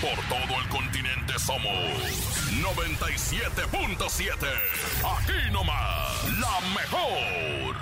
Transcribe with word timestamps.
Por 0.00 0.16
todo 0.28 0.60
el 0.60 0.68
continente 0.68 1.38
somos 1.38 1.74
97.7. 2.62 4.46
Aquí 5.04 5.50
nomás, 5.50 6.24
la 6.38 6.60
mejor. 6.74 7.76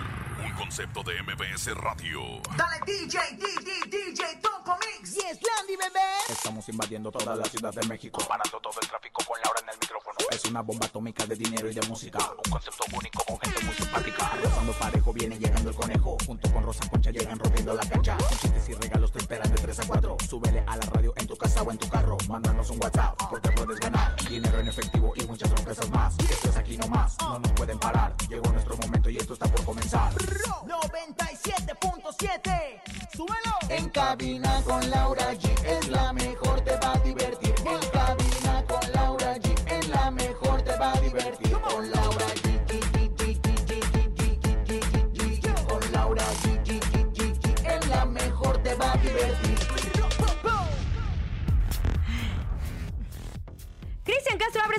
Un 0.45 0.52
concepto 0.55 1.02
de 1.02 1.23
MBS 1.23 1.75
Radio. 1.77 2.41
Dale 2.56 2.80
DJ, 2.87 3.19
DJ, 3.37 3.87
DJ, 3.87 4.37
Topo 4.41 4.77
Mix. 4.79 5.15
Yes, 5.15 5.39
Landy, 5.42 5.77
bebé. 5.77 6.01
Estamos 6.29 6.69
invadiendo 6.69 7.11
toda 7.12 7.37
la 7.37 7.45
ciudad 7.45 7.73
de 7.75 7.87
México, 7.87 8.25
parando 8.27 8.59
todo 8.61 8.80
el 8.80 8.89
tráfico 8.89 9.23
con 9.25 9.39
Laura 9.42 9.61
en 9.62 9.69
el 9.70 9.78
micrófono. 9.78 10.16
Es 10.37 10.45
una 10.45 10.61
bomba 10.61 10.85
atómica 10.85 11.25
de 11.25 11.35
dinero 11.35 11.71
y 11.71 11.73
de 11.73 11.81
música, 11.89 12.19
un 12.19 12.53
concepto 12.53 12.85
único 12.95 13.25
con 13.25 13.41
gente 13.41 13.65
muy 13.65 13.75
simpática. 13.75 14.27
Arrasando 14.27 14.73
parejo 14.73 15.15
viene 15.15 15.39
llegando 15.39 15.71
el 15.71 15.77
conejo, 15.77 16.19
junto 16.27 16.53
con 16.53 16.62
Rosa 16.62 16.87
Concha 16.91 17.11
llegan 17.11 17.39
rompiendo 17.39 17.73
la 17.73 17.83
cancha. 17.87 18.19
Con 18.19 18.39
chistes 18.39 18.69
y 18.69 18.75
regalos 18.75 19.11
te 19.12 19.21
esperan 19.21 19.51
de 19.51 19.62
3 19.62 19.81
a 19.81 19.87
4. 19.87 20.17
Súbele 20.29 20.62
a 20.67 20.77
la 20.77 20.85
radio 20.93 21.15
en 21.17 21.27
tu 21.27 21.39
casa 21.39 21.62
o 21.62 21.71
en 21.71 21.79
tu 21.79 21.89
carro, 21.89 22.19
mándanos 22.29 22.69
un 22.69 22.79
WhatsApp 22.83 23.19
porque 23.31 23.51
puedes 23.53 23.81
ganar 23.81 24.15
dinero 24.29 24.61
en 24.61 24.69
efectivo 24.69 25.15
y 25.17 25.25
muchas 25.25 25.48
sorpresas 25.48 25.89
más. 25.89 26.15
Esto 26.19 26.50
es 26.50 26.56
aquí 26.56 26.77
nomás, 26.77 27.17
no 27.19 27.39
nos 27.39 27.53
pueden 27.53 27.78
parar. 27.78 28.15
Llegó 28.28 28.53
nuestro 28.53 28.77
momento 28.77 29.09
y 29.09 29.17
esto 29.17 29.33
está 29.33 29.48
por 29.48 29.65
comenzar. 29.65 30.12
97.7. 30.12 32.83
Súbelo. 33.17 33.56
En 33.71 33.89
cabina 33.89 34.61
con 34.65 34.91
Laura 34.91 35.33
G 35.33 35.48
es 35.65 35.89
la 35.89 36.12
mejor, 36.12 36.45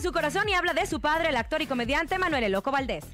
su 0.01 0.11
corazón 0.11 0.47
y 0.47 0.53
habla 0.53 0.73
de 0.73 0.85
su 0.85 0.99
padre, 0.99 1.29
el 1.29 1.35
actor 1.35 1.61
y 1.61 1.67
comediante 1.67 2.17
Manuel 2.17 2.43
El 2.43 2.51
Loco 2.51 2.71
Valdés. 2.71 3.05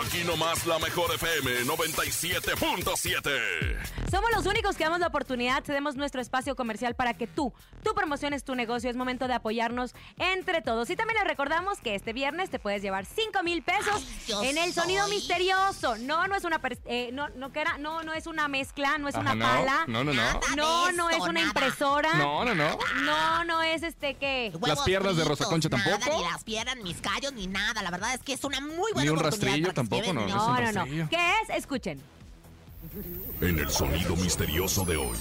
Aquí 0.00 0.22
nomás 0.24 0.64
la 0.66 0.78
mejor 0.78 1.12
FM 1.14 1.64
97.7. 1.64 4.10
Somos 4.10 4.30
los 4.34 4.46
únicos 4.46 4.76
que 4.76 4.84
damos 4.84 5.00
la 5.00 5.06
oportunidad, 5.08 5.62
cedemos 5.64 5.96
nuestro 5.96 6.20
espacio 6.20 6.54
comercial 6.56 6.94
para 6.94 7.14
que 7.14 7.26
tú, 7.26 7.52
tú 7.82 7.94
promociones 7.94 8.44
tu 8.44 8.54
negocio. 8.54 8.90
Es 8.90 8.96
momento 8.96 9.28
de 9.28 9.34
apoyarnos 9.34 9.94
entre 10.18 10.60
todos. 10.62 10.88
Y 10.90 10.96
también 10.96 11.18
les 11.18 11.26
recordamos 11.28 11.78
que 11.80 11.94
este 11.94 12.12
viernes 12.12 12.50
te 12.50 12.58
puedes 12.58 12.82
llevar 12.82 13.06
5 13.06 13.42
mil 13.42 13.62
pesos 13.62 14.06
Ay, 14.40 14.48
en 14.50 14.58
el 14.58 14.72
sonido 14.72 15.06
soy. 15.06 15.16
misterioso. 15.16 15.96
No, 15.98 16.26
no 16.26 16.36
es 16.36 16.44
una 16.44 16.58
per- 16.60 16.78
eh, 16.86 17.10
no, 17.12 17.28
no, 17.30 17.52
que 17.52 17.60
era- 17.60 17.78
no, 17.78 18.02
no 18.02 18.12
es 18.12 18.26
una 18.26 18.48
mezcla, 18.48 18.98
no 18.98 19.08
es 19.08 19.14
Ajá, 19.14 19.32
una 19.32 19.34
no, 19.34 19.44
pala. 19.44 19.84
no, 19.88 20.04
no, 20.04 20.12
no. 20.12 20.22
Nada 20.22 20.40
No, 20.56 20.92
no 20.92 21.10
es 21.10 21.18
una 21.20 21.32
nada. 21.32 21.46
impresora. 21.46 22.14
No, 22.14 22.44
no, 22.44 22.54
no. 22.54 22.78
No, 23.04 23.44
no 23.44 23.62
es 23.62 23.82
este 23.82 24.14
que. 24.14 24.52
Las 24.66 24.80
piernas 24.80 25.16
de 25.16 25.24
Rosa 25.24 25.44
Concha 25.46 25.68
fritos, 25.68 25.84
tampoco. 25.84 26.10
Nada, 26.10 26.18
ni 26.26 26.30
las 26.32 26.44
piernas, 26.44 26.76
mis 26.76 27.00
callos, 27.00 27.32
ni 27.32 27.46
nada. 27.46 27.82
La 27.82 27.90
verdad 27.90 28.14
es 28.14 28.20
que 28.20 28.32
es 28.34 28.44
una 28.44 28.60
muy 28.60 28.92
buena 28.92 29.02
Ni 29.02 29.08
un 29.08 29.18
oportunidad 29.18 29.46
rastrillo 29.48 29.66
para 29.68 29.81
tampoco, 29.88 30.12
no, 30.12 30.26
no 30.26 30.72
No, 30.72 30.86
no. 30.86 31.08
¿Qué 31.08 31.32
es? 31.42 31.56
Escuchen. 31.56 32.00
En 33.40 33.58
el 33.58 33.70
sonido 33.70 34.16
misterioso 34.16 34.84
de 34.84 34.96
hoy. 34.96 35.16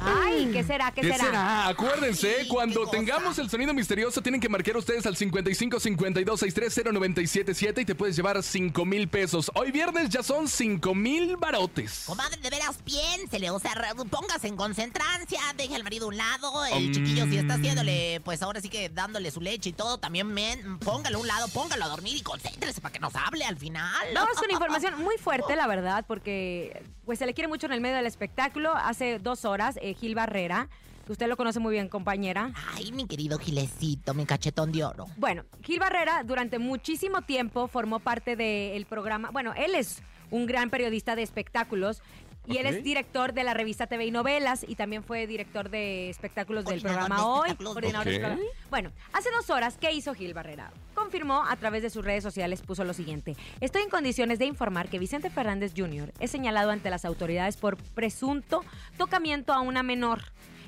Ay, 0.00 0.50
¿qué 0.52 0.64
será? 0.64 0.90
¿Qué, 0.92 1.00
¿Qué 1.02 1.12
será? 1.12 1.24
será? 1.24 1.68
Acuérdense, 1.68 2.36
Ay, 2.40 2.48
cuando 2.48 2.86
tengamos 2.88 3.38
el 3.38 3.48
sonido 3.50 3.72
misterioso, 3.74 4.20
tienen 4.22 4.40
que 4.40 4.48
marcar 4.48 4.76
ustedes 4.76 5.06
al 5.06 5.16
55 5.16 5.80
52 5.80 6.40
63 6.40 6.92
0977 6.94 7.80
y 7.80 7.84
te 7.84 7.94
puedes 7.94 8.16
llevar 8.16 8.42
5 8.42 8.84
mil 8.84 9.08
pesos. 9.08 9.50
Hoy 9.54 9.70
viernes 9.70 10.08
ya 10.10 10.22
son 10.22 10.48
5 10.48 10.94
mil 10.94 11.36
barotes. 11.36 12.04
Comadre, 12.06 12.36
de 12.40 12.50
veras, 12.50 12.78
piénsele, 12.84 13.50
o 13.50 13.58
sea, 13.58 13.72
póngase 14.10 14.48
en 14.48 14.56
concentrancia, 14.56 15.40
deje 15.56 15.74
al 15.76 15.84
marido 15.84 16.06
a 16.06 16.08
un 16.08 16.16
lado, 16.16 16.64
el 16.66 16.88
Mm. 16.90 16.92
chiquillo 16.92 17.24
si 17.26 17.36
está 17.38 17.54
haciéndole, 17.54 18.20
pues 18.24 18.42
ahora 18.42 18.60
sí 18.60 18.68
que 18.68 18.88
dándole 18.88 19.30
su 19.30 19.40
leche 19.40 19.70
y 19.70 19.72
todo, 19.72 19.98
también 19.98 20.26
men, 20.26 20.78
póngalo 20.78 21.18
a 21.18 21.20
un 21.20 21.26
lado, 21.26 21.48
póngalo 21.48 21.84
a 21.84 21.88
dormir 21.88 22.16
y 22.16 22.22
concéntrese 22.22 22.80
para 22.80 22.92
que 22.92 22.98
nos 23.00 23.14
hable 23.14 23.44
al 23.44 23.56
final. 23.56 24.06
No, 24.14 24.24
es 24.24 24.38
una 24.42 24.52
información 24.52 25.00
muy 25.02 25.16
fuerte, 25.18 25.56
la 25.56 25.66
verdad, 25.66 26.04
porque 26.06 26.82
pues 27.04 27.18
se 27.18 27.26
le 27.26 27.34
quiere 27.34 27.48
mucho 27.48 27.66
en 27.66 27.72
el 27.72 27.80
medio 27.82 27.96
del 27.96 28.06
espectáculo. 28.06 28.74
Hace 28.74 29.18
dos 29.18 29.43
horas, 29.44 29.78
eh, 29.82 29.94
Gil 29.94 30.14
Barrera, 30.14 30.68
usted 31.08 31.28
lo 31.28 31.36
conoce 31.36 31.60
muy 31.60 31.72
bien, 31.72 31.88
compañera. 31.88 32.52
Ay, 32.74 32.92
mi 32.92 33.06
querido 33.06 33.38
Gilecito, 33.38 34.14
mi 34.14 34.26
cachetón 34.26 34.72
de 34.72 34.84
oro. 34.84 35.06
Bueno, 35.16 35.44
Gil 35.62 35.78
Barrera 35.78 36.22
durante 36.24 36.58
muchísimo 36.58 37.22
tiempo 37.22 37.68
formó 37.68 38.00
parte 38.00 38.36
del 38.36 38.86
programa. 38.86 39.30
Bueno, 39.30 39.52
él 39.54 39.74
es 39.74 40.02
un 40.30 40.46
gran 40.46 40.70
periodista 40.70 41.16
de 41.16 41.22
espectáculos. 41.22 42.02
Y 42.46 42.58
él 42.58 42.66
es 42.66 42.82
director 42.84 43.32
de 43.32 43.42
la 43.44 43.54
revista 43.54 43.86
TV 43.86 44.06
y 44.06 44.10
Novelas 44.10 44.64
y 44.68 44.74
también 44.74 45.02
fue 45.02 45.26
director 45.26 45.70
de 45.70 46.10
espectáculos 46.10 46.64
del 46.64 46.80
programa 46.82 47.16
de 47.16 47.22
Hoy. 47.22 47.38
espectáculos. 47.48 47.72
coordinador 47.72 48.04
de 48.06 48.10
Ok. 48.10 48.16
espectáculos. 48.22 48.52
Bueno, 48.70 48.92
hace 49.12 49.30
dos 49.30 49.50
horas, 49.50 49.76
¿qué 49.80 49.92
hizo 49.92 50.14
Gil 50.14 50.34
Barrera? 50.34 50.70
Confirmó 50.94 51.44
a 51.48 51.56
través 51.56 51.82
de 51.82 51.90
sus 51.90 52.04
redes 52.04 52.22
sociales, 52.22 52.60
puso 52.62 52.84
lo 52.84 52.92
siguiente. 52.92 53.36
Estoy 53.60 53.82
en 53.82 53.88
condiciones 53.90 54.38
de 54.38 54.46
informar 54.46 54.88
que 54.88 54.98
Vicente 54.98 55.30
Fernández 55.30 55.72
Jr. 55.76 56.12
es 56.20 56.30
señalado 56.30 56.70
ante 56.70 56.90
las 56.90 57.04
autoridades 57.04 57.56
por 57.56 57.76
presunto 57.76 58.62
tocamiento 58.98 59.52
a 59.52 59.60
una 59.60 59.82
menor. 59.82 60.20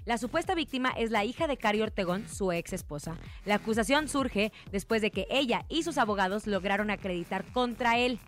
La 0.05 0.19
supuesta 0.19 0.55
víctima 0.55 0.91
es 0.97 1.11
la 1.11 1.25
hija 1.25 1.49
de 1.49 1.57
Cari 1.57 1.83
Ortegón, 1.83 2.29
su 2.29 2.53
ex 2.53 2.73
esposa. 2.73 3.17
La 3.45 3.57
acusación 3.57 4.09
surge 4.09 4.53
después 4.71 5.03
de 5.03 5.11
que 5.11 5.27
ella 5.31 5.65
y 5.69 5.83
sus 5.83 5.99
abogados 5.99 6.47
lograron 6.47 6.91
acreditar 6.91 7.45
contra 7.53 7.99
él. 7.99 8.21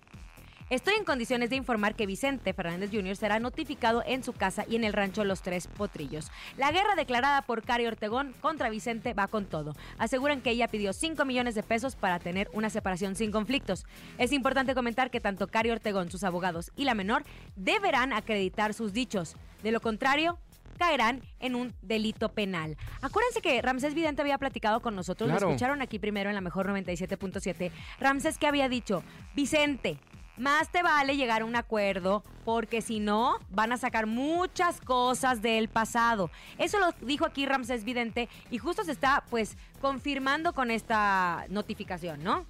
Estoy 0.70 0.94
en 0.96 1.04
condiciones 1.04 1.48
de 1.48 1.56
informar 1.56 1.94
que 1.94 2.04
Vicente 2.04 2.52
Fernández 2.52 2.90
Jr. 2.92 3.16
será 3.16 3.38
notificado 3.40 4.02
en 4.04 4.22
su 4.22 4.34
casa 4.34 4.66
y 4.68 4.76
en 4.76 4.84
el 4.84 4.92
rancho 4.92 5.24
Los 5.24 5.40
Tres 5.40 5.66
Potrillos. 5.66 6.30
La 6.58 6.70
guerra 6.70 6.94
declarada 6.94 7.40
por 7.40 7.62
Cari 7.62 7.86
Ortegón 7.86 8.34
contra 8.42 8.68
Vicente 8.68 9.14
va 9.14 9.28
con 9.28 9.46
todo. 9.46 9.74
Aseguran 9.96 10.42
que 10.42 10.50
ella 10.50 10.68
pidió 10.68 10.92
5 10.92 11.24
millones 11.24 11.54
de 11.54 11.62
pesos 11.62 11.96
para 11.96 12.18
tener 12.18 12.50
una 12.52 12.68
separación 12.68 13.14
sin 13.16 13.32
conflictos. 13.32 13.86
Es 14.18 14.30
importante 14.30 14.74
comentar 14.74 15.10
que 15.10 15.20
tanto 15.20 15.46
Cari 15.48 15.70
Ortegón, 15.70 16.10
sus 16.10 16.22
abogados 16.22 16.70
y 16.76 16.84
la 16.84 16.92
menor 16.94 17.24
deberán 17.56 18.12
acreditar 18.12 18.74
sus 18.74 18.92
dichos. 18.92 19.36
De 19.62 19.72
lo 19.72 19.80
contrario, 19.80 20.38
caerán 20.78 21.22
en 21.40 21.54
un 21.54 21.72
delito 21.80 22.28
penal. 22.28 22.76
Acuérdense 23.00 23.40
que 23.40 23.62
Ramsés 23.62 23.94
Vidente 23.94 24.20
había 24.20 24.36
platicado 24.36 24.80
con 24.80 24.94
nosotros, 24.94 25.30
Claro. 25.30 25.46
lo 25.46 25.52
escucharon 25.52 25.80
aquí 25.80 25.98
primero 25.98 26.28
en 26.28 26.34
la 26.34 26.42
mejor 26.42 26.66
97.7. 26.68 27.72
Ramsés 28.00 28.36
que 28.36 28.46
había 28.46 28.68
dicho, 28.68 29.02
Vicente, 29.34 29.96
más 30.38 30.70
te 30.70 30.82
vale 30.82 31.16
llegar 31.16 31.42
a 31.42 31.44
un 31.44 31.56
acuerdo 31.56 32.22
porque 32.44 32.80
si 32.80 33.00
no 33.00 33.38
van 33.50 33.72
a 33.72 33.76
sacar 33.76 34.06
muchas 34.06 34.80
cosas 34.80 35.42
del 35.42 35.68
pasado. 35.68 36.30
Eso 36.58 36.78
lo 36.78 36.92
dijo 37.06 37.26
aquí 37.26 37.46
Ramsés 37.46 37.84
Vidente 37.84 38.28
y 38.50 38.58
justo 38.58 38.84
se 38.84 38.92
está 38.92 39.24
pues 39.30 39.56
confirmando 39.80 40.52
con 40.52 40.70
esta 40.70 41.46
notificación, 41.48 42.22
¿no? 42.22 42.46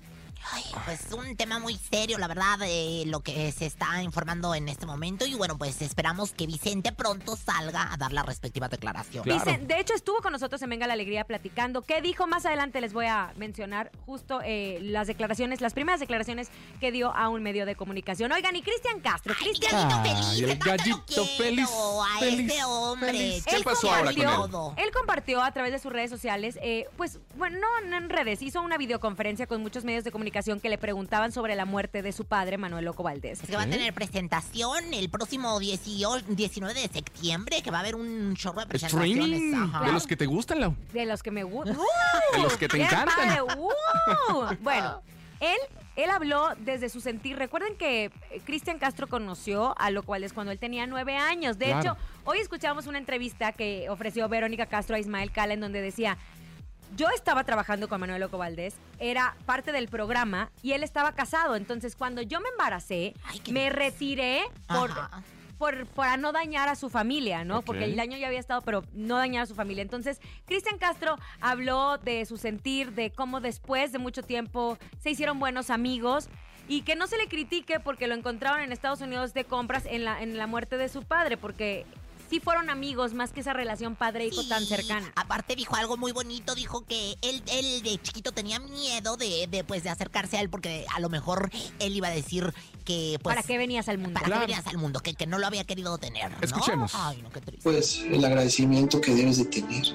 Ay, 0.52 0.64
pues 0.86 1.00
un 1.12 1.36
tema 1.36 1.58
muy 1.58 1.76
serio, 1.76 2.16
la 2.18 2.26
verdad, 2.28 2.58
eh, 2.62 3.02
lo 3.06 3.20
que 3.20 3.52
se 3.52 3.66
está 3.66 4.02
informando 4.02 4.54
en 4.54 4.68
este 4.68 4.86
momento. 4.86 5.26
Y 5.26 5.34
bueno, 5.34 5.58
pues 5.58 5.82
esperamos 5.82 6.32
que 6.32 6.46
Vicente 6.46 6.92
pronto 6.92 7.36
salga 7.36 7.92
a 7.92 7.96
dar 7.96 8.12
la 8.12 8.22
respectiva 8.22 8.68
declaración. 8.68 9.24
Claro. 9.24 9.44
Dice, 9.44 9.58
de 9.58 9.78
hecho, 9.80 9.94
estuvo 9.94 10.20
con 10.22 10.32
nosotros 10.32 10.62
en 10.62 10.70
Venga 10.70 10.86
la 10.86 10.94
Alegría 10.94 11.24
platicando. 11.24 11.82
¿Qué 11.82 12.00
dijo? 12.00 12.26
Más 12.26 12.46
adelante 12.46 12.80
les 12.80 12.92
voy 12.92 13.06
a 13.06 13.32
mencionar 13.36 13.90
justo 14.06 14.40
eh, 14.44 14.78
las 14.80 15.06
declaraciones, 15.06 15.60
las 15.60 15.74
primeras 15.74 16.00
declaraciones 16.00 16.48
que 16.80 16.92
dio 16.92 17.14
a 17.14 17.28
un 17.28 17.42
medio 17.42 17.66
de 17.66 17.74
comunicación. 17.74 18.32
Oigan, 18.32 18.56
y 18.56 18.62
Cristian 18.62 19.00
Castro. 19.00 19.34
Cristian 19.34 19.72
gallito 19.88 20.00
Ay, 20.02 20.14
feliz, 20.14 20.50
el 20.50 20.58
gallito 20.58 21.24
feliz, 21.36 21.68
a 21.68 22.18
feliz, 22.20 22.52
ese 22.52 22.64
hombre. 22.64 23.10
feliz. 23.10 23.44
¿Qué 23.44 23.56
Él 23.56 23.64
pasó 23.64 23.92
ahora 23.92 24.12
con 24.14 24.24
compartió- 24.24 24.74
él? 24.78 24.84
Él 24.86 24.90
compartió 24.94 25.42
a 25.42 25.52
través 25.52 25.72
de 25.72 25.78
sus 25.78 25.92
redes 25.92 26.10
sociales, 26.10 26.58
eh, 26.62 26.86
pues, 26.96 27.18
bueno, 27.36 27.58
no 27.88 27.96
en 27.96 28.08
redes, 28.08 28.40
hizo 28.40 28.62
una 28.62 28.78
videoconferencia 28.78 29.46
con 29.46 29.60
muchos 29.62 29.84
medios 29.84 30.04
de 30.04 30.10
comunicación 30.12 30.27
que 30.30 30.68
le 30.68 30.78
preguntaban 30.78 31.32
sobre 31.32 31.54
la 31.54 31.64
muerte 31.64 32.02
de 32.02 32.12
su 32.12 32.24
padre, 32.24 32.58
Manuel 32.58 32.84
Loco 32.84 33.02
Valdés. 33.02 33.40
Es 33.42 33.48
que 33.50 33.56
va 33.56 33.62
a 33.62 33.66
tener 33.70 33.92
presentación 33.94 34.92
el 34.94 35.08
próximo 35.10 35.58
18 35.58 36.26
19 36.28 36.74
de 36.74 36.88
septiembre, 36.88 37.62
que 37.62 37.70
va 37.70 37.78
a 37.78 37.80
haber 37.80 37.94
un 37.96 38.34
chorro 38.36 38.60
de 38.60 38.66
presentaciones. 38.66 39.54
Ajá. 39.54 39.84
De 39.86 39.92
los 39.92 40.06
que 40.06 40.16
te 40.16 40.26
gustan, 40.26 40.60
Lau. 40.60 40.74
De 40.92 41.06
los 41.06 41.22
que 41.22 41.30
me 41.30 41.42
gustan. 41.44 41.76
De 42.34 42.42
los 42.42 42.56
que 42.56 42.68
te 42.68 42.82
encantan. 42.82 43.38
Bueno, 44.60 45.02
él, 45.40 45.56
él 45.96 46.10
habló 46.10 46.48
desde 46.58 46.88
su 46.88 47.00
sentir. 47.00 47.36
Recuerden 47.36 47.76
que 47.76 48.06
eh, 48.30 48.40
Cristian 48.44 48.78
Castro 48.78 49.06
conoció 49.08 49.74
a 49.78 49.90
Loco 49.90 50.12
Valdés 50.12 50.32
cuando 50.32 50.52
él 50.52 50.58
tenía 50.58 50.86
nueve 50.86 51.16
años. 51.16 51.58
De 51.58 51.66
Claro. 51.66 51.80
hecho, 51.80 51.96
hoy 52.24 52.38
escuchamos 52.38 52.86
una 52.86 52.98
entrevista 52.98 53.52
que 53.52 53.88
ofreció 53.90 54.28
Verónica 54.28 54.66
Castro 54.66 54.96
a 54.96 54.98
Ismael 54.98 55.30
Cala 55.32 55.54
en 55.54 55.60
donde 55.60 55.80
decía. 55.80 56.18
Yo 56.96 57.08
estaba 57.10 57.44
trabajando 57.44 57.88
con 57.88 58.00
Manuel 58.00 58.20
Loco 58.20 58.38
Valdés, 58.38 58.74
era 58.98 59.36
parte 59.46 59.72
del 59.72 59.88
programa 59.88 60.50
y 60.62 60.72
él 60.72 60.82
estaba 60.82 61.12
casado. 61.12 61.56
Entonces, 61.56 61.96
cuando 61.96 62.22
yo 62.22 62.40
me 62.40 62.48
embaracé, 62.48 63.14
Ay, 63.24 63.40
qué 63.40 63.52
me 63.52 63.70
retiré 63.70 64.42
por, 65.58 65.86
para 65.86 66.16
no 66.16 66.32
dañar 66.32 66.68
a 66.68 66.76
su 66.76 66.88
familia, 66.88 67.44
¿no? 67.44 67.58
Ok. 67.58 67.66
Porque 67.66 67.84
el 67.84 67.96
daño 67.96 68.16
ya 68.16 68.28
había 68.28 68.40
estado, 68.40 68.62
pero 68.62 68.84
no 68.92 69.16
dañar 69.16 69.42
a 69.42 69.46
su 69.46 69.54
familia. 69.54 69.82
Entonces, 69.82 70.20
Cristian 70.46 70.78
Castro 70.78 71.18
habló 71.40 71.98
de 71.98 72.24
su 72.26 72.36
sentir, 72.36 72.92
de 72.92 73.10
cómo 73.10 73.40
después 73.40 73.92
de 73.92 73.98
mucho 73.98 74.22
tiempo 74.22 74.78
se 75.00 75.10
hicieron 75.10 75.38
buenos 75.38 75.70
amigos 75.70 76.28
y 76.68 76.82
que 76.82 76.96
no 76.96 77.06
se 77.06 77.16
le 77.16 77.28
critique 77.28 77.80
porque 77.80 78.06
lo 78.06 78.14
encontraron 78.14 78.60
en 78.60 78.72
Estados 78.72 79.00
Unidos 79.00 79.34
de 79.34 79.44
compras 79.44 79.84
en 79.86 80.04
la, 80.04 80.22
en 80.22 80.36
la 80.36 80.46
muerte 80.46 80.76
de 80.76 80.88
su 80.88 81.02
padre, 81.02 81.36
porque 81.36 81.86
sí 82.28 82.40
fueron 82.40 82.70
amigos 82.70 83.14
más 83.14 83.32
que 83.32 83.40
esa 83.40 83.52
relación 83.52 83.96
padre-hijo 83.96 84.42
tan 84.48 84.64
cercana. 84.64 85.12
Aparte 85.16 85.56
dijo 85.56 85.74
algo 85.76 85.96
muy 85.96 86.12
bonito, 86.12 86.54
dijo 86.54 86.84
que 86.84 87.16
él, 87.22 87.42
él 87.50 87.82
de 87.82 88.00
chiquito 88.02 88.32
tenía 88.32 88.58
miedo 88.60 89.16
de, 89.16 89.46
de, 89.50 89.64
pues, 89.64 89.82
de 89.82 89.90
acercarse 89.90 90.36
a 90.36 90.40
él 90.40 90.50
porque 90.50 90.84
a 90.94 91.00
lo 91.00 91.08
mejor 91.08 91.50
él 91.78 91.96
iba 91.96 92.08
a 92.08 92.10
decir 92.12 92.52
que 92.84 93.18
pues 93.22 93.34
¿Para 93.36 93.46
qué 93.46 93.58
venías 93.58 93.88
al 93.88 93.98
mundo? 93.98 94.14
para 94.14 94.26
Claro. 94.26 94.40
qué 94.42 94.46
venías 94.46 94.66
al 94.66 94.78
mundo, 94.78 95.00
que, 95.00 95.14
que 95.14 95.26
no 95.26 95.38
lo 95.38 95.46
había 95.46 95.64
querido 95.64 95.98
tener. 95.98 96.30
¿no? 96.30 96.36
Escuchemos. 96.40 96.92
Ay, 96.94 97.20
no, 97.22 97.30
qué 97.30 97.40
triste. 97.40 97.62
pues 97.62 97.98
el 98.02 98.24
agradecimiento 98.24 99.00
que 99.00 99.14
debes 99.14 99.38
de 99.38 99.44
tener. 99.46 99.86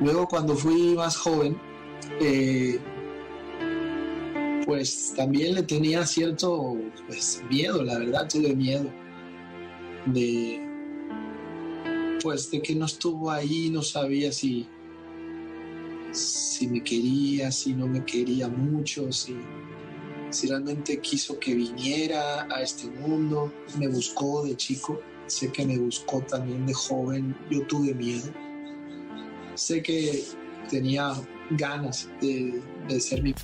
Luego 0.00 0.28
cuando 0.28 0.54
fui 0.56 0.94
más 0.94 1.16
joven, 1.16 1.58
eh, 2.20 2.78
pues 4.66 5.14
también 5.16 5.54
le 5.54 5.62
tenía 5.62 6.04
cierto 6.06 6.76
pues, 7.06 7.42
miedo, 7.48 7.82
la 7.82 7.98
verdad, 7.98 8.28
tuve 8.28 8.54
miedo 8.54 8.90
de 10.06 10.65
pues 12.26 12.50
de 12.50 12.60
que 12.60 12.74
no 12.74 12.86
estuvo 12.86 13.30
ahí, 13.30 13.70
no 13.70 13.82
sabía 13.82 14.32
si 14.32 14.66
si 16.10 16.66
me 16.66 16.82
quería, 16.82 17.52
si 17.52 17.72
no 17.72 17.86
me 17.86 18.04
quería 18.04 18.48
mucho, 18.48 19.12
si, 19.12 19.36
si 20.30 20.48
realmente 20.48 20.98
quiso 20.98 21.38
que 21.38 21.54
viniera 21.54 22.48
a 22.52 22.62
este 22.62 22.88
mundo, 22.88 23.52
me 23.78 23.86
buscó 23.86 24.44
de 24.44 24.56
chico, 24.56 25.00
sé 25.28 25.52
que 25.52 25.64
me 25.64 25.78
buscó 25.78 26.20
también 26.22 26.66
de 26.66 26.74
joven, 26.74 27.36
yo 27.48 27.64
tuve 27.68 27.94
miedo, 27.94 28.28
sé 29.54 29.80
que 29.80 30.24
tenía 30.68 31.12
ganas 31.50 32.08
de, 32.20 32.60
de 32.88 33.00
ser 33.00 33.22
mi 33.22 33.34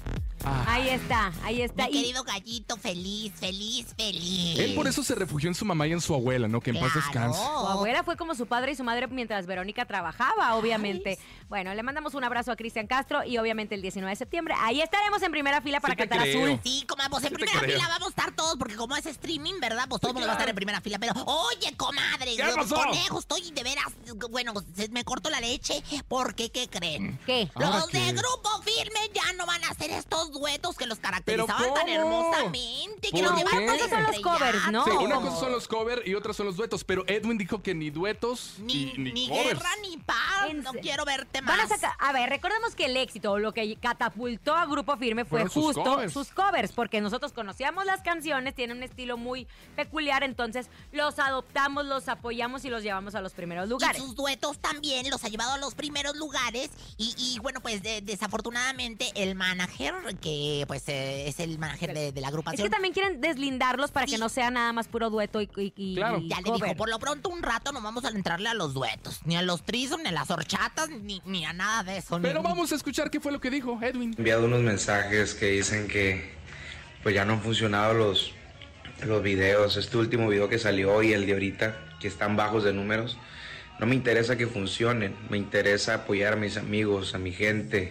Ah, 0.45 0.65
Ahí 0.75 0.89
está, 0.89 1.33
ahí 1.45 1.63
está. 1.63 1.87
Mi 1.89 1.91
Y 1.99 2.03
querido 2.03 2.25
gallito, 2.25 2.77
feliz, 2.77 3.33
feliz, 3.39 3.87
feliz. 3.97 4.59
él 4.59 4.75
por 4.75 4.87
eso 4.89 5.03
se 5.05 5.15
refugió 5.15 5.49
en 5.49 5.55
su 5.55 5.65
mamá 5.65 5.87
y 5.87 5.93
en 5.93 6.01
su 6.01 6.15
abuela, 6.15 6.49
¿no? 6.49 6.61
Que 6.61 6.71
en 6.71 6.81
paz 6.81 6.93
Claro. 6.93 7.07
descanse. 7.07 7.39
Su 7.39 7.67
abuela 7.69 8.03
fue 8.03 8.17
como 8.17 8.35
su 8.35 8.47
padre 8.47 8.73
y 8.73 8.75
su 8.77 8.85
madre 8.85 9.07
mientras 9.09 9.47
Verónica 9.47 9.85
trabajaba, 9.87 10.55
obviamente. 10.57 11.19
Bueno, 11.49 11.75
le 11.75 11.83
mandamos 11.83 12.15
un 12.15 12.25
abrazo 12.25 12.51
a 12.53 12.57
Cristian 12.57 12.87
Castro 12.87 13.25
y 13.25 13.39
obviamente 13.39 13.75
el 13.75 13.83
19 13.83 14.11
de 14.11 14.17
septiembre 14.17 14.55
ahí 14.59 14.81
estaremos 14.81 15.23
en 15.23 15.31
primera 15.31 15.61
fila 15.61 15.81
para 15.81 15.95
Sí 15.95 15.99
cantar 15.99 16.21
creo. 16.23 16.45
azul. 16.47 16.61
Sí, 16.65 16.85
como 16.89 17.03
pues 17.11 17.25
en 17.25 17.29
Sí 17.31 17.35
primera 17.37 17.61
fila 17.61 17.89
vamos 17.89 18.07
a 18.09 18.11
estar 18.11 18.33
todos, 18.35 18.57
porque 18.57 18.75
como 18.77 18.97
es 18.97 19.07
streaming, 19.07 19.55
¿verdad? 19.61 19.87
Pues 19.89 20.01
todo 20.01 20.11
el 20.11 20.15
mundo 20.15 20.27
va 20.27 20.33
a 20.33 20.37
estar 20.37 20.49
en 20.49 20.55
primera 20.57 20.81
fila. 20.81 20.99
Pero, 20.99 21.13
oye, 21.25 21.77
comadre, 21.77 22.37
¿Qué 22.37 22.43
pasó? 22.55 22.75
conejo, 22.77 23.19
estoy 23.19 23.51
de 23.51 23.63
veras, 23.63 23.87
bueno, 24.31 24.55
me 24.91 25.05
corto 25.05 25.31
la 25.31 25.41
leche, 25.41 25.83
porque, 26.09 26.51
¿qué 26.51 26.69
creen? 26.69 27.19
¿Qué? 27.27 27.49
¿Ahora 27.55 27.79
Los 27.81 27.93
de 27.93 28.01
qué? 28.01 28.13
Grupo 28.13 28.49
Firme 28.63 29.01
ya 29.15 29.33
no 29.35 29.47
van 29.47 29.63
a 29.65 29.69
hacer 29.71 29.91
estos 29.91 30.31
duetos 30.33 30.77
que 30.77 30.87
los 30.87 30.99
¿Pero 30.99 31.47
caracterizaban 31.47 31.75
tan 31.75 31.89
hermosamente. 31.89 33.09
Que 33.09 33.11
¿Por 33.11 33.23
los 33.23 33.33
qué? 33.33 33.39
llevaron 33.39 33.63
Una 33.65 33.73
cosa 33.79 33.89
son 33.89 34.03
los 34.05 34.21
covers, 34.21 34.73
¿no? 34.73 34.85
Sí, 34.85 34.91
una 34.91 35.15
cosa 35.17 35.37
son 35.41 35.53
los 35.53 35.69
covers 35.69 36.07
y 36.07 36.15
otra 36.15 36.33
son 36.33 36.47
los 36.47 36.57
duetos, 36.57 36.85
pero 36.85 37.05
Edwin 37.07 37.39
dijo 37.39 37.63
que 37.63 37.75
ni 37.75 37.91
duetos 37.91 38.55
Ni, 38.59 38.73
y 38.75 38.95
ni, 38.99 39.13
ni 39.13 39.29
covers. 39.29 39.45
guerra 39.49 39.71
ni 39.83 39.97
paz. 39.99 40.17
En 40.49 40.63
No 40.63 40.73
quiero 40.73 41.05
verte 41.05 41.41
Van 41.41 41.57
más. 41.59 41.71
a 41.71 41.77
sacar, 41.77 41.93
a 41.99 42.13
ver, 42.13 42.29
recordemos 42.31 42.75
que 42.75 42.87
el 42.87 42.97
éxito, 42.97 43.39
lo 43.39 43.53
que 43.53 43.77
catapultó 43.77 44.55
a 44.55 44.67
Grupo 44.67 44.97
Firme 44.97 45.25
fue 45.25 45.31
Fueron 45.41 45.51
sus 45.51 45.65
justo 45.65 45.83
covers. 45.85 46.13
sus 46.13 46.29
covers, 46.31 46.73
porque 46.73 47.01
nosotros 47.01 47.33
conocíamos 47.33 47.85
las 47.85 48.03
canciones, 48.03 48.55
tienen 48.55 48.79
un 48.79 48.83
estilo 48.83 49.17
muy 49.17 49.47
peculiar, 49.77 50.23
entonces 50.25 50.69
los 50.93 51.19
adoptamos, 51.19 51.85
los 51.87 52.09
apoyamos 52.09 52.65
y 52.65 52.71
los 52.71 52.83
llevamos 52.83 53.15
a 53.15 53.21
los 53.21 53.33
primeros 53.33 53.67
Y 53.67 53.71
lugares. 53.71 54.03
sus 54.03 54.15
duetos 54.15 54.59
también 54.59 55.09
los 55.11 55.25
ha 55.25 55.29
llevado 55.29 55.53
a 55.53 55.59
los 55.59 55.75
primeros 55.75 56.17
lugares. 56.17 56.71
Y, 56.97 57.15
y, 57.19 57.39
bueno, 57.41 57.61
pues 57.61 57.83
de- 57.83 58.01
desafortunadamente 58.03 59.11
el 59.15 59.35
manager, 59.35 59.95
que 60.23 60.65
pues 60.67 60.89
eh, 60.89 61.29
es 61.29 61.39
el 61.41 61.59
manager 61.59 61.93
de, 61.93 62.13
de 62.13 62.21
la 62.23 62.29
Es 62.29 62.33
agrupación. 62.33 62.67
que 62.67 62.71
también 62.71 62.95
quieren 62.95 63.21
deslindarlos 63.21 63.91
para 63.91 64.07
que 64.07 64.13
Sí. 64.13 64.19
no 64.19 64.31
sea 64.31 64.51
nada 64.51 64.73
más 64.73 64.89
puro 64.89 65.11
dueto 65.11 65.43
y, 65.43 65.51
y- 65.57 65.73
y- 65.77 65.95
Claro. 65.97 66.19
y 66.19 66.29
Ya 66.29 66.37
le 66.41 66.53
dijo, 66.53 66.75
por 66.77 66.89
lo 66.89 66.99
pronto 66.99 67.29
un 67.29 67.43
rato 67.43 67.73
no 67.73 67.83
vamos 67.83 68.05
a 68.07 68.09
entrarle 68.09 68.49
a 68.49 68.55
los 68.55 68.73
duetos, 68.73 69.21
ni 69.27 69.37
a 69.37 69.43
los 69.43 69.63
trizos, 69.63 69.99
ni 70.01 70.09
a 70.09 70.13
las 70.13 70.31
horchatas, 70.31 70.89
ni, 70.89 71.21
ni 71.27 71.45
a 71.45 71.53
nada 71.53 71.83
de 71.83 71.99
eso. 71.99 72.19
Pero 72.23 72.41
Ni- 72.41 72.45
vamos 72.49 72.73
a 72.73 72.77
escuchar 72.77 73.11
qué 73.11 73.21
fue 73.21 73.33
lo 73.33 73.41
que 73.41 73.51
dijo 73.51 73.79
Edwin. 73.83 74.15
He 74.15 74.19
enviado 74.19 74.47
unos 74.47 74.61
mensajes 74.63 75.35
que 75.35 75.47
dicen 75.51 75.89
que 75.89 76.33
pues 77.03 77.15
ya 77.15 77.25
no 77.25 77.33
han 77.35 77.43
funcionado 77.43 77.93
los, 77.95 78.33
los 79.05 79.23
videos. 79.23 79.77
Este 79.77 79.97
último 79.99 80.29
video 80.29 80.49
que 80.49 80.59
salió 80.59 81.03
y 81.03 81.13
el 81.13 81.27
de 81.27 81.33
ahorita, 81.33 81.77
que 82.01 82.07
están 82.09 82.37
bajos 82.37 82.63
de 82.65 82.73
números. 82.73 83.19
No 83.83 83.89
me 83.89 83.97
interesa 83.97 84.37
que 84.37 84.47
funcionen, 84.47 85.17
me 85.29 85.37
interesa 85.37 85.95
apoyar 85.95 86.35
a 86.35 86.37
mis 86.37 86.57
amigos, 86.57 87.17
a 87.17 87.19
mi 87.19 87.33
gente. 87.33 87.91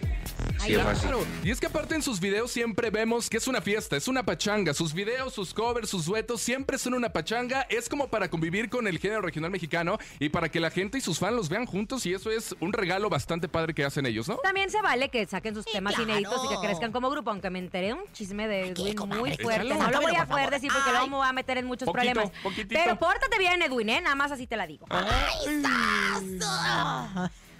Así 0.58 0.72
es 0.74 0.80
fácil. 0.80 1.08
Claro, 1.10 1.26
y 1.44 1.50
es 1.50 1.60
que 1.60 1.66
aparte 1.66 1.94
en 1.94 2.02
sus 2.02 2.18
videos 2.18 2.50
siempre 2.50 2.88
vemos 2.88 3.28
que 3.28 3.36
es 3.36 3.46
una 3.46 3.60
fiesta, 3.60 3.94
es 3.98 4.08
una 4.08 4.22
pachanga. 4.22 4.72
Sus 4.72 4.94
videos, 4.94 5.34
sus 5.34 5.52
covers, 5.52 5.90
sus 5.90 6.06
duetos 6.06 6.40
siempre 6.40 6.78
son 6.78 6.94
una 6.94 7.12
pachanga. 7.12 7.66
Es 7.68 7.90
como 7.90 8.08
para 8.08 8.30
convivir 8.30 8.70
con 8.70 8.86
el 8.86 8.98
género 8.98 9.20
regional 9.20 9.50
mexicano 9.50 9.98
y 10.18 10.30
para 10.30 10.48
que 10.48 10.60
la 10.60 10.70
gente 10.70 10.96
y 10.96 11.02
sus 11.02 11.18
fans 11.18 11.36
los 11.36 11.50
vean 11.50 11.66
juntos. 11.66 12.06
Y 12.06 12.14
eso 12.14 12.30
es 12.30 12.56
un 12.60 12.72
regalo 12.72 13.10
bastante 13.10 13.46
padre 13.48 13.74
que 13.74 13.84
hacen 13.84 14.06
ellos, 14.06 14.28
¿no? 14.28 14.36
También 14.38 14.70
se 14.70 14.80
vale 14.80 15.10
que 15.10 15.26
saquen 15.26 15.54
sus 15.54 15.66
Sí, 15.66 15.72
temas 15.72 15.94
claro. 15.94 16.10
inéditos 16.10 16.42
y 16.46 16.48
que 16.48 16.60
crezcan 16.66 16.90
como 16.92 17.10
grupo, 17.10 17.28
aunque 17.30 17.50
me 17.50 17.58
enteré 17.58 17.88
de 17.88 17.92
un 17.94 18.04
chisme 18.14 18.48
de 18.48 18.72
¿Qué, 18.72 18.92
Edwin 18.92 19.08
muy 19.10 19.36
fuerte. 19.36 19.66
Échalo. 19.66 19.74
No 19.84 19.90
lo 19.90 20.00
voy 20.00 20.16
a 20.16 20.24
poder 20.24 20.48
decir 20.50 20.70
porque 20.72 20.90
luego 20.90 21.06
me 21.08 21.16
voy 21.16 21.28
a 21.28 21.32
meter 21.34 21.58
en 21.58 21.66
muchos 21.66 21.84
Poquito, 21.84 22.12
problemas. 22.14 22.42
poquitito. 22.42 22.80
Pero 22.82 22.98
pórtate 22.98 23.38
bien, 23.38 23.60
Edwin, 23.60 23.90
¿eh? 23.90 24.00
Nada 24.00 24.14
más 24.16 24.32
así 24.32 24.46
te 24.46 24.56
la 24.56 24.66
digo. 24.66 24.86
¡Ay! 24.88 25.62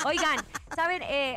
Oigan, 0.04 0.36
¿saben? 0.74 1.02
Eh, 1.02 1.36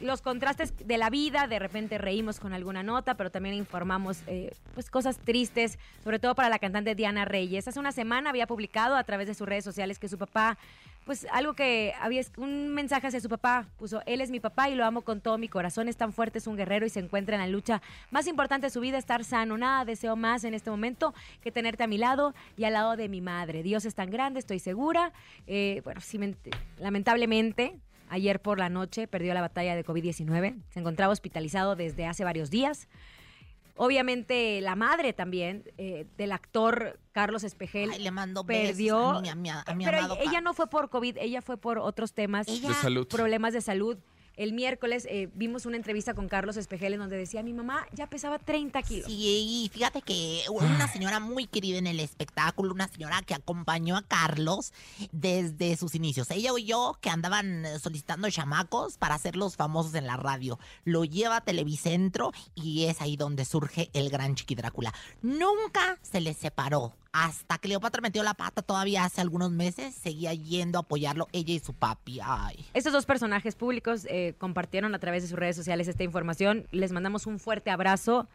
los 0.00 0.22
contrastes 0.22 0.72
de 0.86 0.98
la 0.98 1.10
vida, 1.10 1.48
de 1.48 1.58
repente 1.58 1.98
reímos 1.98 2.38
con 2.38 2.52
alguna 2.52 2.82
nota, 2.82 3.14
pero 3.16 3.30
también 3.30 3.56
informamos 3.56 4.18
eh, 4.26 4.54
pues 4.74 4.88
cosas 4.88 5.18
tristes, 5.18 5.78
sobre 6.04 6.20
todo 6.20 6.34
para 6.34 6.48
la 6.48 6.58
cantante 6.60 6.94
Diana 6.94 7.24
Reyes. 7.24 7.66
Hace 7.66 7.80
una 7.80 7.92
semana 7.92 8.30
había 8.30 8.46
publicado 8.46 8.94
a 8.94 9.02
través 9.04 9.26
de 9.26 9.34
sus 9.34 9.48
redes 9.48 9.64
sociales 9.64 9.98
que 9.98 10.08
su 10.08 10.18
papá, 10.18 10.56
pues 11.04 11.26
algo 11.32 11.54
que 11.54 11.92
había, 12.00 12.22
un 12.38 12.68
mensaje 12.74 13.06
hacia 13.06 13.20
su 13.20 13.28
papá, 13.28 13.68
puso, 13.76 14.02
él 14.06 14.20
es 14.20 14.30
mi 14.30 14.40
papá 14.40 14.70
y 14.70 14.74
lo 14.74 14.84
amo 14.84 15.02
con 15.02 15.20
todo 15.20 15.36
mi 15.38 15.48
corazón, 15.48 15.88
es 15.88 15.96
tan 15.96 16.12
fuerte, 16.12 16.38
es 16.38 16.46
un 16.46 16.56
guerrero 16.56 16.86
y 16.86 16.88
se 16.90 17.00
encuentra 17.00 17.36
en 17.36 17.42
la 17.42 17.46
lucha 17.48 17.82
más 18.10 18.26
importante 18.26 18.66
de 18.66 18.70
su 18.70 18.80
vida, 18.80 18.96
estar 18.98 19.22
sano. 19.24 19.58
Nada 19.58 19.84
deseo 19.84 20.16
más 20.16 20.44
en 20.44 20.54
este 20.54 20.70
momento 20.70 21.14
que 21.42 21.50
tenerte 21.52 21.84
a 21.84 21.86
mi 21.86 21.98
lado 21.98 22.34
y 22.56 22.64
al 22.64 22.72
lado 22.72 22.96
de 22.96 23.08
mi 23.08 23.20
madre. 23.20 23.62
Dios 23.62 23.84
es 23.84 23.94
tan 23.94 24.10
grande, 24.10 24.40
estoy 24.40 24.58
segura. 24.58 25.12
Eh, 25.46 25.82
bueno, 25.84 26.00
sí, 26.00 26.18
ment- 26.18 26.36
lamentablemente, 26.78 27.76
ayer 28.08 28.40
por 28.40 28.58
la 28.58 28.68
noche 28.68 29.06
perdió 29.06 29.34
la 29.34 29.40
batalla 29.40 29.74
de 29.76 29.84
COVID-19. 29.84 30.56
Se 30.70 30.80
encontraba 30.80 31.12
hospitalizado 31.12 31.76
desde 31.76 32.06
hace 32.06 32.24
varios 32.24 32.50
días. 32.50 32.88
Obviamente 33.76 34.60
la 34.60 34.76
madre 34.76 35.12
también 35.12 35.64
eh, 35.78 36.06
del 36.16 36.30
actor 36.32 36.98
Carlos 37.12 37.42
Espejel 37.42 37.90
Ay, 37.90 38.02
le 38.02 38.10
mando 38.12 38.44
perdió. 38.44 38.96
besos 39.20 39.28
a 39.28 39.34
mi, 39.34 39.50
a 39.50 39.64
mi 39.74 39.84
pero 39.84 39.98
amado 39.98 40.18
ella 40.20 40.40
no 40.40 40.54
fue 40.54 40.68
por 40.68 40.90
COVID, 40.90 41.16
ella 41.18 41.42
fue 41.42 41.56
por 41.56 41.78
otros 41.78 42.12
temas, 42.12 42.46
Ella- 42.48 42.68
De 42.68 42.74
salud. 42.74 43.08
problemas 43.08 43.52
de 43.52 43.60
salud. 43.60 43.98
El 44.36 44.52
miércoles 44.52 45.06
eh, 45.10 45.28
vimos 45.34 45.64
una 45.66 45.76
entrevista 45.76 46.14
con 46.14 46.28
Carlos 46.28 46.56
Espejel 46.56 46.94
en 46.94 47.00
donde 47.00 47.16
decía, 47.16 47.42
mi 47.42 47.52
mamá 47.52 47.86
ya 47.92 48.08
pesaba 48.08 48.38
30 48.38 48.82
kilos. 48.82 49.06
Sí, 49.06 49.64
y 49.64 49.70
fíjate 49.72 50.02
que 50.02 50.42
una 50.50 50.88
señora 50.88 51.20
muy 51.20 51.46
querida 51.46 51.78
en 51.78 51.86
el 51.86 52.00
espectáculo, 52.00 52.72
una 52.72 52.88
señora 52.88 53.22
que 53.22 53.34
acompañó 53.34 53.96
a 53.96 54.02
Carlos 54.02 54.72
desde 55.12 55.76
sus 55.76 55.94
inicios. 55.94 56.30
Ella 56.30 56.52
oyó 56.52 56.98
que 57.00 57.10
andaban 57.10 57.64
solicitando 57.80 58.28
chamacos 58.30 58.98
para 58.98 59.14
hacerlos 59.14 59.56
famosos 59.56 59.94
en 59.94 60.06
la 60.06 60.16
radio. 60.16 60.58
Lo 60.84 61.04
lleva 61.04 61.36
a 61.36 61.40
Televicentro 61.40 62.32
y 62.54 62.86
es 62.86 63.00
ahí 63.00 63.16
donde 63.16 63.44
surge 63.44 63.90
el 63.92 64.10
gran 64.10 64.34
Chiqui 64.34 64.54
Drácula. 64.54 64.92
Nunca 65.22 65.98
se 66.02 66.20
les 66.20 66.36
separó. 66.36 66.94
Hasta 67.14 67.58
que 67.58 67.68
Cleopatra 67.68 68.02
metió 68.02 68.24
la 68.24 68.34
pata 68.34 68.60
todavía 68.60 69.04
hace 69.04 69.20
algunos 69.20 69.52
meses, 69.52 69.94
seguía 69.94 70.34
yendo 70.34 70.78
a 70.78 70.82
apoyarlo 70.82 71.28
ella 71.30 71.54
y 71.54 71.60
su 71.60 71.72
papi. 71.72 72.18
Ay. 72.20 72.66
Estos 72.74 72.92
dos 72.92 73.06
personajes 73.06 73.54
públicos 73.54 74.04
eh, 74.10 74.34
compartieron 74.36 74.96
a 74.96 74.98
través 74.98 75.22
de 75.22 75.28
sus 75.28 75.38
redes 75.38 75.54
sociales 75.54 75.86
esta 75.86 76.02
información. 76.02 76.66
Les 76.72 76.90
mandamos 76.90 77.28
un 77.28 77.38
fuerte 77.38 77.70
abrazo. 77.70 78.28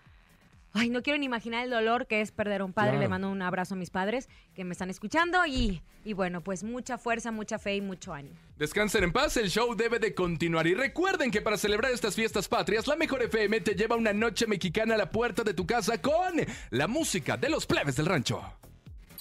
Ay, 0.71 0.89
no 0.89 1.01
quiero 1.01 1.19
ni 1.19 1.25
imaginar 1.25 1.65
el 1.65 1.71
dolor 1.71 2.07
que 2.07 2.21
es 2.21 2.31
perder 2.31 2.61
a 2.61 2.65
un 2.65 2.71
padre. 2.71 2.91
Claro. 2.91 3.01
Le 3.01 3.09
mando 3.09 3.29
un 3.29 3.41
abrazo 3.41 3.73
a 3.73 3.77
mis 3.77 3.89
padres 3.89 4.29
que 4.53 4.63
me 4.63 4.71
están 4.71 4.89
escuchando 4.89 5.45
y, 5.45 5.81
y 6.05 6.13
bueno, 6.13 6.41
pues 6.41 6.63
mucha 6.63 6.97
fuerza, 6.97 7.31
mucha 7.31 7.59
fe 7.59 7.75
y 7.75 7.81
mucho 7.81 8.13
ánimo. 8.13 8.37
Descansen 8.57 9.03
en 9.03 9.11
paz, 9.11 9.35
el 9.35 9.49
show 9.49 9.75
debe 9.75 9.99
de 9.99 10.13
continuar. 10.13 10.67
Y 10.67 10.73
recuerden 10.73 11.31
que 11.31 11.41
para 11.41 11.57
celebrar 11.57 11.91
estas 11.91 12.15
fiestas 12.15 12.47
patrias, 12.47 12.87
la 12.87 12.95
Mejor 12.95 13.23
FM 13.23 13.59
te 13.59 13.75
lleva 13.75 13.97
una 13.97 14.13
noche 14.13 14.47
mexicana 14.47 14.95
a 14.95 14.97
la 14.97 15.09
puerta 15.09 15.43
de 15.43 15.53
tu 15.53 15.67
casa 15.67 16.01
con 16.01 16.45
la 16.69 16.87
música 16.87 17.35
de 17.35 17.49
los 17.49 17.65
plebes 17.65 17.97
del 17.97 18.05
rancho. 18.05 18.41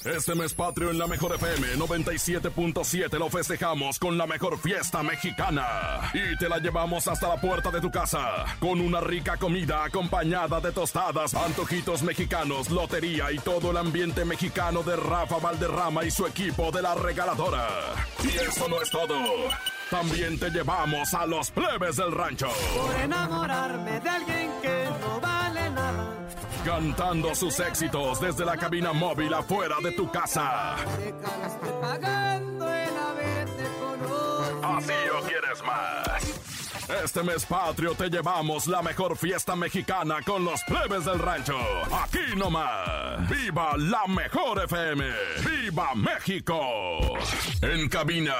Este 0.05 0.33
mes 0.37 0.55
patrio 0.55 0.90
en 0.93 0.99
la 0.99 1.09
mejor 1.09 1.35
FM 1.35 1.75
97.7 1.75 3.19
lo 3.19 3.28
festejamos 3.28 3.99
con 3.99 4.17
la 4.17 4.28
mejor 4.28 4.57
fiesta 4.57 5.02
mexicana. 5.02 5.67
Y 6.14 6.38
te 6.38 6.49
la 6.49 6.59
llevamos 6.59 7.09
hasta 7.09 7.28
la 7.28 7.40
puerta 7.40 7.73
de 7.73 7.81
tu 7.81 7.90
casa. 7.90 8.45
Con 8.61 8.81
una 8.81 9.00
rica 9.00 9.37
comida 9.37 9.85
acompañada 9.85 10.61
de 10.61 10.71
tostadas, 10.71 11.35
antojitos 11.35 12.05
mexicanos, 12.05 12.71
lotería 12.71 13.33
y 13.33 13.38
todo 13.40 13.73
el 13.73 13.76
ambiente 13.76 14.25
mexicano 14.25 14.85
de 14.85 14.95
Rafa 14.95 15.38
Valderrama 15.38 16.05
y 16.05 16.12
su 16.12 16.26
equipo 16.26 16.71
de 16.71 16.83
la 16.83 16.95
regaladora. 16.95 17.67
Y 18.23 18.37
eso 18.37 18.69
no 18.69 18.81
es 18.81 18.90
todo. 18.90 19.17
También 19.90 20.38
te 20.38 20.50
llevamos 20.50 21.12
a 21.12 21.26
los 21.26 21.50
plebes 21.50 21.97
del 21.97 22.12
rancho. 22.12 22.49
por 22.76 23.00
enamorarme 23.00 23.99
de 23.99 24.09
alguien 24.09 24.50
que 24.62 24.85
no 25.00 25.21
vale 25.21 25.71
nada. 25.71 26.18
Cantando 26.69 27.35
sus 27.35 27.59
éxitos 27.61 28.21
desde 28.21 28.45
la 28.45 28.55
cabina 28.55 28.93
móvil 28.93 29.33
afuera 29.33 29.77
de 29.83 29.91
tu 29.93 30.13
casa. 30.13 30.75
Así 34.63 34.93
o 35.17 35.27
quieres 35.27 35.65
más. 35.65 36.58
Este 36.88 37.23
mes 37.23 37.45
patrio 37.45 37.95
te 37.95 38.09
llevamos 38.09 38.66
la 38.66 38.80
mejor 38.83 39.16
fiesta 39.16 39.54
mexicana 39.54 40.23
con 40.25 40.42
los 40.42 40.62
plebes 40.64 41.04
del 41.04 41.18
rancho. 41.18 41.59
Aquí 42.02 42.35
nomás. 42.35 43.28
¡Viva 43.28 43.76
la 43.76 44.07
mejor 44.07 44.64
FM! 44.64 45.04
¡Viva 45.45 45.95
México! 45.95 47.18
En 47.61 47.88
cabina, 47.90 48.33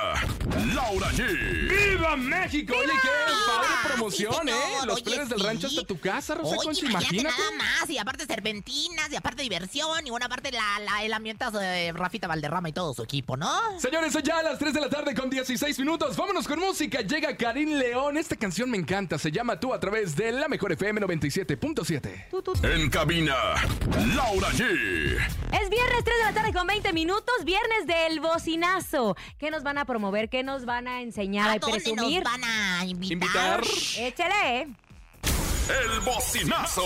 Laura 0.75 1.09
G. 1.11 1.27
¡Viva 1.69 2.17
México! 2.17 2.75
Oye, 2.75 2.93
qué 3.03 3.09
padre 3.47 3.69
promoción, 3.85 4.33
sí, 4.45 4.51
¿eh? 4.51 4.87
Los 4.87 4.97
Oye, 4.97 5.05
plebes 5.05 5.29
del 5.29 5.41
sí. 5.41 5.47
rancho 5.47 5.67
hasta 5.67 5.83
tu 5.85 6.01
casa, 6.01 6.35
Rosa 6.35 6.57
Oye, 6.57 6.65
Concha, 6.65 6.87
imagínate 6.87 7.25
nada 7.39 7.51
más, 7.59 7.91
y 7.91 7.99
aparte 7.99 8.25
serpentinas, 8.25 9.13
y 9.13 9.17
aparte 9.17 9.43
diversión, 9.43 10.07
y 10.07 10.11
buena 10.11 10.29
parte 10.29 10.53
la, 10.53 10.79
la, 10.81 11.03
el 11.03 11.13
ambiente 11.13 11.45
de 11.51 11.93
Rafita 11.93 12.27
Valderrama 12.27 12.71
y 12.71 12.73
todo 12.73 12.95
su 12.95 13.03
equipo, 13.03 13.37
¿no? 13.37 13.79
Señores, 13.79 14.13
son 14.13 14.23
ya 14.23 14.43
las 14.43 14.59
3 14.59 14.73
de 14.73 14.81
la 14.81 14.89
tarde 14.89 15.15
con 15.15 15.29
16 15.29 15.79
minutos. 15.81 16.17
Vámonos 16.17 16.49
con 16.49 16.59
música. 16.59 17.03
Llega 17.03 17.37
Karim 17.37 17.75
León. 17.75 18.17
Esta 18.17 18.38
canción 18.39 18.71
me 18.71 18.79
encanta. 18.79 19.19
Se 19.19 19.31
llama 19.31 19.61
Tú 19.61 19.75
a 19.75 19.81
través 19.81 20.17
de 20.17 20.33
la 20.33 20.49
mejor 20.49 20.73
FM 20.73 21.01
97.7. 21.03 22.29
Tú, 22.31 22.43
tú, 22.43 22.53
tú. 22.55 22.67
En 22.67 22.89
cabina, 22.89 23.35
Laura 24.15 24.49
G. 24.51 24.63
Es 25.53 25.71
viernes 25.71 26.05
3 26.05 26.17
de 26.19 26.25
la 26.25 26.33
tarde 26.33 26.53
con 26.53 26.67
20 26.67 26.93
minutos, 26.93 27.45
viernes 27.45 27.87
del 27.87 28.21
bocinazo. 28.21 29.17
¿Qué 29.39 29.51
nos 29.51 29.63
van 29.63 29.79
a 29.79 29.85
promover? 29.85 30.29
¿Qué 30.31 30.43
nos 30.43 30.65
van 30.65 30.89
a 30.89 31.03
enseñar 31.03 31.51
¿A 31.51 31.57
y 31.57 31.59
dónde 31.59 31.81
presumir? 31.81 32.23
nos 32.23 32.33
van 32.33 32.45
a 32.45 32.85
invitar? 32.87 33.13
Invitar. 33.13 33.61
Échale. 33.99 34.63
El 34.63 36.01
bocinazo. 36.05 36.83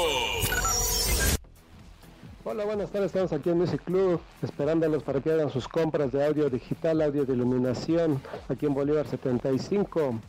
Hola, 2.44 2.64
buenas 2.64 2.90
tardes. 2.90 3.06
Estamos 3.06 3.32
aquí 3.32 3.50
en 3.50 3.58
Music 3.58 3.80
Club 3.84 4.20
esperándolos 4.42 5.04
para 5.04 5.20
que 5.20 5.30
hagan 5.30 5.50
sus 5.52 5.68
compras 5.68 6.10
de 6.10 6.26
audio 6.26 6.50
digital, 6.50 7.00
audio 7.00 7.24
de 7.24 7.34
iluminación, 7.34 8.20
aquí 8.48 8.66
en 8.66 8.74
Bolívar 8.74 9.06
75. 9.06 10.20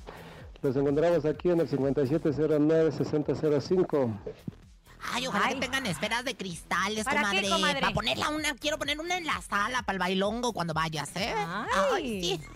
Los 0.64 0.76
encontramos 0.78 1.26
aquí 1.26 1.50
en 1.50 1.60
el 1.60 1.68
5709-6005. 1.70 4.18
Ay, 5.12 5.28
ojalá 5.28 5.48
Ay. 5.48 5.56
que 5.56 5.60
tengan 5.60 5.86
esferas 5.86 6.24
de 6.24 6.38
cristales, 6.38 7.04
¿Para 7.04 7.20
qué, 7.20 7.26
comadre. 7.42 7.50
comadre? 7.50 7.82
Para 7.82 7.94
ponerla 7.94 8.30
una, 8.30 8.56
quiero 8.56 8.78
poner 8.78 8.98
una 8.98 9.18
en 9.18 9.26
la 9.26 9.42
sala 9.42 9.84
para 9.84 9.98
el 9.98 10.00
bailongo 10.00 10.54
cuando 10.54 10.74
vayas, 10.74 11.14
¿eh? 11.18 11.34
Ay. 11.94 12.24
sí. 12.24 12.40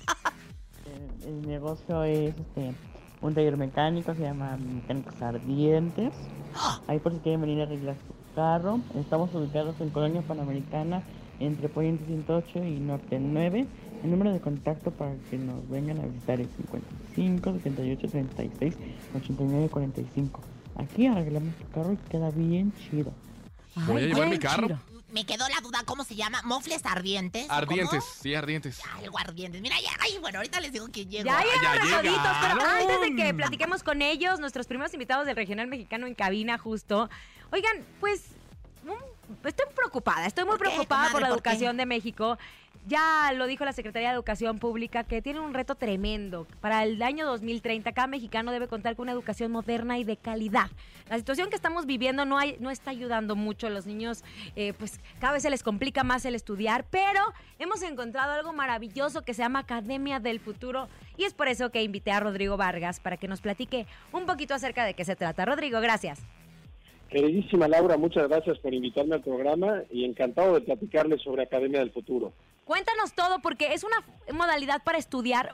El 1.26 1.46
negocio 1.46 2.06
es 2.06 2.30
este, 2.30 2.74
un 3.20 3.36
taller 3.36 3.58
mecánico, 3.58 4.16
se 4.16 4.22
llama 4.22 4.56
Mecánicos 4.56 5.22
Ardientes. 5.22 6.14
Ahí 6.88 7.00
por 7.00 7.12
si 7.12 7.20
quieren 7.20 7.42
venir 7.42 7.60
a 7.60 7.64
arreglar 7.64 7.98
su 8.08 8.14
carro. 8.34 8.80
Estamos 8.96 9.36
ubicados 9.36 9.76
en 9.82 9.90
Colonia 9.90 10.22
Panamericana, 10.22 11.04
entre 11.42 11.68
Poniente 11.68 12.06
108 12.06 12.64
y 12.64 12.80
Norte 12.80 13.20
9. 13.20 13.68
El 14.04 14.12
número 14.12 14.32
de 14.32 14.40
contacto 14.40 14.92
para 14.92 15.14
que 15.30 15.38
nos 15.38 15.68
vengan 15.70 16.00
a 16.00 16.06
visitar 16.06 16.40
es 16.40 16.48
55 16.58 17.54
78 17.64 18.08
36 18.10 18.74
89 19.16 19.70
45. 19.70 20.42
Aquí 20.76 21.08
arreglamos 21.08 21.56
tu 21.56 21.68
carro 21.70 21.94
y 21.94 21.98
queda 22.10 22.30
bien 22.32 22.72
chido. 22.74 23.12
Voy 23.88 24.04
a 24.04 24.06
llevar 24.08 24.30
mi 24.30 24.38
carro. 24.40 24.68
chiro. 24.68 24.80
Me 25.12 25.26
quedó 25.26 25.48
la 25.48 25.62
duda, 25.62 25.80
¿cómo 25.86 26.04
se 26.04 26.16
llama? 26.16 26.42
¿Mofles 26.44 26.86
ardientes? 26.86 27.48
Ardientes, 27.50 28.02
cómo? 28.02 28.14
sí, 28.22 28.36
ardientes. 28.36 28.82
Algo 28.98 29.18
ardientes. 29.18 29.62
Mira, 29.62 29.76
ya, 29.82 29.90
ay, 30.02 30.18
bueno, 30.20 30.40
ahorita 30.40 30.60
les 30.60 30.74
digo 30.74 30.88
que 30.90 31.06
llego. 31.06 31.26
Ya 31.26 31.44
ya 31.64 31.76
los 31.76 31.90
toditos, 31.90 32.38
pero 32.42 32.62
antes 32.62 33.02
de 33.02 33.16
que 33.16 33.34
platiquemos 33.34 33.84
con 33.84 34.02
ellos, 34.02 34.40
nuestros 34.42 34.68
primeros 34.68 34.94
invitados 34.94 35.26
del 35.26 35.36
Regional 35.38 35.68
Mexicano 35.68 36.08
en 36.08 36.14
cabina 36.14 36.58
justo. 36.58 37.10
Oigan, 37.52 37.86
pues 38.02 38.26
estoy 39.46 39.66
preocupada, 39.76 40.26
estoy 40.26 40.44
muy 40.44 40.58
¿Por 40.58 40.68
qué, 40.68 40.74
preocupada 40.74 41.04
por 41.04 41.12
comadre? 41.14 41.30
la 41.30 41.36
¿Por 41.36 41.42
qué? 41.44 41.50
educación 41.50 41.78
de 41.78 41.86
México. 41.86 42.38
Ya 42.88 43.34
lo 43.36 43.48
dijo 43.48 43.66
la 43.66 43.74
Secretaría 43.74 44.08
de 44.08 44.16
Educación 44.16 44.60
Pública 44.60 45.04
que 45.04 45.22
tiene 45.22 45.42
un 45.42 45.54
reto 45.54 45.76
tremendo. 45.76 46.48
Para 46.62 46.86
el 46.86 47.02
año 47.04 47.26
2030 47.26 47.92
cada 47.92 48.08
mexicano 48.08 48.54
debe 48.54 48.70
contar 48.70 48.96
con 48.96 49.04
una 49.04 49.12
educación 49.12 49.52
moderna 49.52 50.00
y 50.00 50.06
de 50.06 50.16
calidad. 50.16 50.68
La 51.10 51.18
situación 51.18 51.50
que 51.50 51.58
estamos 51.58 51.86
viviendo 51.86 52.24
no, 52.24 52.38
hay, 52.38 52.56
no 52.62 52.72
está 52.72 52.92
ayudando 52.92 53.36
mucho. 53.36 53.70
Los 53.70 53.86
niños, 53.86 54.24
eh, 54.56 54.72
pues 54.80 55.02
cada 55.20 55.34
vez 55.34 55.44
se 55.44 55.50
les 55.50 55.64
complica 55.64 56.06
más 56.06 56.24
el 56.24 56.34
estudiar, 56.34 56.86
pero 56.90 57.20
hemos 57.60 57.84
encontrado 57.84 58.32
algo 58.32 58.54
maravilloso 58.54 59.22
que 59.22 59.34
se 59.34 59.42
llama 59.42 59.60
Academia 59.60 60.22
del 60.22 60.40
Futuro 60.40 60.88
y 61.18 61.26
es 61.26 61.34
por 61.34 61.50
eso 61.50 61.72
que 61.72 61.84
invité 61.84 62.12
a 62.12 62.22
Rodrigo 62.22 62.56
Vargas 62.56 63.02
para 63.02 63.18
que 63.18 63.28
nos 63.28 63.42
platique 63.42 63.86
un 64.14 64.26
poquito 64.26 64.54
acerca 64.54 64.86
de 64.86 64.94
qué 64.94 65.04
se 65.04 65.18
trata. 65.18 65.44
Rodrigo, 65.44 65.82
gracias. 65.82 66.26
Queridísima 67.10 67.68
Laura, 67.68 67.98
muchas 67.98 68.30
gracias 68.30 68.58
por 68.60 68.74
invitarme 68.74 69.16
al 69.16 69.22
programa 69.24 69.84
y 69.92 70.06
encantado 70.06 70.54
de 70.54 70.62
platicarles 70.62 71.22
sobre 71.22 71.44
Academia 71.44 71.80
del 71.80 71.92
Futuro. 71.92 72.32
Cuéntanos 72.68 73.14
todo 73.14 73.40
porque 73.42 73.74
es 73.74 73.84
una 73.86 73.98
modalidad 74.38 74.84
para 74.84 74.98
estudiar 74.98 75.54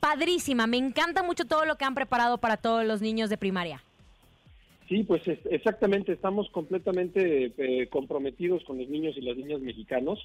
padrísima. 0.00 0.66
Me 0.66 0.76
encanta 0.76 1.22
mucho 1.22 1.44
todo 1.46 1.64
lo 1.64 1.76
que 1.76 1.84
han 1.84 1.94
preparado 1.94 2.38
para 2.38 2.56
todos 2.56 2.84
los 2.84 3.00
niños 3.00 3.30
de 3.30 3.36
primaria. 3.38 3.80
Sí, 4.88 5.04
pues 5.04 5.26
es- 5.28 5.38
exactamente, 5.50 6.12
estamos 6.12 6.50
completamente 6.50 7.52
eh, 7.56 7.86
comprometidos 7.88 8.64
con 8.64 8.78
los 8.78 8.88
niños 8.88 9.16
y 9.16 9.20
las 9.20 9.36
niñas 9.36 9.60
mexicanos. 9.60 10.18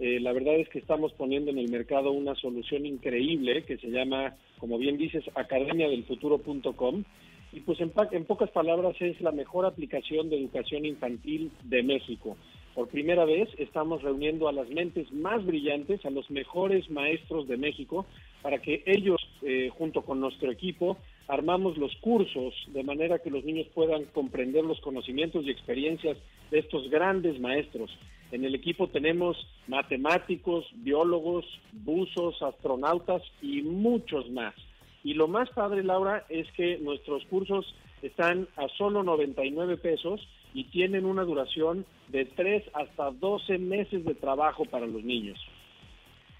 Eh, 0.00 0.18
la 0.18 0.32
verdad 0.32 0.56
es 0.56 0.68
que 0.70 0.80
estamos 0.80 1.12
poniendo 1.12 1.50
en 1.52 1.58
el 1.58 1.70
mercado 1.70 2.10
una 2.10 2.34
solución 2.34 2.84
increíble 2.84 3.62
que 3.64 3.78
se 3.78 3.88
llama, 3.90 4.34
como 4.58 4.76
bien 4.76 4.98
dices, 4.98 5.22
academiadelfuturo.com. 5.36 7.04
Y 7.52 7.60
pues 7.60 7.80
en, 7.80 7.92
en 8.12 8.24
pocas 8.24 8.50
palabras 8.50 8.96
es 9.00 9.20
la 9.20 9.30
mejor 9.32 9.66
aplicación 9.66 10.30
de 10.30 10.38
educación 10.38 10.84
infantil 10.84 11.50
de 11.64 11.82
México. 11.82 12.36
Por 12.80 12.88
primera 12.88 13.26
vez 13.26 13.46
estamos 13.58 14.00
reuniendo 14.00 14.48
a 14.48 14.52
las 14.52 14.70
mentes 14.70 15.12
más 15.12 15.44
brillantes, 15.44 16.02
a 16.06 16.10
los 16.10 16.30
mejores 16.30 16.88
maestros 16.88 17.46
de 17.46 17.58
México, 17.58 18.06
para 18.40 18.62
que 18.62 18.82
ellos, 18.86 19.20
eh, 19.42 19.68
junto 19.76 20.00
con 20.00 20.18
nuestro 20.18 20.50
equipo, 20.50 20.96
armamos 21.28 21.76
los 21.76 21.94
cursos 21.96 22.54
de 22.68 22.82
manera 22.82 23.18
que 23.18 23.28
los 23.28 23.44
niños 23.44 23.66
puedan 23.74 24.06
comprender 24.06 24.64
los 24.64 24.80
conocimientos 24.80 25.44
y 25.44 25.50
experiencias 25.50 26.16
de 26.50 26.60
estos 26.60 26.88
grandes 26.88 27.38
maestros. 27.38 27.90
En 28.32 28.46
el 28.46 28.54
equipo 28.54 28.88
tenemos 28.88 29.36
matemáticos, 29.68 30.64
biólogos, 30.76 31.44
buzos, 31.84 32.40
astronautas 32.40 33.20
y 33.42 33.60
muchos 33.60 34.30
más. 34.30 34.54
Y 35.02 35.14
lo 35.14 35.28
más 35.28 35.48
padre, 35.50 35.82
Laura, 35.82 36.24
es 36.28 36.50
que 36.52 36.78
nuestros 36.78 37.24
cursos 37.26 37.74
están 38.02 38.48
a 38.56 38.68
solo 38.76 39.02
99 39.02 39.76
pesos 39.78 40.26
y 40.52 40.64
tienen 40.64 41.04
una 41.04 41.22
duración 41.22 41.86
de 42.08 42.24
3 42.24 42.64
hasta 42.74 43.10
12 43.10 43.58
meses 43.58 44.04
de 44.04 44.14
trabajo 44.14 44.64
para 44.64 44.86
los 44.86 45.02
niños. 45.02 45.38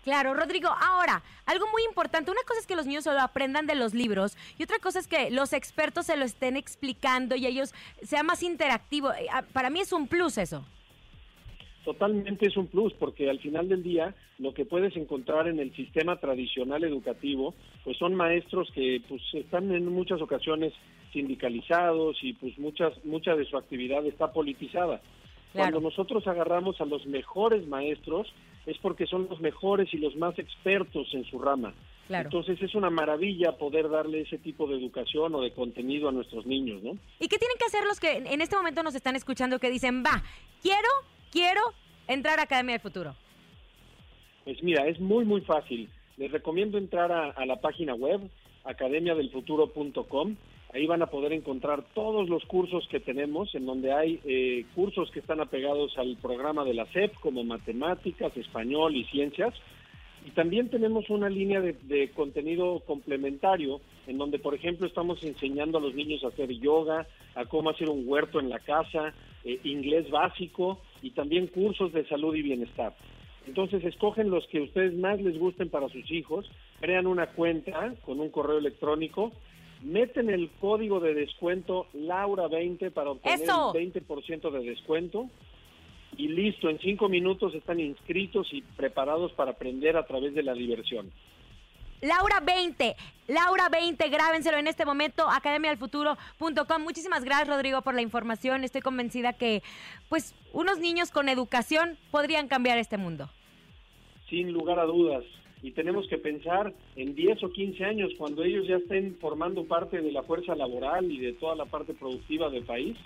Claro, 0.04 0.32
Rodrigo. 0.34 0.68
Ahora, 0.68 1.22
algo 1.44 1.66
muy 1.70 1.82
importante. 1.84 2.30
Una 2.30 2.40
cosa 2.46 2.60
es 2.60 2.66
que 2.66 2.76
los 2.76 2.86
niños 2.86 3.04
solo 3.04 3.20
aprendan 3.20 3.66
de 3.66 3.74
los 3.74 3.92
libros 3.92 4.36
y 4.58 4.62
otra 4.62 4.78
cosa 4.78 4.98
es 4.98 5.06
que 5.06 5.30
los 5.30 5.52
expertos 5.52 6.06
se 6.06 6.16
lo 6.16 6.24
estén 6.24 6.56
explicando 6.56 7.36
y 7.36 7.46
ellos 7.46 7.74
sea 8.02 8.22
más 8.22 8.42
interactivo. 8.42 9.12
Eh, 9.12 9.28
Para 9.52 9.68
mí 9.68 9.80
es 9.80 9.92
un 9.92 10.08
plus 10.08 10.38
eso. 10.38 10.64
Totalmente 11.84 12.46
es 12.46 12.56
un 12.56 12.66
plus 12.66 12.92
porque 12.94 13.30
al 13.30 13.38
final 13.38 13.68
del 13.68 13.82
día 13.82 14.14
lo 14.38 14.52
que 14.52 14.66
puedes 14.66 14.94
encontrar 14.96 15.48
en 15.48 15.58
el 15.60 15.74
sistema 15.74 16.16
tradicional 16.16 16.84
educativo 16.84 17.54
pues 17.84 17.96
son 17.96 18.14
maestros 18.14 18.70
que 18.74 19.02
pues 19.08 19.22
están 19.32 19.72
en 19.72 19.86
muchas 19.86 20.20
ocasiones 20.20 20.74
sindicalizados 21.12 22.18
y 22.22 22.34
pues 22.34 22.58
muchas 22.58 22.92
mucha 23.04 23.34
de 23.34 23.46
su 23.46 23.56
actividad 23.56 24.04
está 24.06 24.32
politizada. 24.32 25.00
Cuando 25.52 25.80
nosotros 25.80 26.26
agarramos 26.26 26.80
a 26.80 26.84
los 26.84 27.06
mejores 27.06 27.66
maestros 27.66 28.32
es 28.66 28.76
porque 28.78 29.06
son 29.06 29.26
los 29.28 29.40
mejores 29.40 29.92
y 29.92 29.96
los 29.96 30.14
más 30.16 30.38
expertos 30.38 31.08
en 31.12 31.24
su 31.24 31.38
rama. 31.38 31.74
Claro. 32.06 32.26
Entonces 32.26 32.60
es 32.60 32.74
una 32.74 32.90
maravilla 32.90 33.56
poder 33.56 33.88
darle 33.88 34.22
ese 34.22 34.38
tipo 34.38 34.66
de 34.66 34.76
educación 34.76 35.34
o 35.34 35.40
de 35.40 35.52
contenido 35.52 36.08
a 36.08 36.12
nuestros 36.12 36.44
niños, 36.44 36.82
¿no? 36.82 36.92
¿Y 37.18 37.28
qué 37.28 37.38
tienen 37.38 37.56
que 37.58 37.64
hacer 37.66 37.84
los 37.84 38.00
que 38.00 38.32
en 38.32 38.40
este 38.40 38.56
momento 38.56 38.82
nos 38.82 38.94
están 38.94 39.16
escuchando 39.16 39.58
que 39.58 39.70
dicen, 39.70 40.02
va, 40.04 40.22
quiero, 40.60 40.88
quiero 41.30 41.60
entrar 42.08 42.38
a 42.38 42.42
Academia 42.42 42.74
del 42.74 42.82
Futuro? 42.82 43.14
Pues 44.44 44.62
mira, 44.62 44.86
es 44.86 44.98
muy, 45.00 45.24
muy 45.24 45.40
fácil. 45.42 45.88
Les 46.16 46.30
recomiendo 46.30 46.76
entrar 46.76 47.10
a, 47.12 47.46
la 47.46 47.56
página 47.56 47.94
web, 47.94 48.20
academiadelfuturo.com. 48.64 50.36
Ahí 50.72 50.86
van 50.86 51.02
a 51.02 51.06
poder 51.06 51.32
encontrar 51.32 51.84
todos 51.94 52.28
los 52.28 52.44
cursos 52.44 52.86
que 52.88 53.00
tenemos, 53.00 53.54
en 53.54 53.66
donde 53.66 53.92
hay 53.92 54.20
eh, 54.24 54.64
cursos 54.74 55.10
que 55.10 55.20
están 55.20 55.40
apegados 55.40 55.96
al 55.98 56.16
programa 56.18 56.64
de 56.64 56.74
la 56.74 56.86
SEP, 56.92 57.14
como 57.20 57.42
matemáticas, 57.42 58.36
español 58.36 58.96
y 58.96 59.04
ciencias. 59.06 59.54
Y 60.26 60.30
también 60.30 60.68
tenemos 60.68 61.08
una 61.08 61.28
línea 61.28 61.60
de, 61.60 61.72
de 61.72 62.10
contenido 62.10 62.80
complementario, 62.86 63.80
en 64.06 64.18
donde, 64.18 64.38
por 64.38 64.54
ejemplo, 64.54 64.86
estamos 64.86 65.22
enseñando 65.24 65.78
a 65.78 65.80
los 65.80 65.94
niños 65.94 66.22
a 66.24 66.28
hacer 66.28 66.50
yoga, 66.50 67.06
a 67.34 67.46
cómo 67.46 67.70
hacer 67.70 67.88
un 67.88 68.06
huerto 68.06 68.38
en 68.38 68.50
la 68.50 68.58
casa, 68.58 69.14
eh, 69.44 69.58
inglés 69.64 70.10
básico 70.10 70.80
y 71.00 71.12
también 71.12 71.46
cursos 71.46 71.92
de 71.92 72.06
salud 72.06 72.34
y 72.34 72.42
bienestar. 72.42 72.94
Entonces 73.46 73.82
escogen 73.84 74.30
los 74.30 74.46
que 74.48 74.58
a 74.58 74.62
ustedes 74.62 74.94
más 74.94 75.20
les 75.20 75.38
gusten 75.38 75.70
para 75.70 75.88
sus 75.88 76.10
hijos, 76.10 76.50
crean 76.78 77.06
una 77.06 77.28
cuenta 77.28 77.94
con 78.04 78.20
un 78.20 78.28
correo 78.28 78.58
electrónico, 78.58 79.32
meten 79.82 80.28
el 80.28 80.50
código 80.60 81.00
de 81.00 81.14
descuento 81.14 81.86
Laura20 81.94 82.90
para 82.92 83.10
obtener 83.12 83.40
¡Eso! 83.40 83.74
el 83.74 83.92
20% 83.92 84.50
de 84.50 84.60
descuento 84.60 85.30
y 86.20 86.28
listo, 86.28 86.68
en 86.68 86.78
cinco 86.80 87.08
minutos 87.08 87.54
están 87.54 87.80
inscritos 87.80 88.46
y 88.52 88.60
preparados 88.60 89.32
para 89.32 89.52
aprender 89.52 89.96
a 89.96 90.06
través 90.06 90.34
de 90.34 90.42
la 90.42 90.52
diversión. 90.52 91.10
Laura 92.02 92.40
20, 92.40 92.94
Laura 93.28 93.70
20, 93.70 94.06
grábenselo 94.10 94.58
en 94.58 94.66
este 94.66 94.84
momento, 94.84 95.28
academialfuturo.com. 95.30 96.82
Muchísimas 96.82 97.24
gracias, 97.24 97.48
Rodrigo, 97.48 97.80
por 97.80 97.94
la 97.94 98.02
información. 98.02 98.64
Estoy 98.64 98.82
convencida 98.82 99.32
que, 99.32 99.62
pues, 100.10 100.34
unos 100.52 100.78
niños 100.78 101.10
con 101.10 101.30
educación 101.30 101.96
podrían 102.10 102.48
cambiar 102.48 102.76
este 102.76 102.98
mundo. 102.98 103.30
sin 104.28 104.52
lugar 104.52 104.78
a 104.78 104.84
dudas. 104.84 105.24
Y 105.62 105.72
tenemos 105.72 106.06
que 106.08 106.18
pensar 106.18 106.72
en 106.96 107.14
10 107.14 107.44
o 107.44 107.50
15 107.50 107.84
años, 107.84 108.10
cuando 108.16 108.42
ellos 108.42 108.66
ya 108.66 108.76
estén 108.76 109.16
formando 109.20 109.64
parte 109.64 110.00
de 110.00 110.10
la 110.10 110.22
fuerza 110.22 110.54
laboral 110.54 111.10
y 111.10 111.18
de 111.18 111.34
toda 111.34 111.54
la 111.54 111.66
parte 111.66 111.92
productiva 111.94 112.48
del 112.48 112.64
país, 112.64 112.96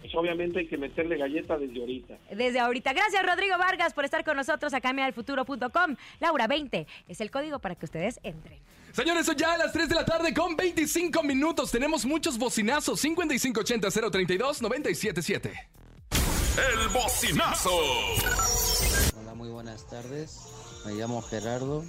pues 0.00 0.14
obviamente 0.14 0.60
hay 0.60 0.66
que 0.66 0.76
meterle 0.76 1.16
galleta 1.16 1.56
desde 1.56 1.80
ahorita. 1.80 2.18
Desde 2.34 2.58
ahorita. 2.58 2.92
Gracias, 2.92 3.24
Rodrigo 3.24 3.56
Vargas, 3.58 3.94
por 3.94 4.04
estar 4.04 4.24
con 4.24 4.36
nosotros, 4.36 4.74
academialfuturo.com. 4.74 5.96
Laura 6.20 6.46
20 6.46 6.86
es 7.08 7.20
el 7.20 7.30
código 7.30 7.58
para 7.60 7.76
que 7.76 7.84
ustedes 7.84 8.18
entren. 8.22 8.58
Señores, 8.92 9.26
son 9.26 9.36
ya 9.36 9.52
a 9.52 9.58
las 9.58 9.72
3 9.72 9.88
de 9.88 9.94
la 9.94 10.04
tarde 10.04 10.34
con 10.34 10.56
25 10.56 11.22
minutos. 11.22 11.70
Tenemos 11.70 12.04
muchos 12.04 12.36
bocinazos. 12.38 13.04
5580-032-977. 13.04 15.52
El 16.56 16.88
bocinazo. 16.88 17.70
Hola, 19.16 19.34
muy 19.34 19.48
buenas 19.48 19.88
tardes. 19.88 20.69
Me 20.84 20.92
llamo 20.94 21.22
Gerardo. 21.22 21.84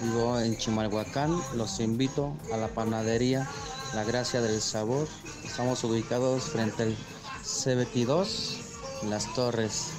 Vivo 0.00 0.38
en 0.40 0.56
Chimalhuacán. 0.56 1.40
Los 1.54 1.78
invito 1.80 2.36
a 2.52 2.56
la 2.56 2.68
panadería 2.68 3.48
La 3.94 4.04
Gracia 4.04 4.40
del 4.40 4.60
Sabor. 4.60 5.06
Estamos 5.44 5.82
ubicados 5.84 6.44
frente 6.44 6.82
al 6.84 6.96
C22, 7.44 9.04
Las 9.08 9.32
Torres, 9.34 9.90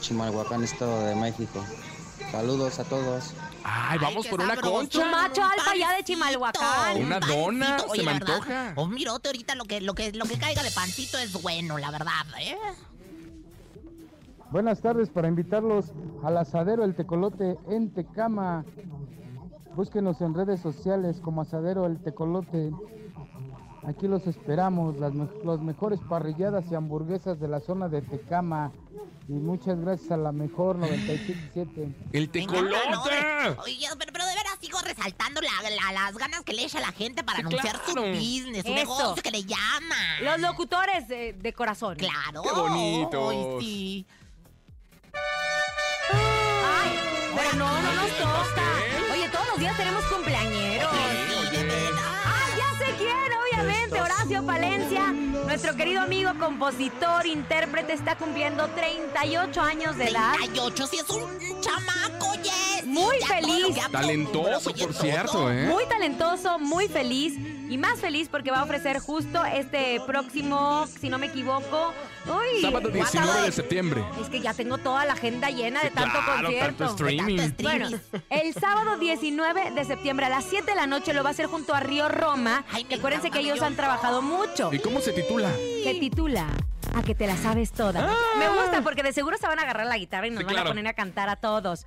Chimalhuacán, 0.00 0.62
Estado 0.64 1.06
de 1.06 1.14
México. 1.16 1.64
Saludos 2.30 2.78
a 2.78 2.84
todos. 2.84 3.32
Ay, 3.64 3.98
vamos 3.98 4.26
por 4.28 4.40
una 4.40 4.54
Tu 4.56 4.60
concha. 4.70 5.04
macho 5.10 5.42
alfa 5.42 5.74
ya 5.76 5.92
de 5.96 6.04
Chimalhuacán. 6.04 6.96
Una 7.02 7.18
dona, 7.20 7.66
Pancito, 7.76 7.84
se 7.84 7.90
oye, 7.90 8.02
me 8.04 8.10
antoja. 8.12 8.72
Un 8.76 8.90
mirote 8.94 9.28
ahorita 9.28 9.54
lo 9.56 9.64
que, 9.64 9.80
lo 9.80 9.94
que, 9.94 10.12
lo 10.12 10.24
que 10.24 10.38
caiga 10.38 10.62
de 10.62 10.70
pancito 10.70 11.18
es 11.18 11.32
bueno, 11.42 11.78
la 11.78 11.90
verdad, 11.90 12.24
¿eh? 12.40 12.56
Buenas 14.50 14.80
tardes 14.80 15.10
para 15.10 15.28
invitarlos 15.28 15.92
al 16.24 16.38
asadero 16.38 16.84
El 16.84 16.94
Tecolote 16.94 17.58
en 17.68 17.92
Tecama. 17.92 18.64
Búsquenos 19.74 20.20
en 20.22 20.34
redes 20.34 20.60
sociales 20.60 21.20
como 21.22 21.42
asadero 21.42 21.86
El 21.86 21.98
Tecolote. 22.02 22.72
Aquí 23.86 24.08
los 24.08 24.26
esperamos, 24.26 24.96
las 24.98 25.12
los 25.14 25.60
mejores 25.62 26.00
parrilladas 26.08 26.64
y 26.70 26.74
hamburguesas 26.74 27.38
de 27.40 27.48
la 27.48 27.60
zona 27.60 27.88
de 27.88 28.02
Tecama. 28.02 28.72
Y 29.28 29.32
muchas 29.32 29.78
gracias 29.78 30.10
a 30.10 30.16
la 30.16 30.32
mejor 30.32 30.76
977. 30.76 31.94
El 32.12 32.32
de- 32.32 32.40
Oye, 32.46 33.86
pero, 33.98 34.12
pero 34.12 34.24
de 34.26 34.34
veras 34.34 34.56
sigo 34.60 34.78
resaltando 34.82 35.40
la- 35.42 35.68
la- 35.68 35.92
las 35.92 36.16
ganas 36.16 36.42
que 36.42 36.54
le 36.54 36.64
echa 36.64 36.80
la 36.80 36.92
gente 36.92 37.22
para 37.22 37.40
Sí, 37.40 37.44
anunciar 37.46 37.76
su 37.86 37.94
business, 37.94 38.62
su 38.64 38.72
Eso. 38.72 38.74
negocio 38.74 39.22
que 39.22 39.30
le 39.30 39.42
llama. 39.44 39.94
Los 40.22 40.40
locutores 40.40 41.06
de, 41.08 41.34
de 41.34 41.52
corazón. 41.52 41.96
Claro. 41.96 42.42
Qué 42.42 42.50
bonitos. 42.58 43.30
Ay, 43.30 43.46
sí. 43.60 44.06
Ay, 46.12 46.98
pero 47.36 47.52
no, 47.54 47.82
no 47.82 47.92
nos 47.94 48.10
toca. 48.16 48.62
Oye, 49.12 49.28
todos 49.30 49.46
los 49.48 49.58
días 49.58 49.76
tenemos 49.76 50.04
cumpleañeros. 50.06 50.90
¡Ay, 50.92 52.48
ya 52.56 52.78
sé 52.78 52.94
quién! 52.96 53.16
Obviamente, 53.42 54.00
Horacio 54.00 54.44
Palencia, 54.44 55.12
nuestro 55.12 55.74
querido 55.76 56.02
amigo, 56.02 56.30
compositor, 56.38 57.26
intérprete, 57.26 57.92
está 57.94 58.16
cumpliendo 58.16 58.68
38 58.68 59.60
años 59.60 59.96
de 59.96 60.08
edad. 60.08 60.34
38, 60.36 60.86
sí 60.86 60.98
es 60.98 61.10
un 61.10 61.60
chamaco, 61.60 62.34
yes. 62.42 62.67
Muy 62.84 63.16
feliz. 63.20 63.76
Talentoso, 63.90 64.72
por 64.74 64.94
cierto, 64.94 65.50
¿eh? 65.50 65.66
Muy 65.66 65.86
talentoso, 65.86 66.58
muy 66.58 66.88
feliz 66.88 67.34
y 67.70 67.76
más 67.78 68.00
feliz 68.00 68.28
porque 68.30 68.50
va 68.50 68.60
a 68.60 68.64
ofrecer 68.64 68.98
justo 68.98 69.44
este 69.44 70.00
próximo, 70.06 70.86
si 70.86 71.08
no 71.10 71.18
me 71.18 71.26
equivoco, 71.26 71.92
uy, 72.26 72.62
Sábado 72.62 72.88
19 72.88 73.42
de 73.42 73.52
septiembre. 73.52 74.04
Es 74.20 74.28
que 74.28 74.40
ya 74.40 74.54
tengo 74.54 74.78
toda 74.78 75.04
la 75.04 75.12
agenda 75.14 75.50
llena 75.50 75.82
de 75.82 75.90
tanto 75.90 76.18
claro, 76.24 76.42
concierto. 76.44 76.86
tanto 76.86 76.94
streaming. 76.94 77.36
De 77.36 77.42
tanto 77.50 77.62
Bueno, 77.62 77.88
el 78.30 78.54
sábado 78.54 78.96
19 78.98 79.70
de 79.72 79.84
septiembre 79.84 80.26
a 80.26 80.28
las 80.30 80.44
7 80.44 80.64
de 80.70 80.76
la 80.76 80.86
noche 80.86 81.12
lo 81.12 81.22
va 81.22 81.30
a 81.30 81.32
hacer 81.32 81.46
junto 81.46 81.74
a 81.74 81.80
Río 81.80 82.08
Roma. 82.08 82.64
Ay, 82.72 82.86
acuérdense 82.96 83.30
que 83.30 83.40
ellos 83.40 83.60
han 83.62 83.76
trabajado 83.76 84.22
mucho. 84.22 84.72
¿Y 84.72 84.78
cómo 84.78 85.00
se 85.00 85.12
titula? 85.12 85.50
Que 85.84 85.96
titula 86.00 86.46
A 86.94 87.02
que 87.02 87.14
te 87.14 87.26
la 87.26 87.36
sabes 87.36 87.72
toda. 87.72 88.10
Me 88.38 88.48
gusta 88.48 88.80
porque 88.82 89.02
de 89.02 89.12
seguro 89.12 89.36
se 89.36 89.46
van 89.46 89.58
a 89.58 89.62
agarrar 89.62 89.86
la 89.86 89.98
guitarra 89.98 90.26
y 90.26 90.30
nos 90.30 90.38
Sí, 90.40 90.44
van 90.44 90.54
claro. 90.54 90.70
a 90.70 90.72
poner 90.72 90.86
a 90.86 90.94
cantar 90.94 91.28
a 91.28 91.36
todos. 91.36 91.84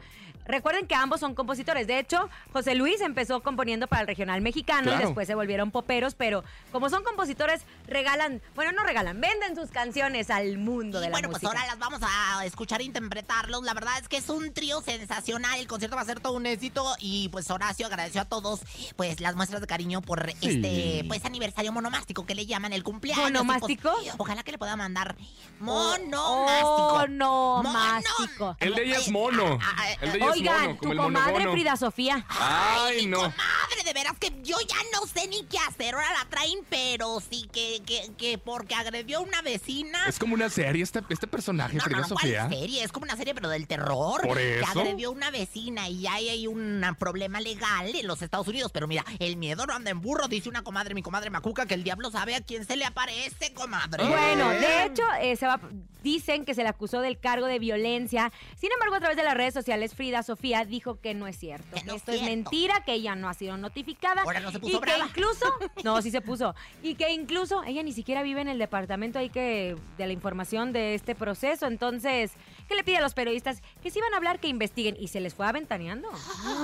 Recuerden 0.52 0.86
que 0.86 0.96
ambos 0.96 1.20
son 1.22 1.34
compositores. 1.34 1.88
De 1.88 1.98
hecho, 1.98 2.30
José 2.52 2.76
Luis 2.76 3.00
empezó 3.02 3.42
componiendo 3.42 3.88
para 3.88 4.02
el 4.02 4.08
regional 4.08 4.42
mexicano 4.42 4.84
Claro. 4.84 5.02
y 5.02 5.06
después 5.06 5.26
se 5.28 5.34
volvieron 5.36 5.72
poperos, 5.72 6.14
pero 6.16 6.44
como 6.72 6.90
son 6.90 7.04
compositores, 7.04 7.62
regalan, 7.88 8.42
bueno, 8.54 8.72
no 8.74 8.84
regalan, 8.84 9.20
venden 9.22 9.56
sus 9.56 9.70
canciones 9.72 10.30
al 10.30 10.58
mundo 10.58 11.00
de 11.00 11.08
la 11.08 11.12
Bueno, 11.12 11.30
pues 11.30 11.42
música. 11.42 11.58
ahora 11.62 11.72
las 11.72 11.80
vamos 11.80 12.02
a 12.04 12.46
escuchar 12.46 12.82
e 12.82 12.84
interpretarlos. 12.84 13.64
La 13.64 13.74
verdad 13.74 13.94
es 14.02 14.08
que 14.10 14.18
es 14.18 14.30
un 14.30 14.54
trío 14.54 14.82
sensacional. 14.82 15.60
El 15.60 15.68
concierto 15.68 15.96
va 15.96 16.02
a 16.02 16.06
ser 16.06 16.20
todo 16.20 16.34
un 16.34 16.46
éxito. 16.46 16.86
Y 17.00 17.30
pues 17.30 17.50
Horacio 17.50 17.86
agradeció 17.88 18.22
a 18.22 18.26
todos 18.26 18.62
pues 18.98 19.22
las 19.22 19.36
muestras 19.36 19.62
de 19.62 19.68
cariño 19.68 20.02
por 20.02 20.30
este 20.42 21.06
pues 21.08 21.24
aniversario 21.26 21.72
monomástico 21.72 22.26
que 22.26 22.36
le 22.36 22.46
llaman 22.46 22.74
el 22.74 22.84
cumpleaños. 22.84 23.30
Y, 23.30 23.32
pues, 23.32 23.42
¿Monomástico? 23.44 23.94
ojalá 24.18 24.44
que 24.44 24.52
le 24.52 24.58
pueda 24.58 24.76
mandar 24.76 25.16
monomástico. 25.60 27.08
Monomástico. 27.08 28.56
El 28.60 28.76
de 28.76 28.84
ella 28.84 28.98
es 28.98 29.10
mono. 29.10 29.60
El 30.02 30.12
de 30.12 30.18
ella 30.18 30.32
es 30.34 30.41
Oigan, 30.50 30.62
mono, 30.68 30.78
tu 30.82 30.88
comadre 30.96 31.32
monobono. 31.34 31.52
Frida 31.52 31.76
Sofía. 31.76 32.26
Ay, 32.30 33.06
no. 33.06 33.22
Madre, 33.22 33.84
de 33.86 33.94
veras 33.94 34.18
que 34.20 34.32
yo 34.44 34.58
ya 34.68 34.78
no 34.94 35.06
sé 35.08 35.28
ni 35.28 35.44
qué 35.46 35.58
hacer. 35.60 35.96
Ahora 35.96 36.08
la 36.24 36.30
traen, 36.30 36.60
pero 36.70 37.20
sí 37.20 37.50
que, 37.52 37.82
que, 37.86 38.12
que 38.18 38.38
porque 38.38 38.76
agredió 38.76 39.20
a 39.20 39.22
una 39.22 39.42
vecina. 39.42 40.00
Es 40.08 40.20
como 40.20 40.34
una 40.34 40.50
serie 40.50 40.84
este, 40.84 41.02
este 41.10 41.28
personaje, 41.28 41.78
No, 41.78 41.84
Frida 41.84 41.98
no, 41.98 42.04
no, 42.04 42.08
¿cuál 42.10 42.20
Sofía. 42.22 42.50
serie? 42.50 42.84
Es 42.84 42.92
como 42.92 43.04
una 43.06 43.16
serie, 43.16 43.34
pero 43.34 43.50
del 43.50 43.68
terror. 43.68 44.22
Por 44.22 44.38
Que 44.38 44.60
eso. 44.60 44.80
agredió 44.80 45.10
a 45.10 45.12
una 45.12 45.32
vecina 45.32 45.90
y 45.90 46.08
ahí 46.08 46.30
hay 46.30 46.48
un 46.48 46.82
problema 47.00 47.40
legal 47.42 47.94
en 47.96 48.08
los 48.08 48.22
Estados 48.22 48.48
Unidos. 48.48 48.72
Pero 48.74 48.88
mira, 48.88 49.04
el 49.20 49.38
miedo 49.38 49.66
no 49.66 49.74
anda 49.74 49.92
en 49.92 50.02
burro, 50.02 50.28
dice 50.28 50.50
una 50.50 50.64
comadre, 50.64 50.94
mi 50.96 51.02
comadre 51.02 51.30
Macuca, 51.30 51.66
que 51.66 51.74
el 51.74 51.84
diablo 51.84 52.12
sabe 52.12 52.36
a 52.36 52.42
quién 52.42 52.66
se 52.66 52.76
le 52.76 52.86
aparece, 52.86 53.54
comadre. 53.54 54.04
Bueno, 54.08 54.50
de 54.50 54.86
hecho, 54.86 55.04
eh, 55.22 55.36
se 55.36 55.46
va, 55.48 55.60
dicen 56.04 56.46
que 56.46 56.54
se 56.56 56.64
le 56.64 56.70
acusó 56.70 57.02
del 57.02 57.20
cargo 57.20 57.46
de 57.46 57.60
violencia. 57.60 58.32
Sin 58.58 58.72
embargo, 58.72 58.96
a 58.96 59.00
través 59.00 59.18
de 59.18 59.24
las 59.24 59.36
redes 59.36 59.54
sociales, 59.54 59.94
Frida 59.96 60.21
Sofía 60.24 60.66
dijo 60.66 61.00
que 61.00 61.14
no 61.14 61.28
es 61.28 61.38
cierto. 61.38 61.76
Que, 61.76 61.84
no 61.84 61.94
es 61.94 61.98
esto 61.98 62.12
es 62.12 62.20
cierto. 62.20 62.36
mentira, 62.36 62.84
que 62.84 62.94
ella 62.94 63.16
no 63.16 63.30
ha 63.30 63.34
sido 63.34 63.58
notificada. 63.58 64.22
Ahora 64.24 64.40
no 64.40 64.52
se 64.52 64.58
y 64.58 64.62
puso 64.62 64.82
que 64.82 64.92
brava. 64.92 65.08
incluso, 65.08 65.46
no, 65.84 66.02
sí 66.02 66.12
se 66.12 66.22
puso. 66.22 66.56
Y 66.82 66.96
que 66.96 67.12
incluso 67.12 67.64
ella 67.64 67.84
ni 67.84 67.94
siquiera 67.94 68.24
vive 68.24 68.42
en 68.42 68.48
el 68.48 68.60
departamento 68.60 69.20
ahí 69.20 69.30
que 69.30 69.76
de 69.98 70.08
la 70.08 70.14
información 70.14 70.74
de 70.74 70.96
este 70.96 71.16
proceso. 71.16 71.68
Entonces, 71.68 72.32
¿qué 72.68 72.76
le 72.76 72.84
pide 72.84 72.98
a 72.98 73.02
los 73.02 73.14
periodistas? 73.14 73.62
Que 73.82 73.92
si 73.92 74.00
van 74.00 74.14
a 74.14 74.18
hablar, 74.18 74.40
que 74.40 74.48
investiguen. 74.48 74.96
Y 75.00 75.08
se 75.08 75.20
les 75.20 75.34
fue 75.34 75.48
aventaneando. 75.48 76.10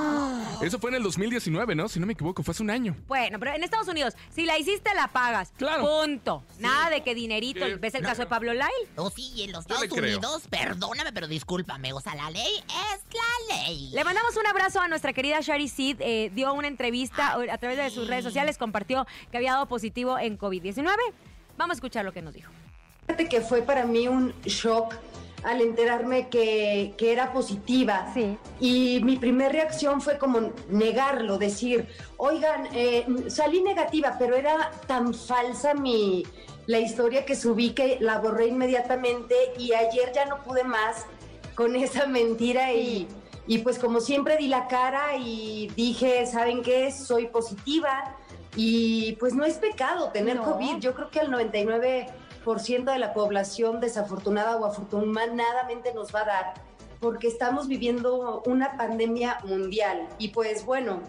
Eso 0.61 0.79
fue 0.79 0.89
en 0.91 0.97
el 0.97 1.03
2019, 1.03 1.75
¿no? 1.75 1.87
Si 1.87 1.99
no 1.99 2.05
me 2.05 2.13
equivoco, 2.13 2.43
fue 2.43 2.51
hace 2.51 2.63
un 2.63 2.69
año. 2.69 2.95
Bueno, 3.07 3.39
pero 3.39 3.53
en 3.53 3.63
Estados 3.63 3.87
Unidos, 3.87 4.15
si 4.29 4.45
la 4.45 4.57
hiciste, 4.57 4.93
la 4.95 5.07
pagas. 5.07 5.53
Claro. 5.57 5.85
Punto. 5.85 6.43
Nada 6.59 6.89
de 6.89 7.01
que 7.01 7.15
dinerito. 7.15 7.65
Eh, 7.65 7.75
¿Ves 7.75 7.95
el 7.95 8.03
no, 8.03 8.09
caso 8.09 8.21
de 8.21 8.27
Pablo 8.27 8.53
Lyle? 8.53 8.67
Oh, 8.95 9.09
sí, 9.09 9.31
y 9.35 9.43
en 9.43 9.51
los 9.51 9.61
Estados 9.61 9.85
creo. 9.89 10.17
Unidos, 10.17 10.43
perdóname, 10.49 11.11
pero 11.13 11.27
discúlpame. 11.27 11.93
O 11.93 12.01
sea, 12.01 12.15
la 12.15 12.29
ley 12.29 12.63
es 12.67 13.01
la 13.13 13.46
ley. 13.47 13.89
Le 13.93 14.03
mandamos 14.03 14.35
un 14.35 14.47
abrazo 14.47 14.79
a 14.79 14.87
nuestra 14.87 15.13
querida 15.13 15.39
Shari 15.41 15.67
Sid. 15.67 15.97
eh, 15.99 16.31
dio 16.33 16.53
una 16.53 16.67
entrevista 16.67 17.33
a 17.33 17.57
través 17.57 17.77
de 17.77 17.89
sus 17.89 18.07
redes 18.07 18.23
sociales, 18.23 18.57
compartió 18.57 19.05
que 19.31 19.37
había 19.37 19.53
dado 19.53 19.67
positivo 19.67 20.17
en 20.19 20.37
COVID-19. 20.37 20.85
Vamos 21.57 21.75
a 21.75 21.77
escuchar 21.77 22.05
lo 22.05 22.13
que 22.13 22.21
nos 22.21 22.33
dijo. 22.33 22.51
Fíjate 23.07 23.29
que 23.29 23.41
fue 23.41 23.61
para 23.61 23.85
mí 23.85 24.07
un 24.07 24.33
shock 24.43 24.95
al 25.43 25.61
enterarme 25.61 26.29
que, 26.29 26.93
que 26.97 27.13
era 27.13 27.31
positiva. 27.31 28.11
Sí. 28.13 28.37
Y 28.59 29.01
mi 29.03 29.17
primera 29.17 29.49
reacción 29.49 30.01
fue 30.01 30.17
como 30.17 30.51
negarlo, 30.69 31.37
decir, 31.37 31.87
oigan, 32.17 32.67
eh, 32.73 33.05
salí 33.27 33.61
negativa, 33.61 34.15
pero 34.19 34.35
era 34.35 34.71
tan 34.87 35.13
falsa 35.13 35.73
mi 35.73 36.23
la 36.67 36.79
historia 36.79 37.25
que 37.25 37.35
subí 37.35 37.69
que 37.69 37.97
la 38.01 38.19
borré 38.19 38.47
inmediatamente 38.47 39.35
y 39.57 39.73
ayer 39.73 40.11
ya 40.13 40.25
no 40.25 40.43
pude 40.43 40.65
más 40.65 41.05
con 41.55 41.75
esa 41.75 42.05
mentira 42.07 42.73
y, 42.73 43.07
y 43.47 43.59
pues 43.59 43.79
como 43.79 44.01
siempre 44.01 44.37
di 44.37 44.47
la 44.47 44.67
cara 44.67 45.15
y 45.17 45.71
dije, 45.75 46.25
¿saben 46.27 46.61
qué? 46.61 46.91
Soy 46.91 47.27
positiva 47.27 48.15
y 48.55 49.13
pues 49.13 49.33
no 49.33 49.45
es 49.45 49.57
pecado 49.57 50.11
tener 50.11 50.35
No. 50.35 50.43
COVID. 50.43 50.79
Yo 50.79 50.93
creo 50.93 51.09
que 51.09 51.19
el 51.19 51.31
99% 51.31 52.91
de 52.91 52.99
la 52.99 53.13
población 53.13 53.79
desafortunada 53.79 54.57
o 54.57 54.65
afortunadamente 54.65 55.93
nos 55.93 56.13
va 56.13 56.21
a 56.21 56.25
dar 56.25 56.53
porque 56.99 57.27
estamos 57.27 57.67
viviendo 57.67 58.41
una 58.45 58.75
pandemia 58.75 59.39
mundial 59.43 60.07
y 60.17 60.29
pues 60.29 60.65
bueno, 60.65 61.01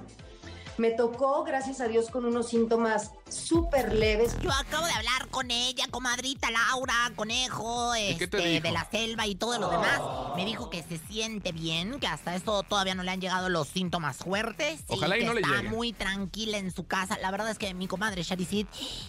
me 0.79 0.91
tocó, 0.91 1.45
gracias 1.45 1.81
a 1.81 1.89
Dios, 1.89 2.09
con 2.11 2.25
unos 2.25 2.49
síntomas 2.49 3.13
súper 3.29 3.93
leves. 3.93 4.37
Yo 4.41 4.51
acabo 4.53 4.87
de 4.87 4.93
hablar 4.93 5.29
con 5.29 5.51
ella, 5.51 5.85
comadrita 5.91 6.51
Laura, 6.51 7.13
conejo, 7.17 7.95
¿Y 7.97 8.17
qué 8.17 8.29
te 8.29 8.57
este, 8.57 8.61
de 8.61 8.73
la 8.73 8.89
selva 8.89 9.27
y 9.27 9.35
todo 9.35 9.59
lo 9.59 9.69
demás. 9.69 10.01
Me 10.37 10.45
dijo 10.45 10.71
que 10.71 10.83
se 10.83 10.99
siente 10.99 11.53
bien, 11.53 11.99
que 12.01 12.07
hasta 12.07 12.35
esto 12.37 12.63
todavía 12.63 12.95
no 12.95 13.03
le 13.03 13.11
han 13.11 13.21
llegado 13.21 13.49
los 13.49 13.69
síntomas 13.69 14.19
fuertes. 14.19 14.81
Ojalá 14.87 15.17
y 15.17 15.21
que 15.21 15.27
no 15.27 15.35
le 15.35 15.41
está 15.41 15.63
muy 15.65 15.93
tranquila 15.93 16.59
en 16.59 16.71
su 16.71 16.87
casa. 16.87 17.19
La 17.21 17.31
verdad 17.31 17.51
es 17.51 17.59
que 17.59 17.75
mi 17.75 17.87
comadre 17.87 18.23
Sharisid 18.23 18.67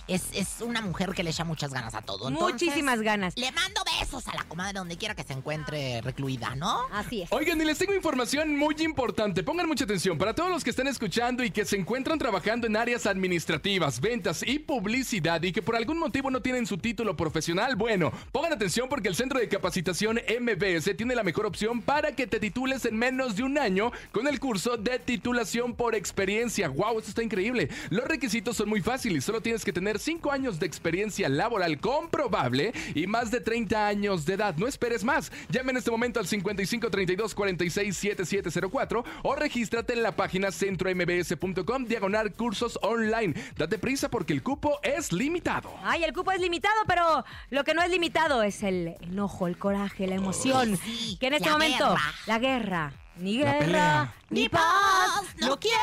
es, 0.07 0.23
es 0.33 0.61
una 0.61 0.81
mujer 0.81 1.13
que 1.13 1.23
le 1.23 1.29
echa 1.29 1.43
muchas 1.43 1.71
ganas 1.71 1.93
a 1.93 2.01
todo. 2.01 2.29
Entonces, 2.29 2.53
Muchísimas 2.53 3.01
ganas. 3.01 3.33
Le 3.37 3.51
mando 3.51 3.81
besos 3.99 4.27
a 4.27 4.35
la 4.35 4.43
comadre 4.43 4.79
donde 4.79 4.97
quiera 4.97 5.15
que 5.15 5.23
se 5.23 5.33
encuentre 5.33 6.01
recluida, 6.01 6.55
¿no? 6.55 6.81
Así 6.91 7.21
es. 7.21 7.31
Oigan, 7.31 7.61
y 7.61 7.65
les 7.65 7.77
tengo 7.77 7.93
información 7.93 8.57
muy 8.57 8.75
importante. 8.79 9.43
Pongan 9.43 9.67
mucha 9.67 9.83
atención. 9.83 10.17
Para 10.17 10.33
todos 10.33 10.49
los 10.49 10.63
que 10.63 10.71
están 10.71 10.87
escuchando 10.87 11.43
y 11.43 11.51
que 11.51 11.58
se 11.65 11.77
encuentran 11.77 12.19
trabajando 12.19 12.67
en 12.67 12.75
áreas 12.75 13.05
administrativas, 13.05 13.99
ventas 13.99 14.43
y 14.45 14.59
publicidad 14.59 15.41
y 15.43 15.51
que 15.51 15.61
por 15.61 15.75
algún 15.75 15.99
motivo 15.99 16.31
no 16.31 16.41
tienen 16.41 16.65
su 16.65 16.77
título 16.77 17.15
profesional, 17.15 17.75
bueno, 17.75 18.11
pongan 18.31 18.53
atención 18.53 18.87
porque 18.89 19.09
el 19.09 19.15
Centro 19.15 19.39
de 19.39 19.47
Capacitación 19.47 20.19
MBS 20.39 20.95
tiene 20.95 21.15
la 21.15 21.23
mejor 21.23 21.45
opción 21.45 21.81
para 21.81 22.13
que 22.13 22.27
te 22.27 22.39
titules 22.39 22.85
en 22.85 22.97
menos 22.97 23.35
de 23.35 23.43
un 23.43 23.57
año 23.57 23.91
con 24.11 24.27
el 24.27 24.39
curso 24.39 24.77
de 24.77 24.99
titulación 24.99 25.75
por 25.75 25.95
experiencia. 25.95 26.69
¡Wow! 26.69 26.99
Esto 26.99 27.09
está 27.09 27.23
increíble. 27.23 27.69
Los 27.89 28.05
requisitos 28.05 28.57
son 28.57 28.69
muy 28.69 28.81
fáciles. 28.81 29.25
Solo 29.25 29.41
tienes 29.41 29.65
que 29.65 29.73
tener 29.73 29.99
5 29.99 30.31
años 30.31 30.59
de 30.59 30.65
experiencia 30.65 31.29
laboral 31.29 31.79
comprobable 31.79 32.73
y 32.95 33.07
más 33.07 33.31
de 33.31 33.41
30 33.41 33.87
años 33.87 34.25
de 34.25 34.33
edad. 34.33 34.55
No 34.57 34.67
esperes 34.67 35.03
más. 35.03 35.31
Llama 35.49 35.71
en 35.71 35.77
este 35.77 35.91
momento 35.91 36.19
al 36.19 36.27
55 36.27 36.89
32 36.89 37.35
46 37.35 37.97
7704 37.97 39.03
o 39.23 39.35
regístrate 39.35 39.93
en 39.93 40.03
la 40.03 40.15
página 40.15 40.51
centrombs.com 40.51 41.48
diagonal 41.53 42.33
cursos 42.33 42.79
online. 42.81 43.33
Date 43.55 43.77
prisa 43.79 44.09
porque 44.09 44.33
el 44.33 44.43
cupo 44.43 44.79
es 44.83 45.11
limitado. 45.11 45.73
Ay, 45.83 46.03
el 46.03 46.13
cupo 46.13 46.31
es 46.31 46.39
limitado, 46.39 46.75
pero 46.87 47.23
lo 47.49 47.63
que 47.63 47.73
no 47.73 47.81
es 47.81 47.89
limitado 47.89 48.43
es 48.43 48.63
el 48.63 48.95
enojo, 49.01 49.47
el 49.47 49.57
coraje, 49.57 50.07
la 50.07 50.15
emoción. 50.15 50.77
sí, 50.77 51.17
que 51.19 51.27
en 51.27 51.33
este 51.33 51.47
la 51.47 51.53
momento, 51.53 51.89
guerra. 51.89 52.13
la 52.25 52.39
guerra, 52.39 52.93
ni 53.17 53.37
guerra, 53.37 54.13
ni 54.29 54.47
paz, 54.49 55.23
no 55.37 55.59
quiero 55.59 55.79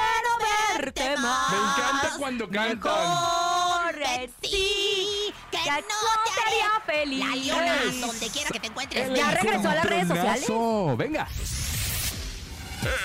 verte 0.78 1.16
más. 1.18 1.50
Me 1.50 1.56
encanta 1.58 2.16
cuando 2.18 2.48
cantan. 2.48 2.80
Corre, 2.80 4.30
sí, 4.42 5.32
que 5.50 5.58
que 5.58 5.70
no 5.70 5.76
no 5.76 5.82
te 6.24 6.40
haría 6.46 6.80
feliz. 6.86 7.24
La 7.48 7.74
Es. 7.82 8.00
donde 8.00 8.28
quiera 8.30 8.50
que 8.50 8.60
te 8.60 8.66
encuentres. 8.68 9.08
Ya 9.14 9.30
beso. 9.30 9.42
regresó 9.42 9.68
a 9.68 9.74
las 9.74 9.84
redes 9.84 10.08
sociales. 10.08 10.48
Encontronazo. 10.48 10.96
Venga. 10.96 11.28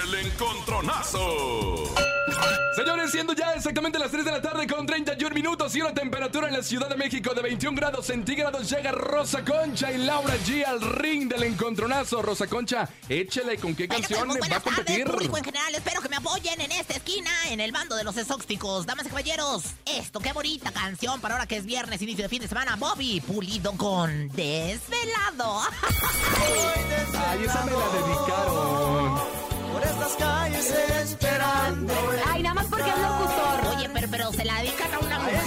El 0.04 0.14
encontronazo. 0.26 2.11
Señores, 2.76 3.12
siendo 3.12 3.34
ya 3.34 3.54
exactamente 3.54 4.00
las 4.00 4.12
3 4.12 4.24
de 4.24 4.32
la 4.32 4.42
tarde 4.42 4.66
con 4.66 4.86
31 4.86 5.36
minutos 5.36 5.76
y 5.76 5.82
una 5.82 5.94
temperatura 5.94 6.48
en 6.48 6.54
la 6.54 6.64
Ciudad 6.64 6.88
de 6.90 6.96
México 6.96 7.34
de 7.34 7.42
21 7.42 7.76
grados 7.76 8.06
centígrados, 8.06 8.70
llega 8.70 8.92
Rosa 8.94 9.44
Concha 9.44 9.92
y 9.92 9.98
Laura 9.98 10.36
G 10.46 10.66
al 10.66 10.80
ring 10.82 11.28
del 11.28 11.44
encontronazo. 11.44 12.22
Rosa 12.22 12.48
Concha, 12.48 12.88
échele 13.10 13.58
con 13.58 13.76
qué 13.76 13.88
pues, 13.88 14.00
canción 14.00 14.28
muy 14.30 14.40
va 14.40 14.46
a 14.46 14.48
buenas 14.48 14.64
tardes, 14.64 14.78
competir. 14.78 15.06
público 15.06 15.38
en 15.38 15.44
general. 15.44 15.76
Espero 15.76 16.02
que 16.02 16.10
me 16.10 16.16
apoyen 16.16 16.62
en 16.62 16.72
esta 16.72 16.94
esquina, 16.94 17.30
en 17.50 17.60
el 17.60 17.72
bando 17.74 17.96
de 17.96 18.04
los 18.06 18.16
exóticos. 18.18 18.86
Damas 18.86 19.06
y 19.06 19.10
caballeros, 19.10 19.64
esto, 19.86 20.20
qué 20.22 20.32
bonita 20.32 20.72
canción 20.72 21.20
para 21.20 21.36
ahora 21.36 21.48
que 21.48 21.58
es 21.58 21.66
viernes, 21.66 22.02
inicio 22.02 22.24
de 22.24 22.30
fin 22.30 22.42
de 22.42 22.48
semana. 22.48 22.78
Bobby 22.78 23.20
Pulido 23.22 23.74
con 23.74 24.30
Desvelado. 24.30 25.62
Ay, 26.40 27.44
esa 27.44 27.66
me 27.66 27.72
la 27.72 27.88
dedicaron. 27.90 29.20
Por 29.74 29.84
estas 29.84 30.16
calles 30.16 30.70
esperando. 30.70 32.11
Porque 32.72 32.90
es 32.90 32.98
locutor. 32.98 33.76
Oye, 33.76 33.90
pero, 33.94 34.08
pero 34.10 34.32
se 34.34 34.46
la 34.46 34.58
dedican 34.62 34.94
a 34.94 35.00
una 35.00 35.20
mujer. 35.20 35.42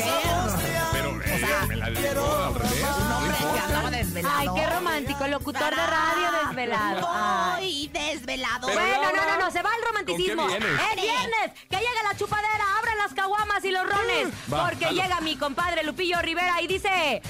Pero 0.93 1.25
ella 1.25 1.67
me 1.67 1.77
la 1.77 1.91
dedicó 1.91 2.37
al 2.45 2.55
revés. 2.55 2.85
Un 3.01 3.09
no 3.09 3.19
hombre 3.19 3.37
que 3.39 3.59
andaba 3.59 3.91
desvelado. 3.91 4.35
Ay, 4.39 4.49
qué 4.55 4.67
romántico, 4.71 5.27
locutor 5.27 5.75
de 5.75 5.87
radio 5.87 6.27
desvelado. 6.47 7.09
Ay. 7.11 7.91
Desvelado. 7.93 8.69
Bueno, 8.69 9.13
no, 9.17 9.25
no, 9.27 9.39
no, 9.39 9.51
se 9.51 9.63
va 9.63 9.71
el 9.77 9.85
romanticismo. 9.87 10.43
¿con 10.43 10.53
qué 10.53 10.59
vienes? 10.59 10.81
Es 10.81 11.03
viernes, 11.03 11.53
que 11.69 11.77
llegue 11.77 12.03
la 12.09 12.17
chupadera, 12.17 12.79
abran 12.79 12.99
las 12.99 13.15
caguamas 13.15 13.65
y 13.65 13.71
los 13.71 13.83
rones. 13.89 14.29
Va, 14.53 14.69
porque 14.69 14.87
llega 14.95 15.21
mi 15.21 15.37
compadre 15.37 15.83
Lupillo 15.83 16.21
Rivera 16.23 16.61
y 16.61 16.67
dice 16.67 17.23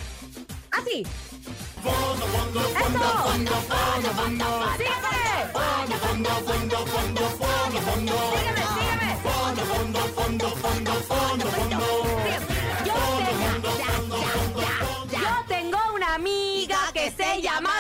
así. 0.71 1.07
¡Eso! 1.85 3.33
¡Sígueme! 4.77 5.15
¡Sígueme, 8.35 8.64
yo 10.39 10.51
tengo 15.47 15.79
una 15.95 16.15
amiga 16.15 16.79
que 16.93 17.11
se 17.13 17.41
llama 17.41 17.71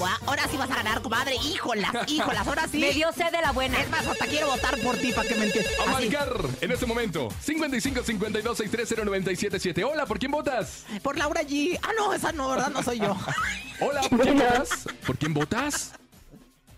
Gua- 0.00 0.18
Ahora 0.26 0.48
sí 0.50 0.56
vas 0.56 0.70
a 0.70 0.76
ganar, 0.76 1.02
comadre. 1.02 1.34
Híjolas, 1.36 1.92
híjolas, 2.08 2.46
ahora 2.48 2.66
sí. 2.66 2.78
Me 2.80 2.92
dio 2.92 3.12
sed 3.12 3.30
de 3.30 3.42
la 3.42 3.52
buena. 3.52 3.78
Es 3.82 3.90
más, 3.90 4.06
hasta 4.06 4.26
quiero 4.26 4.46
votar 4.48 4.78
por 4.80 4.96
ti 4.96 5.12
para 5.12 5.28
que 5.28 5.34
me 5.34 5.44
entiendas. 5.44 5.72
A 5.86 5.90
marcar 5.90 6.32
en 6.62 6.72
este 6.72 6.86
momento 6.86 7.28
55 7.42 8.02
52 8.02 8.56
630 8.56 9.04
977. 9.04 9.84
Hola, 9.84 10.06
¿por 10.06 10.18
quién 10.18 10.32
votas? 10.32 10.84
Por 11.02 11.18
Laura 11.18 11.42
G. 11.42 11.78
Ah, 11.82 11.90
no, 11.98 12.14
esa 12.14 12.32
no, 12.32 12.48
¿verdad? 12.48 12.70
No 12.70 12.82
soy 12.82 12.98
yo. 13.00 13.14
Hola, 13.80 14.00
¿por 14.08 14.20
quién 14.22 14.38
votas? 14.38 14.70
¿Por 15.06 15.18
quién 15.18 15.34
votas? 15.34 15.92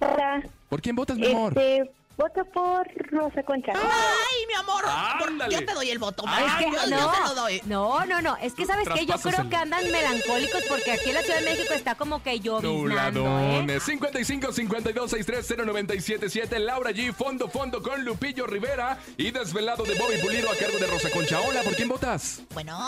Hola. 0.01 0.43
¿Por 0.69 0.83
quién 0.83 0.97
votas, 0.97 1.17
mi 1.17 1.31
amor? 1.31 1.53
Este, 1.57 1.93
voto 2.17 2.45
por 2.53 2.87
Rosa 3.11 3.43
Concha. 3.43 3.73
Ay, 3.75 4.47
mi 4.47 4.55
amor. 4.55 4.85
Ándale. 4.87 5.53
Yo 5.55 5.65
te 5.65 5.75
doy 5.75 5.91
el 5.91 5.99
voto. 5.99 6.25
Es 6.25 6.55
que 6.55 6.65
yo, 6.71 6.73
yo 6.73 6.83
te 6.85 6.91
lo 6.91 7.27
no, 7.27 7.35
doy. 7.35 7.61
no, 7.67 8.05
no, 8.07 8.23
no, 8.23 8.37
es 8.37 8.55
que 8.55 8.67
sabes 8.67 8.89
que 8.89 9.07
yo 9.07 9.15
creo 9.19 9.41
el- 9.43 9.49
que 9.49 9.57
andan 9.57 9.91
melancólicos 9.91 10.63
porque 10.69 10.93
aquí 10.93 11.09
en 11.11 11.15
la 11.15 11.23
Ciudad 11.23 11.41
de 11.41 11.45
México 11.51 11.73
está 11.75 11.95
como 11.95 12.23
que 12.23 12.39
lloviznando, 12.41 13.21
¿eh? 13.21 13.23
Nubladones. 13.63 13.83
55 13.83 14.53
52 14.53 15.11
630 15.11 15.65
977. 15.65 16.59
Laura 16.59 16.91
G. 16.91 17.13
Fondo 17.13 17.49
Fondo 17.49 17.83
con 17.83 18.05
Lupillo 18.05 18.47
Rivera. 18.47 18.99
Y 19.17 19.31
desvelado 19.31 19.85
de 19.85 19.95
Bobby 19.95 20.17
Pulido 20.19 20.51
a 20.51 20.57
cargo 20.57 20.79
de 20.79 20.87
Rosa 20.87 21.11
Concha. 21.11 21.41
Hola, 21.41 21.63
¿por 21.63 21.75
quién 21.75 21.89
votas? 21.89 22.43
Bueno. 22.55 22.79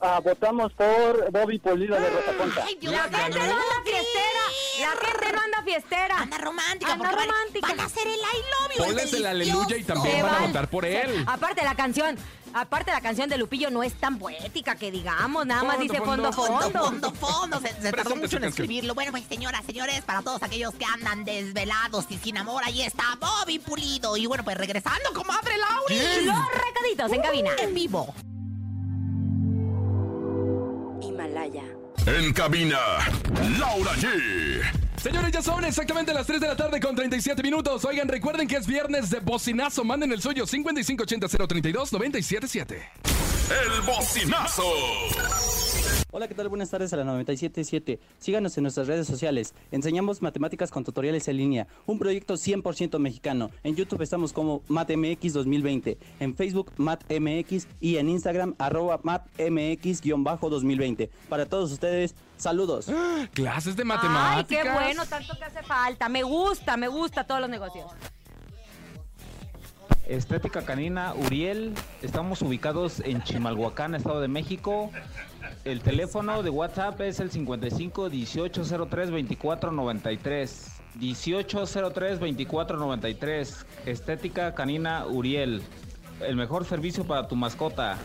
Ah, 0.00 0.20
votamos 0.22 0.72
por 0.72 1.30
Bobby 1.30 1.58
Polida 1.58 1.98
de 1.98 2.10
Rosa 2.10 2.32
Concha. 2.36 2.64
Ay, 2.66 2.76
Dios 2.80 2.92
La 2.92 3.02
gente 3.02 3.38
no 3.38 3.44
anda 3.44 3.82
fiestera, 3.84 4.40
la 4.80 5.06
gente 5.06 5.32
no 5.32 5.40
anda 5.40 5.62
fiestera. 5.62 6.18
Anda 6.18 6.38
romántica, 6.38 6.92
Anda 6.92 7.08
porque 7.08 7.24
romántica. 7.24 7.68
Van, 7.68 7.80
a 7.80 7.84
hacer 7.84 8.06
el 8.06 8.14
I 8.14 8.16
love 8.16 8.76
you. 8.76 8.84
Ponles 8.84 9.12
el 9.12 9.26
aleluya 9.26 9.76
y 9.76 9.84
también 9.84 10.22
van 10.22 10.34
a 10.34 10.46
votar 10.46 10.68
por 10.68 10.84
él. 10.84 11.24
Aparte 11.26 11.64
la 11.64 11.74
canción, 11.74 12.16
aparte 12.52 12.90
la 12.90 13.00
canción 13.00 13.28
de 13.28 13.38
Lupillo 13.38 13.70
no 13.70 13.82
es 13.82 13.94
tan 13.94 14.18
poética 14.18 14.76
que 14.76 14.90
digamos, 14.90 15.46
nada 15.46 15.64
más 15.64 15.78
dice 15.78 15.98
fondo 15.98 16.32
fondo, 16.32 16.60
fondo. 16.60 16.80
Fondo, 16.80 17.12
fondo, 17.12 17.60
se, 17.60 17.80
se 17.80 17.92
tardó 17.92 18.16
mucho 18.16 18.36
en 18.36 18.44
escribirlo. 18.44 18.94
Bueno, 18.94 19.12
pues 19.12 19.24
señoras, 19.24 19.64
señores, 19.64 20.02
para 20.02 20.22
todos 20.22 20.42
aquellos 20.42 20.74
que 20.74 20.84
andan 20.84 21.24
desvelados 21.24 22.06
y 22.10 22.18
sin 22.18 22.36
amor, 22.36 22.62
ahí 22.64 22.82
está 22.82 23.18
Bobby 23.18 23.58
Pulido. 23.58 24.16
Y 24.16 24.26
bueno, 24.26 24.44
pues 24.44 24.56
regresando, 24.58 25.12
comadre 25.14 25.56
Lauri. 25.56 26.24
Los 26.26 26.36
recaditos 26.52 27.12
en 27.12 27.22
cabina. 27.22 27.50
En 27.58 27.74
vivo. 27.74 28.14
Himalaya. 31.16 31.62
En 32.06 32.32
cabina, 32.32 32.78
Laura 33.58 33.92
G. 33.94 34.62
Señores, 35.02 35.32
ya 35.32 35.42
son 35.42 35.64
exactamente 35.64 36.12
las 36.12 36.26
3 36.26 36.40
de 36.40 36.46
la 36.46 36.56
tarde 36.56 36.78
con 36.78 36.94
37 36.94 37.42
minutos. 37.42 37.84
Oigan, 37.84 38.06
recuerden 38.06 38.46
que 38.46 38.56
es 38.56 38.66
viernes 38.66 39.08
de 39.10 39.20
bocinazo. 39.20 39.82
Manden 39.82 40.12
el 40.12 40.20
suyo 40.20 40.46
5580 40.46 41.46
032 41.46 41.92
977. 41.92 42.88
El 43.48 43.82
bocinazo. 43.82 44.64
Hola, 46.12 46.28
¿qué 46.28 46.34
tal? 46.34 46.48
Buenas 46.48 46.70
tardes 46.70 46.92
a 46.92 46.96
la 46.96 47.04
977. 47.04 48.00
Síganos 48.18 48.56
en 48.56 48.62
nuestras 48.62 48.86
redes 48.86 49.06
sociales. 49.06 49.54
Enseñamos 49.70 50.22
matemáticas 50.22 50.70
con 50.70 50.82
tutoriales 50.82 51.28
en 51.28 51.36
línea. 51.36 51.66
Un 51.84 51.98
proyecto 51.98 52.34
100% 52.34 52.98
mexicano. 52.98 53.50
En 53.64 53.76
YouTube 53.76 54.00
estamos 54.02 54.32
como 54.32 54.62
MatMX 54.68 55.34
2020. 55.34 55.98
En 56.20 56.34
Facebook 56.34 56.72
MatMX 56.78 57.66
y 57.80 57.96
en 57.98 58.08
Instagram 58.08 58.54
arroba 58.58 59.00
MatMX-2020. 59.02 61.10
Para 61.28 61.46
todos 61.46 61.70
ustedes, 61.72 62.14
saludos. 62.38 62.86
Clases 63.34 63.76
de 63.76 63.82
Ay, 63.82 63.88
matemáticas. 63.88 64.64
qué 64.64 64.70
bueno, 64.70 65.04
tanto 65.06 65.34
que 65.36 65.44
hace 65.44 65.62
falta. 65.62 66.08
Me 66.08 66.22
gusta, 66.22 66.76
me 66.76 66.88
gusta 66.88 67.24
todos 67.24 67.40
los 67.42 67.50
negocios. 67.50 67.86
Estética 70.06 70.62
Canina 70.62 71.14
Uriel, 71.14 71.74
estamos 72.00 72.40
ubicados 72.40 73.00
en 73.00 73.22
Chimalhuacán, 73.24 73.96
Estado 73.96 74.20
de 74.20 74.28
México. 74.28 74.92
El 75.66 75.82
teléfono 75.82 76.44
de 76.44 76.50
WhatsApp 76.50 77.00
es 77.00 77.18
el 77.18 77.28
55 77.32 78.08
1803 78.08 79.10
24 79.10 79.72
93. 79.72 80.66
1803 80.94 82.20
24 82.20 82.76
93. 82.78 83.66
Estética 83.84 84.54
Canina 84.54 85.06
Uriel, 85.06 85.64
el 86.20 86.36
mejor 86.36 86.64
servicio 86.66 87.04
para 87.04 87.26
tu 87.26 87.34
mascota. 87.34 87.98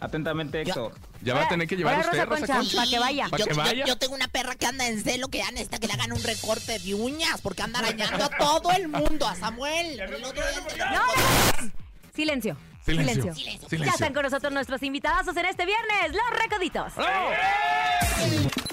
Atentamente, 0.00 0.62
Héctor. 0.62 0.92
Ya 1.22 1.34
va 1.34 1.42
a 1.44 1.48
tener 1.48 1.68
que 1.68 1.76
llevar 1.76 1.94
Ahora, 1.96 2.06
usted, 2.08 2.24
Rosa 2.24 2.38
Concha, 2.46 2.56
Concha. 2.56 2.76
para 2.78 2.90
que 2.90 2.98
vaya. 2.98 3.28
Para 3.28 3.44
Yo, 3.44 3.46
que 3.48 3.54
vaya. 3.54 3.84
yo 3.84 3.96
tengo 3.98 4.14
una 4.14 4.28
perra 4.28 4.54
que 4.54 4.64
anda 4.66 4.88
en 4.88 5.02
celo 5.02 5.28
que 5.28 5.38
ya 5.38 5.50
necesita 5.50 5.78
que 5.78 5.86
le 5.86 5.92
hagan 5.92 6.12
un 6.12 6.22
recorte 6.22 6.78
de 6.78 6.94
uñas 6.94 7.40
porque 7.42 7.62
anda 7.62 7.80
arañando 7.80 8.24
a 8.24 8.30
todo 8.30 8.70
el 8.72 8.88
mundo, 8.88 9.26
a 9.26 9.34
Samuel. 9.34 10.00
El 10.00 10.24
otro 10.24 10.32
día- 10.32 10.90
No. 10.94 11.70
Silencio. 12.14 12.56
Silencio. 12.84 13.34
Silencio. 13.34 13.78
Ya 13.78 13.92
están 13.92 14.12
con 14.12 14.22
nosotros 14.24 14.52
nuestros 14.52 14.82
invitados 14.82 15.36
en 15.36 15.46
este 15.46 15.64
viernes, 15.64 16.12
los 16.12 16.42
recoditos. 16.42 16.92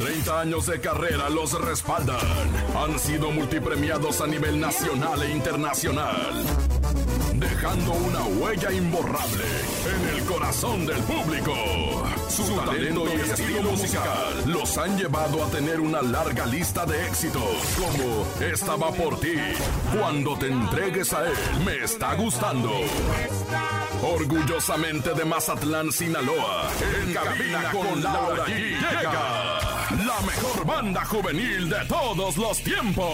30 0.02 0.40
años 0.40 0.66
de 0.66 0.82
carrera 0.82 1.30
los 1.30 1.54
respaldan. 1.62 2.18
Han 2.76 2.98
sido 2.98 3.30
multipremiados 3.30 4.20
a 4.22 4.26
nivel 4.26 4.60
nacional 4.60 5.22
e 5.22 5.30
internacional. 5.30 6.44
Dejando 7.36 7.92
una 7.94 8.24
huella 8.24 8.72
imborrable 8.72 9.44
en 9.86 10.16
el 10.16 10.26
corazón 10.26 10.88
del 10.88 10.98
público. 11.04 11.54
Su, 12.30 12.56
talento 12.56 13.06
y 13.14 13.30
estilo 13.30 13.72
musical 13.74 14.44
los 14.48 14.76
han 14.80 14.98
llevado 14.98 15.44
a 15.44 15.50
tener 15.52 15.80
una 15.80 16.02
larga 16.02 16.48
lista 16.48 16.84
de 16.88 17.08
éxitos. 17.08 17.44
Como 17.80 18.26
Estaba 18.44 18.92
por 18.92 19.20
ti. 19.20 19.36
Cuando 20.00 20.36
te 20.36 20.48
entregues 20.48 21.14
a 21.14 21.28
él, 21.28 21.38
me 21.64 21.84
está 21.84 22.16
gustando. 22.16 22.72
Orgullosamente 24.02 25.14
de 25.14 25.26
Mazatlán, 25.26 25.92
Sinaloa. 25.92 26.72
En 27.04 27.14
cabina 27.14 27.72
con 27.72 28.02
Laura 28.02 28.46
G. 28.46 28.58
Llega 28.58 29.51
la 30.22 30.28
mejor 30.28 30.66
banda 30.66 31.06
juvenil 31.06 31.70
de 31.70 31.86
todos 31.86 32.38
los 32.38 32.64
tiempos. 32.64 33.14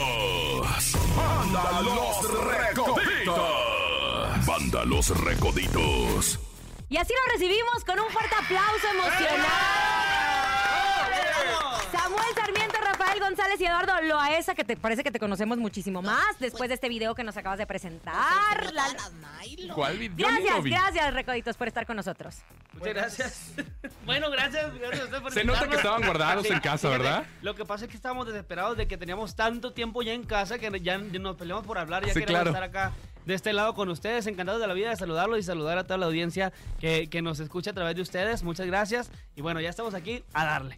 Banda 1.15 1.81
Los 1.81 2.43
Recoditos. 2.43 4.45
Banda 4.45 4.85
Los 4.85 5.09
Recoditos. 5.21 6.39
Y 6.89 6.97
así 6.97 7.13
lo 7.13 7.33
recibimos 7.33 7.83
con 7.85 7.99
un 7.99 8.09
fuerte 8.09 8.35
aplauso 8.35 8.87
emocional. 8.93 9.45
Samuel 11.91 12.35
Sarmiento, 12.35 12.76
González 13.19 13.59
y 13.61 13.65
Eduardo 13.65 13.93
Loaesa, 14.01 14.55
que 14.55 14.63
te 14.63 14.75
parece 14.77 15.03
que 15.03 15.11
te 15.11 15.19
conocemos 15.19 15.57
muchísimo 15.57 16.01
más 16.01 16.37
después 16.39 16.69
de 16.69 16.75
este 16.75 16.89
video 16.89 17.15
que 17.15 17.23
nos 17.23 17.37
acabas 17.37 17.57
de 17.59 17.65
presentar. 17.67 18.73
La- 18.73 18.85
¿Cuál 19.73 19.97
video? 19.97 20.27
Gracias, 20.27 20.63
gracias, 20.63 21.13
Recoditos, 21.13 21.57
por 21.57 21.67
estar 21.67 21.85
con 21.85 21.95
nosotros. 21.97 22.37
Muchas 22.73 22.93
gracias. 22.93 23.51
bueno, 24.05 24.29
gracias, 24.29 24.73
gracias 24.77 25.01
a 25.01 25.05
usted 25.05 25.21
por 25.21 25.31
Se 25.33 25.43
nota 25.43 25.67
que 25.67 25.75
estaban 25.75 26.03
guardados 26.03 26.45
en 26.49 26.59
casa, 26.59 26.89
¿verdad? 26.89 27.25
Lo 27.41 27.55
que 27.55 27.65
pasa 27.65 27.85
es 27.85 27.91
que 27.91 27.97
estábamos 27.97 28.27
desesperados 28.27 28.77
de 28.77 28.87
que 28.87 28.97
teníamos 28.97 29.35
tanto 29.35 29.73
tiempo 29.73 30.01
ya 30.03 30.13
en 30.13 30.23
casa 30.23 30.57
que 30.59 30.69
ya 30.81 30.97
nos 30.97 31.35
peleamos 31.35 31.65
por 31.65 31.77
hablar. 31.77 32.05
Ya 32.05 32.13
Sí, 32.13 32.19
queríamos 32.19 32.51
claro. 32.53 32.65
estar 32.65 32.87
acá 32.87 32.95
de 33.27 33.33
este 33.33 33.51
lado 33.51 33.75
con 33.75 33.89
ustedes. 33.89 34.25
Encantados 34.25 34.61
de 34.61 34.67
la 34.67 34.73
vida 34.73 34.89
de 34.89 34.95
saludarlos 34.95 35.37
y 35.37 35.43
saludar 35.43 35.77
a 35.77 35.83
toda 35.83 35.97
la 35.97 36.05
audiencia 36.05 36.53
que, 36.79 37.07
que 37.09 37.21
nos 37.21 37.41
escucha 37.41 37.71
a 37.71 37.73
través 37.73 37.95
de 37.95 38.01
ustedes. 38.01 38.41
Muchas 38.41 38.65
gracias. 38.65 39.11
Y 39.35 39.41
bueno, 39.41 39.59
ya 39.59 39.69
estamos 39.69 39.93
aquí 39.93 40.23
a 40.33 40.45
darle. 40.45 40.77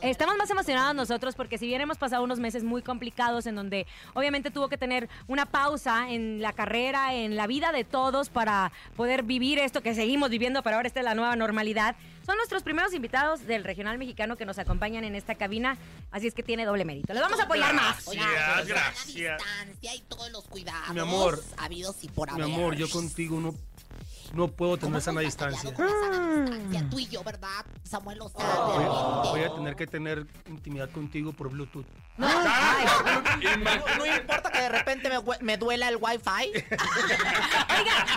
Estamos 0.00 0.36
más 0.36 0.50
emocionados 0.50 0.94
nosotros 0.94 1.34
porque 1.34 1.58
si 1.58 1.66
bien 1.66 1.80
hemos 1.80 1.98
pasado 1.98 2.24
unos 2.24 2.40
meses 2.40 2.64
muy 2.64 2.82
complicados 2.82 3.46
en 3.46 3.54
donde 3.54 3.86
obviamente 4.14 4.50
tuvo 4.50 4.68
que 4.68 4.78
tener 4.78 5.08
una 5.26 5.46
pausa 5.46 6.10
en 6.10 6.40
la 6.40 6.52
carrera, 6.52 7.14
en 7.14 7.36
la 7.36 7.46
vida 7.46 7.70
de 7.70 7.84
todos 7.84 8.30
para 8.30 8.72
poder 8.96 9.22
vivir 9.22 9.58
esto 9.58 9.82
que 9.82 9.94
seguimos 9.94 10.30
viviendo, 10.30 10.62
pero 10.62 10.76
ahora 10.76 10.88
esta 10.88 11.00
es 11.00 11.04
la 11.04 11.14
nueva 11.14 11.36
normalidad. 11.36 11.96
Son 12.24 12.36
nuestros 12.36 12.62
primeros 12.62 12.94
invitados 12.94 13.46
del 13.46 13.64
regional 13.64 13.98
mexicano 13.98 14.36
que 14.36 14.46
nos 14.46 14.58
acompañan 14.58 15.04
en 15.04 15.14
esta 15.14 15.34
cabina, 15.34 15.76
así 16.10 16.26
es 16.26 16.34
que 16.34 16.42
tiene 16.42 16.64
doble 16.64 16.84
mérito. 16.84 17.12
Les 17.12 17.22
vamos 17.22 17.38
a 17.38 17.44
apoyar 17.44 17.74
más. 17.74 18.04
Gracias, 18.06 18.66
gracias. 18.66 19.06
distancia 19.14 19.94
y 19.94 20.00
todos 20.08 20.30
los 20.32 20.44
cuidados 20.44 20.94
Mi 20.94 21.00
amor. 21.00 21.42
habidos 21.58 22.02
y 22.02 22.08
por 22.08 22.32
Mi 22.32 22.40
haber. 22.42 22.54
amor, 22.54 22.76
yo 22.76 22.88
contigo 22.88 23.40
no, 23.40 23.54
no 24.34 24.48
puedo 24.48 24.76
tener 24.76 25.00
sana 25.00 25.20
distancia. 25.20 25.70
Distancia, 25.70 26.86
tú 26.90 26.98
y 26.98 27.06
yo, 27.06 27.22
¿verdad? 27.22 27.64
Samuel 27.84 28.18
lo 28.18 28.28
sabe. 28.28 28.84
Voy, 28.84 29.28
voy 29.30 29.42
a 29.42 29.54
tener 29.54 29.76
que 29.76 29.86
tener 29.86 30.26
intimidad 30.48 30.90
contigo 30.90 31.32
por 31.32 31.50
Bluetooth. 31.50 31.86
No, 32.16 32.28
no 33.98 34.06
importa 34.06 34.50
que 34.52 34.60
de 34.60 34.68
repente 34.68 35.08
me, 35.08 35.16
me 35.40 35.56
duela 35.56 35.88
el 35.88 35.96
wifi. 35.96 36.52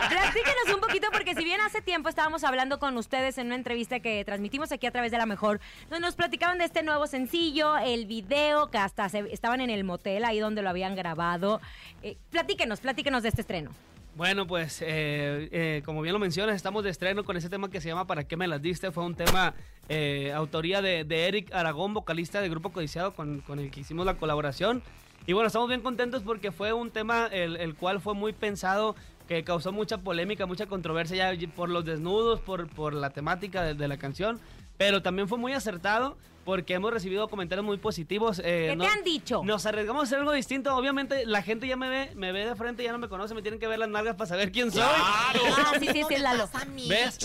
Platíquenos 0.09 0.73
un 0.75 0.81
poquito 0.81 1.07
porque 1.11 1.35
si 1.35 1.43
bien 1.43 1.61
hace 1.61 1.81
tiempo 1.81 2.09
estábamos 2.09 2.43
hablando 2.43 2.79
con 2.79 2.95
ustedes 2.97 3.37
en 3.37 3.47
una 3.47 3.55
entrevista 3.55 3.99
que 3.99 4.23
transmitimos 4.25 4.71
aquí 4.71 4.85
a 4.87 4.91
través 4.91 5.11
de 5.11 5.17
La 5.17 5.25
Mejor, 5.25 5.59
donde 5.89 5.99
nos 6.05 6.15
platicaban 6.15 6.57
de 6.57 6.65
este 6.65 6.83
nuevo 6.83 7.07
sencillo, 7.07 7.77
el 7.77 8.05
video, 8.05 8.69
que 8.69 8.77
hasta 8.77 9.09
se- 9.09 9.31
estaban 9.33 9.61
en 9.61 9.69
el 9.69 9.83
motel 9.83 10.25
ahí 10.25 10.39
donde 10.39 10.61
lo 10.61 10.69
habían 10.69 10.95
grabado. 10.95 11.59
Eh, 12.03 12.17
platíquenos, 12.29 12.79
platíquenos 12.79 13.23
de 13.23 13.29
este 13.29 13.41
estreno. 13.41 13.71
Bueno, 14.17 14.47
pues 14.47 14.81
eh, 14.81 15.47
eh, 15.51 15.83
como 15.85 16.01
bien 16.01 16.11
lo 16.11 16.17
mencionas, 16.17 16.55
estamos 16.55 16.83
de 16.83 16.89
estreno 16.89 17.23
con 17.23 17.37
ese 17.37 17.49
tema 17.49 17.69
que 17.69 17.79
se 17.79 17.89
llama 17.89 18.07
¿Para 18.07 18.23
qué 18.23 18.35
me 18.35 18.47
las 18.47 18.59
diste? 18.63 18.89
Fue 18.89 19.05
un 19.05 19.13
tema 19.13 19.53
eh, 19.89 20.31
autoría 20.33 20.81
de, 20.81 21.05
Eric 21.07 21.53
Aragón, 21.53 21.93
vocalista 21.93 22.41
del 22.41 22.49
Grupo 22.49 22.71
Codiciado, 22.71 23.13
con, 23.13 23.43
el 23.47 23.69
que 23.69 23.81
hicimos 23.81 24.07
la 24.07 24.15
colaboración. 24.15 24.81
Y 25.27 25.33
bueno, 25.33 25.45
estamos 25.45 25.67
bien 25.69 25.81
contentos 25.81 26.23
porque 26.23 26.51
fue 26.51 26.73
un 26.73 26.89
tema 26.89 27.27
el, 27.27 27.75
cual 27.75 28.01
fue 28.01 28.15
muy 28.15 28.33
pensado 28.33 28.95
que 29.27 29.43
causó 29.43 29.71
mucha 29.71 29.99
polémica, 29.99 30.47
mucha 30.47 30.65
controversia 30.65 31.31
ya 31.35 31.47
por 31.49 31.69
los 31.69 31.85
desnudos, 31.85 32.39
por, 32.39 32.95
la 32.95 33.11
temática 33.11 33.71
de 33.75 33.87
la 33.87 33.97
canción, 33.97 34.39
pero 34.77 35.01
también 35.01 35.27
fue 35.27 35.37
muy 35.37 35.53
acertado 35.53 36.17
porque 36.45 36.75
hemos 36.75 36.93
recibido 36.93 37.27
comentarios 37.27 37.65
muy 37.65 37.75
positivos. 37.77 38.39
eh, 38.39 38.67
¿Qué 38.69 38.75
no- 38.77 38.85
te 38.85 38.89
han 38.89 39.03
dicho? 39.03 39.41
Nos 39.43 39.65
arriesgamos 39.65 40.03
a 40.03 40.05
hacer 40.05 40.19
algo 40.19 40.31
distinto. 40.31 40.73
Obviamente 40.77 41.25
la 41.25 41.41
gente 41.41 41.67
ya 41.67 41.75
me 41.75 41.89
ve, 41.89 42.11
me 42.15 42.31
ve 42.31 42.45
de 42.45 42.55
frente, 42.55 42.83
ya 42.83 42.93
no 42.93 42.99
me 42.99 43.09
conoce, 43.09 43.33
me 43.33 43.41
tienen 43.41 43.59
que 43.59 43.67
ver 43.67 43.79
las 43.79 43.89
nalgas 43.89 44.15
para 44.15 44.29
saber 44.29 44.53
quién 44.53 44.71
soy. 44.71 44.81
Ah, 44.85 45.33
sí, 45.77 45.87
sí, 45.91 46.03
sí, 46.07 46.13
es 46.13 46.21
Lalo. 46.21 46.49
¿Ves? 46.87 47.17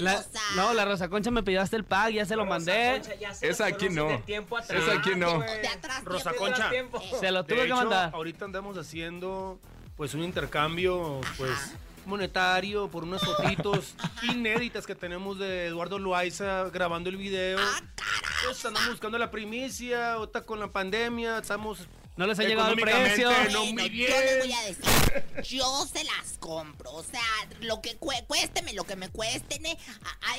La- 0.00 0.24
no, 0.56 0.72
la 0.72 0.86
Rosa 0.86 1.10
Concha 1.10 1.30
me 1.30 1.42
pidió 1.42 1.60
hasta 1.60 1.76
el 1.76 1.84
pack, 1.84 2.12
ya 2.12 2.24
se 2.24 2.34
lo 2.34 2.46
mandé. 2.46 3.02
Esa 3.42 3.66
aquí 3.66 3.90
no. 3.90 4.08
Esa 4.10 4.92
aquí 4.98 5.16
no. 5.16 5.44
Rosa 6.04 6.32
Concha. 6.32 6.70
Se 7.20 7.30
lo 7.30 7.42
De 7.42 7.48
tuve 7.48 7.58
que 7.58 7.66
hecho, 7.66 7.76
mandar. 7.76 8.10
Ahorita 8.14 8.46
andamos 8.46 8.78
haciendo 8.78 9.60
pues 9.98 10.14
un 10.14 10.22
intercambio 10.24 11.20
pues 11.36 11.74
monetario 12.06 12.88
por 12.88 13.04
unas 13.04 13.22
fotitos 13.22 13.94
inéditas 14.22 14.86
que 14.86 14.94
tenemos 14.94 15.38
de 15.38 15.66
Eduardo 15.66 15.98
Loaiza 15.98 16.68
grabando 16.70 17.10
el 17.10 17.16
video. 17.16 17.58
Pues 18.44 18.64
andamos 18.64 18.90
buscando 18.90 19.18
la 19.18 19.30
primicia, 19.30 20.14
ahorita 20.14 20.44
con 20.44 20.60
la 20.60 20.72
pandemia, 20.72 21.38
estamos 21.38 21.88
No 22.16 22.26
les 22.26 22.38
ha 22.38 22.42
llegado 22.42 22.72
el 22.72 22.76
precio. 22.80 23.30
No 23.50 23.60
Bueno, 23.60 23.86
yo 23.86 24.06
les 24.08 24.38
voy 24.40 24.52
a 24.52 24.62
decir, 24.64 24.84
yo 25.44 25.86
se 25.86 26.04
las 26.04 26.36
compro. 26.38 26.92
O 26.92 27.02
sea, 27.02 27.20
lo 27.60 27.80
que 27.80 27.96
cuésteme, 27.96 28.74
lo 28.74 28.84
que 28.84 28.96
me 28.96 29.08
cuesten. 29.08 29.62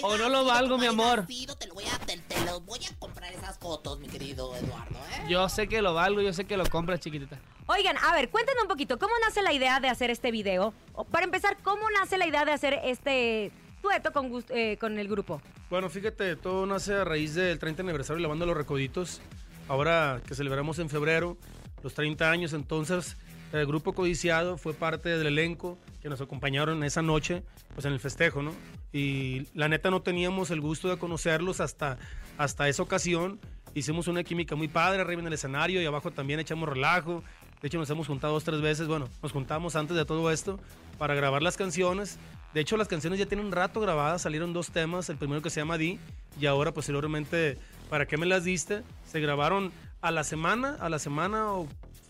O 0.04 0.18
no 0.18 0.30
lo 0.30 0.46
valgo, 0.46 0.78
mi 0.78 0.86
amor. 0.86 1.26
te, 1.26 1.68
lo 1.68 1.74
voy 1.74 1.86
a, 1.86 1.98
te, 2.06 2.18
te 2.18 2.46
los 2.46 2.64
voy 2.66 2.80
a 2.86 2.96
comprar 3.00 3.34
esas 3.34 3.58
fotos, 3.58 4.00
mi 4.00 4.08
querido 4.08 4.56
Eduardo, 4.56 4.98
¿eh? 5.16 5.26
Yo 5.30 5.50
sé 5.50 5.68
que 5.68 5.82
lo 5.82 5.94
valgo, 5.96 6.22
yo 6.22 6.32
sé 6.34 6.46
que 6.46 6.58
lo 6.58 6.66
compras, 6.70 7.00
chiquitita. 7.00 7.40
Oigan, 7.66 7.98
a 7.98 8.14
ver, 8.14 8.30
cuéntenos 8.30 8.64
un 8.64 8.68
poquito, 8.68 9.00
¿cómo 9.00 9.14
nace 9.26 9.42
la 9.42 9.54
idea 9.54 9.80
de 9.80 9.88
hacer 9.90 10.10
este 10.12 10.32
video? 10.32 10.74
Para 11.12 11.24
empezar, 11.26 11.58
¿cómo 11.64 11.90
nace 11.92 12.18
la 12.18 12.28
idea 12.28 12.46
de 12.46 12.52
hacer 12.52 12.80
este 12.84 13.52
dueto 13.82 14.12
con, 14.14 14.30
Gus- 14.30 14.46
eh, 14.50 14.78
con 14.80 15.00
el 15.00 15.08
grupo? 15.08 15.42
Bueno, 15.70 15.90
fíjate, 15.90 16.36
todo 16.36 16.66
nace 16.66 16.94
a 16.94 17.04
raíz 17.04 17.34
del 17.36 17.58
30 17.58 17.82
aniversario 17.82 18.18
de 18.18 18.22
la 18.24 18.28
banda 18.28 18.46
Los 18.46 18.58
Recoditos. 18.58 19.22
Ahora 19.70 20.22
que 20.28 20.36
celebramos 20.36 20.78
en 20.80 20.90
febrero 20.90 21.38
los 21.84 21.94
30 21.94 22.32
años, 22.32 22.54
entonces 22.54 23.18
el 23.52 23.68
grupo 23.68 23.94
Codiciado 23.94 24.58
fue 24.58 24.74
parte 24.74 25.10
del 25.10 25.28
elenco 25.28 25.78
que 26.02 26.10
nos 26.10 26.22
acompañaron 26.22 26.84
esa 26.84 27.02
noche, 27.02 27.44
pues 27.74 27.86
en 27.86 27.94
el 27.94 28.00
festejo, 28.00 28.42
¿no? 28.42 28.52
Y 28.92 29.48
la 29.54 29.68
neta 29.68 29.92
no 29.92 30.02
teníamos 30.02 30.50
el 30.50 30.62
gusto 30.62 30.90
de 30.90 30.98
conocerlos 30.98 31.60
hasta, 31.60 31.98
hasta 32.38 32.68
esa 32.68 32.82
ocasión. 32.82 33.40
Hicimos 33.76 34.08
una 34.08 34.24
química 34.24 34.56
muy 34.56 34.68
padre 34.68 35.02
arriba 35.02 35.22
en 35.22 35.28
el 35.28 35.34
escenario 35.34 35.82
y 35.82 35.86
abajo 35.86 36.12
también 36.12 36.40
echamos 36.40 36.68
relajo. 36.68 37.24
De 37.62 37.68
hecho, 37.68 37.78
nos 37.78 37.90
hemos 37.90 38.08
juntado 38.08 38.34
dos, 38.34 38.44
tres 38.44 38.62
veces. 38.62 38.88
Bueno, 38.88 39.08
nos 39.22 39.32
juntamos 39.32 39.76
antes 39.76 39.96
de 39.96 40.06
todo 40.06 40.32
esto 40.32 40.60
para 40.98 41.16
grabar 41.16 41.42
las 41.42 41.58
canciones. 41.58 42.18
De 42.54 42.62
hecho, 42.62 42.78
las 42.78 42.88
canciones 42.88 43.20
ya 43.20 43.26
tienen 43.26 43.48
un 43.48 43.52
rato 43.52 43.80
grabadas. 43.80 44.24
Salieron 44.24 44.54
dos 44.54 44.70
temas. 44.72 45.10
El 45.10 45.18
primero 45.18 45.42
que 45.42 45.50
se 45.50 45.62
llama 45.62 45.78
Di 45.78 46.00
y 46.40 46.46
ahora 46.46 46.72
posteriormente 46.72 47.58
¿Para 47.94 48.08
qué 48.08 48.18
me 48.18 48.26
las 48.26 48.44
diste? 48.44 48.82
Se 49.06 49.20
grabaron 49.20 49.72
a 50.04 50.12
la 50.12 50.24
semana, 50.26 50.76
a 50.82 50.90
la 50.90 51.00
semana 51.00 51.54
o 51.54 51.68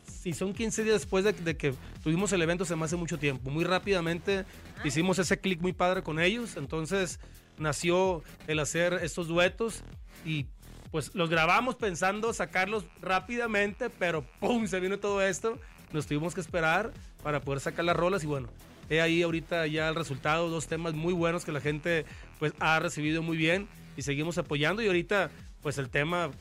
si 0.08 0.34
son 0.34 0.54
15 0.54 0.84
días 0.84 0.96
después 0.96 1.24
de, 1.24 1.32
de 1.32 1.56
que 1.56 1.76
tuvimos 2.04 2.34
el 2.34 2.42
evento, 2.42 2.66
se 2.66 2.76
me 2.76 2.86
hace 2.86 2.96
mucho 2.96 3.20
tiempo. 3.20 3.52
Muy 3.52 3.64
rápidamente 3.64 4.46
hicimos 4.84 5.20
ese 5.20 5.40
clic 5.40 5.62
muy 5.62 5.74
padre 5.74 6.02
con 6.02 6.20
ellos. 6.20 6.58
Entonces 6.58 7.20
nació 7.60 8.24
el 8.48 8.60
hacer 8.60 8.94
estos 9.04 9.28
duetos 9.28 9.84
y 10.26 10.48
pues 10.90 11.14
los 11.14 11.30
grabamos 11.30 11.76
pensando 11.76 12.34
sacarlos 12.34 12.86
rápidamente, 13.00 13.92
pero 13.92 14.26
¡pum! 14.40 14.66
Se 14.66 14.80
vino 14.80 14.98
todo 14.98 15.22
esto. 15.22 15.60
Nos 15.92 16.08
tuvimos 16.08 16.34
que 16.34 16.42
esperar 16.42 16.94
para 17.22 17.42
poder 17.42 17.60
sacar 17.60 17.86
las 17.86 17.96
rolas 17.96 18.24
y 18.24 18.28
bueno, 18.28 18.50
he 18.90 19.02
ahí 19.02 19.22
ahorita 19.22 19.68
ya 19.68 19.88
el 19.88 19.96
resultado, 19.96 20.50
dos 20.50 20.66
temas 20.66 20.96
muy 20.96 21.14
buenos 21.14 21.46
que 21.46 21.52
la 21.52 21.62
gente 21.62 22.06
pues 22.40 22.54
ha 22.60 22.80
recibido 22.80 23.22
muy 23.22 23.38
bien 23.38 23.68
y 23.98 24.02
seguimos 24.02 24.40
apoyando 24.40 24.82
y 24.82 24.88
ahorita 24.88 25.30
pues 25.62 25.78
el 25.78 25.90
tema 25.90 26.32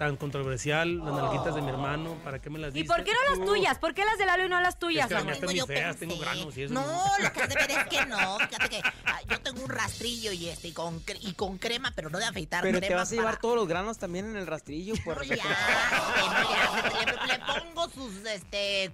tan 0.00 0.16
controversial, 0.16 0.96
las 1.04 1.12
nalguitas 1.12 1.54
de 1.54 1.60
mi 1.60 1.68
hermano, 1.68 2.14
¿para 2.24 2.38
qué 2.40 2.48
me 2.48 2.58
las 2.58 2.70
¿Y 2.74 2.78
diste? 2.80 2.88
por 2.88 3.04
qué 3.04 3.12
no 3.12 3.36
las 3.36 3.46
tuyas? 3.46 3.78
¿Por 3.78 3.92
qué 3.92 4.02
las 4.06 4.16
de 4.16 4.24
Lalo 4.24 4.46
y 4.46 4.48
no 4.48 4.58
las 4.58 4.78
tuyas? 4.78 5.10
Es 5.10 5.18
que 5.18 5.24
las 5.56 5.66
feas, 5.66 5.96
tengo 5.98 6.16
granos 6.18 6.56
y 6.56 6.62
eso. 6.62 6.72
No, 6.72 6.82
lo 7.20 7.30
que 7.34 7.42
has 7.42 7.48
de 7.50 7.54
ver 7.54 7.70
es 7.70 7.84
que 7.84 8.06
no. 8.06 8.38
Fíjate 8.38 8.68
que 8.70 8.80
ah, 9.04 9.20
yo 9.28 9.40
tengo 9.42 9.62
un 9.62 9.68
rastrillo 9.68 10.32
y 10.32 10.48
este 10.48 10.68
y 10.68 10.72
con, 10.72 11.04
cre- 11.04 11.18
y 11.20 11.34
con 11.34 11.58
crema, 11.58 11.92
pero 11.94 12.08
no 12.08 12.16
de 12.16 12.24
afeitar. 12.24 12.62
Pero 12.62 12.80
te 12.80 12.86
crema 12.86 13.02
vas 13.02 13.12
a 13.12 13.14
llevar 13.14 13.26
para- 13.34 13.40
todos 13.42 13.56
los 13.56 13.68
granos 13.68 13.98
también 13.98 14.24
en 14.24 14.36
el 14.36 14.46
rastrillo, 14.46 14.94
por 15.04 15.18
No, 15.18 15.22
ya, 15.22 15.34
le, 15.36 17.26
le 17.26 17.38
pongo 17.40 17.90
sus 17.90 18.24
este 18.24 18.90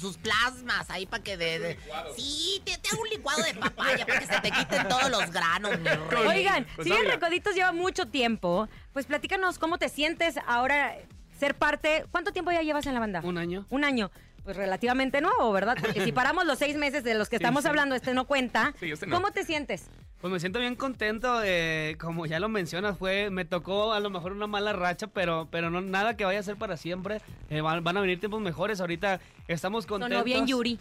sus 0.00 0.16
plasmas 0.18 0.90
ahí 0.90 1.06
para 1.06 1.22
que 1.22 1.36
de, 1.36 1.58
de- 1.60 1.78
sí 2.16 2.60
te, 2.64 2.76
te 2.78 2.88
hago 2.90 3.02
un 3.02 3.08
licuado 3.08 3.40
de 3.44 3.54
papaya 3.54 4.04
para 4.04 4.18
que 4.18 4.26
se 4.26 4.40
te 4.40 4.50
quiten 4.50 4.88
todos 4.88 5.10
los 5.10 5.30
granos 5.30 5.78
mi 5.78 5.88
rey. 5.88 6.26
Oigan, 6.26 6.66
Pues 6.74 6.86
si 6.86 6.90
bien 6.90 7.02
habla. 7.02 7.14
Recoditos 7.14 7.54
lleva 7.54 7.70
mucho 7.70 8.06
tiempo, 8.08 8.68
pues 8.92 9.06
platícanos 9.06 9.58
cómo 9.58 9.78
te 9.78 9.88
sientes 9.88 10.36
ahora 10.46 10.96
ser 11.38 11.54
parte. 11.54 12.04
¿Cuánto 12.10 12.32
tiempo 12.32 12.50
ya 12.52 12.62
llevas 12.62 12.86
en 12.86 12.94
la 12.94 13.00
banda? 13.00 13.20
Un 13.24 13.38
año. 13.38 13.66
Un 13.70 13.84
año. 13.84 14.10
Pues 14.44 14.56
relativamente 14.56 15.20
nuevo, 15.20 15.52
¿verdad? 15.52 15.76
Porque 15.80 16.02
si 16.02 16.12
paramos 16.12 16.46
los 16.46 16.58
seis 16.58 16.76
meses 16.76 17.04
de 17.04 17.14
los 17.14 17.28
que 17.28 17.36
Sí, 17.36 17.42
estamos 17.42 17.62
sí. 17.62 17.68
hablando, 17.68 17.94
este 17.94 18.14
no 18.14 18.26
cuenta. 18.26 18.74
Sí, 18.80 18.90
este 18.90 19.06
no. 19.06 19.14
¿Cómo 19.16 19.30
te 19.32 19.44
sientes? 19.44 19.88
Pues 20.20 20.32
me 20.32 20.40
siento 20.40 20.58
bien 20.58 20.76
contento, 20.76 21.40
eh, 21.42 21.96
como 21.98 22.26
ya 22.26 22.40
lo 22.40 22.50
mencionas, 22.50 22.98
fue, 22.98 23.30
me 23.30 23.46
tocó 23.46 23.94
a 23.94 24.00
lo 24.00 24.10
mejor 24.10 24.32
una 24.32 24.46
mala 24.46 24.74
racha, 24.74 25.06
pero, 25.06 25.48
pero 25.50 25.70
no 25.70 25.80
nada 25.80 26.14
que 26.16 26.26
vaya 26.26 26.40
a 26.40 26.42
ser 26.42 26.56
para 26.56 26.76
siempre. 26.76 27.22
Eh, 27.48 27.62
van, 27.62 27.82
van 27.84 27.96
a 27.96 28.00
venir 28.02 28.20
tiempos 28.20 28.40
mejores. 28.42 28.80
Ahorita 28.82 29.20
estamos 29.48 29.86
contentos. 29.86 30.14
Sonó 30.18 30.24
bien 30.24 30.46
Yuri. 30.46 30.78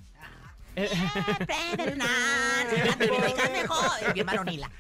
varonila. 4.26 4.72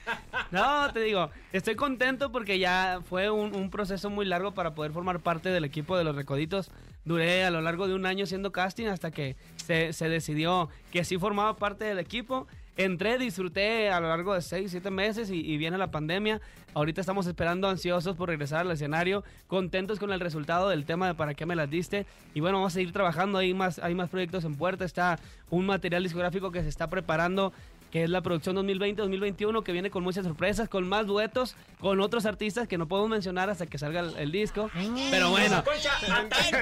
No, 0.52 0.91
te 0.93 1.02
digo, 1.02 1.30
estoy 1.52 1.75
contento 1.75 2.32
porque 2.32 2.60
ya 2.60 3.02
fue 3.08 3.30
un, 3.30 3.56
un 3.56 3.69
proceso 3.69 4.10
muy 4.10 4.25
largo 4.25 4.54
para 4.54 4.75
poder 4.75 4.91
formar 4.91 5.19
parte 5.19 5.49
del 5.49 5.65
equipo 5.65 5.97
de 5.97 6.04
los 6.04 6.15
Recoditos. 6.15 6.71
Duré 7.06 7.43
a 7.43 7.49
lo 7.49 7.62
largo 7.62 7.88
de 7.88 7.95
un 7.95 8.06
año 8.06 8.25
haciendo 8.25 8.52
casting 8.52 8.88
hasta 8.88 9.12
que 9.12 9.36
se, 9.56 9.93
se 9.93 10.10
decidió 10.10 10.69
que 10.91 11.04
sí 11.04 11.17
formaba 11.17 11.56
parte 11.56 11.86
del 11.86 11.99
equipo. 11.99 12.47
Entré, 12.80 13.18
disfruté 13.18 13.89
a 13.89 14.00
lo 14.00 14.08
largo 14.08 14.34
de 14.34 14.42
seis, 14.42 14.72
siete 14.72 14.89
meses 14.89 15.30
y, 15.30 15.42
y 15.42 15.58
viene 15.58 15.78
la 15.78 15.92
pandemia. 15.92 16.39
Ahorita 16.74 17.02
estamos 17.02 17.28
esperando 17.28 17.68
ansiosos 17.68 18.15
por 18.15 18.30
regresar 18.30 18.62
al 18.62 18.72
escenario, 18.72 19.26
contentos 19.48 20.00
con 20.00 20.13
el 20.13 20.22
resultado 20.22 20.70
del 20.70 20.86
tema 20.86 21.06
de 21.08 21.13
para 21.13 21.34
qué 21.34 21.46
me 21.46 21.58
las 21.58 21.70
diste. 21.70 22.06
Y 22.34 22.39
bueno, 22.39 22.60
vamos 22.60 22.72
a 22.72 22.76
seguir 22.76 22.94
trabajando, 22.94 23.38
hay 23.38 23.54
más, 23.54 23.80
hay 23.80 23.96
más 23.96 24.10
proyectos 24.10 24.46
en 24.46 24.56
puerta, 24.56 24.86
está 24.86 25.20
un 25.50 25.65
material 25.65 26.04
discográfico 26.04 26.54
que 26.54 26.63
se 26.63 26.70
está 26.70 26.89
preparando 26.89 27.52
que 27.92 28.04
es 28.04 28.10
la 28.10 28.22
producción 28.22 28.56
2020-2021, 28.56 29.62
que 29.63 29.72
viene 29.74 29.89
con 29.89 30.04
muchas 30.04 30.24
sorpresas, 30.24 30.70
con 30.70 30.88
más 30.88 31.06
duetos, 31.06 31.58
con 31.82 32.00
otros 32.00 32.26
artistas 32.26 32.68
que 32.68 32.78
no 32.78 32.88
podemos 32.88 33.10
mencionar 33.10 33.50
hasta 33.50 33.65
que 33.65 33.78
salga 33.78 34.00
el, 34.02 34.15
el 34.15 34.32
disco. 34.32 34.70
Pero 35.10 35.32
bueno, 35.32 35.63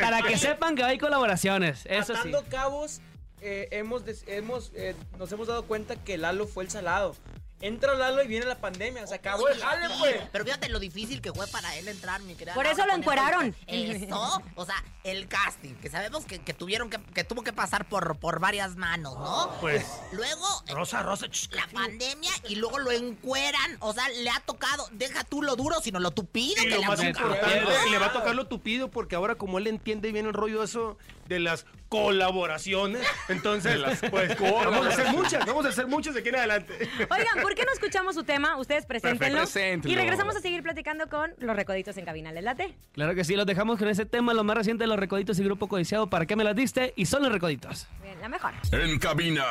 para 0.01 0.21
que 0.23 0.37
sepan 0.37 0.75
que 0.75 0.83
hay 0.83 0.97
colaboraciones, 0.97 1.85
eso 1.85 2.15
sí. 2.23 2.31
Cabos, 2.49 3.01
eh, 3.41 3.67
hemos, 3.71 4.03
hemos 4.27 4.71
eh, 4.75 4.95
nos 5.17 5.31
hemos 5.31 5.47
dado 5.47 5.63
cuenta 5.63 5.95
que 5.95 6.17
Lalo 6.17 6.47
fue 6.47 6.63
el 6.63 6.69
salado. 6.69 7.15
Entra 7.59 7.95
Lalo 7.95 8.21
y 8.23 8.27
viene 8.27 8.45
la 8.45 8.59
pandemia. 8.59 9.07
Se 9.07 9.15
acabó 9.15 9.47
el 9.47 9.59
jale, 9.59 9.87
pues. 9.99 10.17
Pero 10.31 10.45
fíjate 10.45 10.69
lo 10.69 10.79
difícil 10.79 11.21
que 11.21 11.33
fue 11.33 11.47
para 11.47 11.75
él 11.77 11.87
entrar, 11.87 12.21
mi 12.21 12.35
querida. 12.35 12.53
Por 12.53 12.67
eso 12.67 12.85
lo 12.85 12.93
encueraron. 12.93 13.55
Eso, 13.65 14.41
o 14.55 14.65
sea, 14.65 14.83
el 15.03 15.27
casting, 15.27 15.73
que 15.75 15.89
sabemos 15.89 16.25
que, 16.25 16.39
que 16.39 16.53
tuvieron 16.53 16.89
que, 16.89 16.99
que 17.13 17.23
tuvo 17.23 17.43
que 17.43 17.53
pasar 17.53 17.87
por, 17.87 18.17
por 18.19 18.39
varias 18.39 18.75
manos, 18.75 19.17
¿no? 19.17 19.51
Pues, 19.59 19.85
Luego, 20.11 20.45
Rosa, 20.69 21.01
Rosa, 21.01 21.27
la 21.51 21.67
pandemia 21.73 22.31
y 22.47 22.55
luego 22.55 22.77
lo 22.77 22.91
encueran. 22.91 23.77
O 23.79 23.93
sea, 23.93 24.07
le 24.09 24.29
ha 24.29 24.39
tocado, 24.41 24.87
deja 24.91 25.23
tú 25.23 25.41
lo 25.41 25.55
duro, 25.55 25.81
sino 25.81 25.99
lo 25.99 26.11
tupido 26.11 26.61
Y 26.61 26.65
que 26.65 26.75
lo 26.75 26.77
le 26.77 26.85
ha 26.85 26.87
más 26.89 26.97
tocado. 26.99 27.33
importante, 27.33 27.73
y 27.87 27.89
le 27.89 27.97
va 27.97 28.07
a 28.07 28.13
tocar 28.13 28.35
lo 28.35 28.47
tupido 28.47 28.91
porque 28.91 29.15
ahora 29.15 29.35
como 29.35 29.57
él 29.57 29.67
entiende 29.67 30.11
bien 30.11 30.27
el 30.27 30.33
rollo 30.33 30.63
eso 30.63 30.97
de 31.27 31.39
las 31.39 31.65
colaboraciones, 31.89 33.05
entonces 33.27 33.79
pues 34.09 34.37
vamos 34.39 34.85
a 34.85 34.89
hacer 34.89 35.07
muchas, 35.07 35.45
vamos 35.45 35.65
a 35.65 35.69
hacer 35.69 35.87
muchas 35.87 36.13
de 36.13 36.19
aquí 36.21 36.29
en 36.29 36.35
adelante. 36.35 36.89
Oigan, 37.09 37.41
¿por 37.47 37.55
qué 37.55 37.63
no 37.63 37.71
escuchamos 37.71 38.13
su 38.13 38.25
tema? 38.25 38.57
Ustedes 38.57 38.85
preséntenlo. 38.85 39.39
preséntenlo. 39.39 39.89
Y 39.89 39.95
regresamos 39.95 40.35
a 40.35 40.41
seguir 40.41 40.61
platicando 40.63 41.07
con 41.07 41.33
los 41.37 41.55
recoditos 41.55 41.95
en 41.95 42.03
cabina. 42.03 42.29
¿Les 42.33 42.43
late? 42.43 42.75
Claro 42.91 43.15
que 43.15 43.23
sí, 43.23 43.37
los 43.37 43.45
dejamos 43.45 43.79
con 43.79 43.87
ese 43.87 44.05
tema, 44.05 44.33
lo 44.33 44.43
más 44.43 44.57
reciente 44.57 44.83
de 44.83 44.89
los 44.89 44.99
Recoditos 44.99 45.39
y 45.39 45.45
Grupo 45.45 45.69
Codiciado, 45.69 46.09
¿para 46.09 46.25
qué 46.25 46.35
me 46.35 46.43
las 46.43 46.57
diste? 46.57 46.93
Y 46.97 47.05
son 47.05 47.23
los 47.23 47.31
Recoditos. 47.31 47.87
Bien, 48.03 48.19
la 48.19 48.27
mejor. 48.27 48.51
En 48.73 48.99
cabina, 48.99 49.45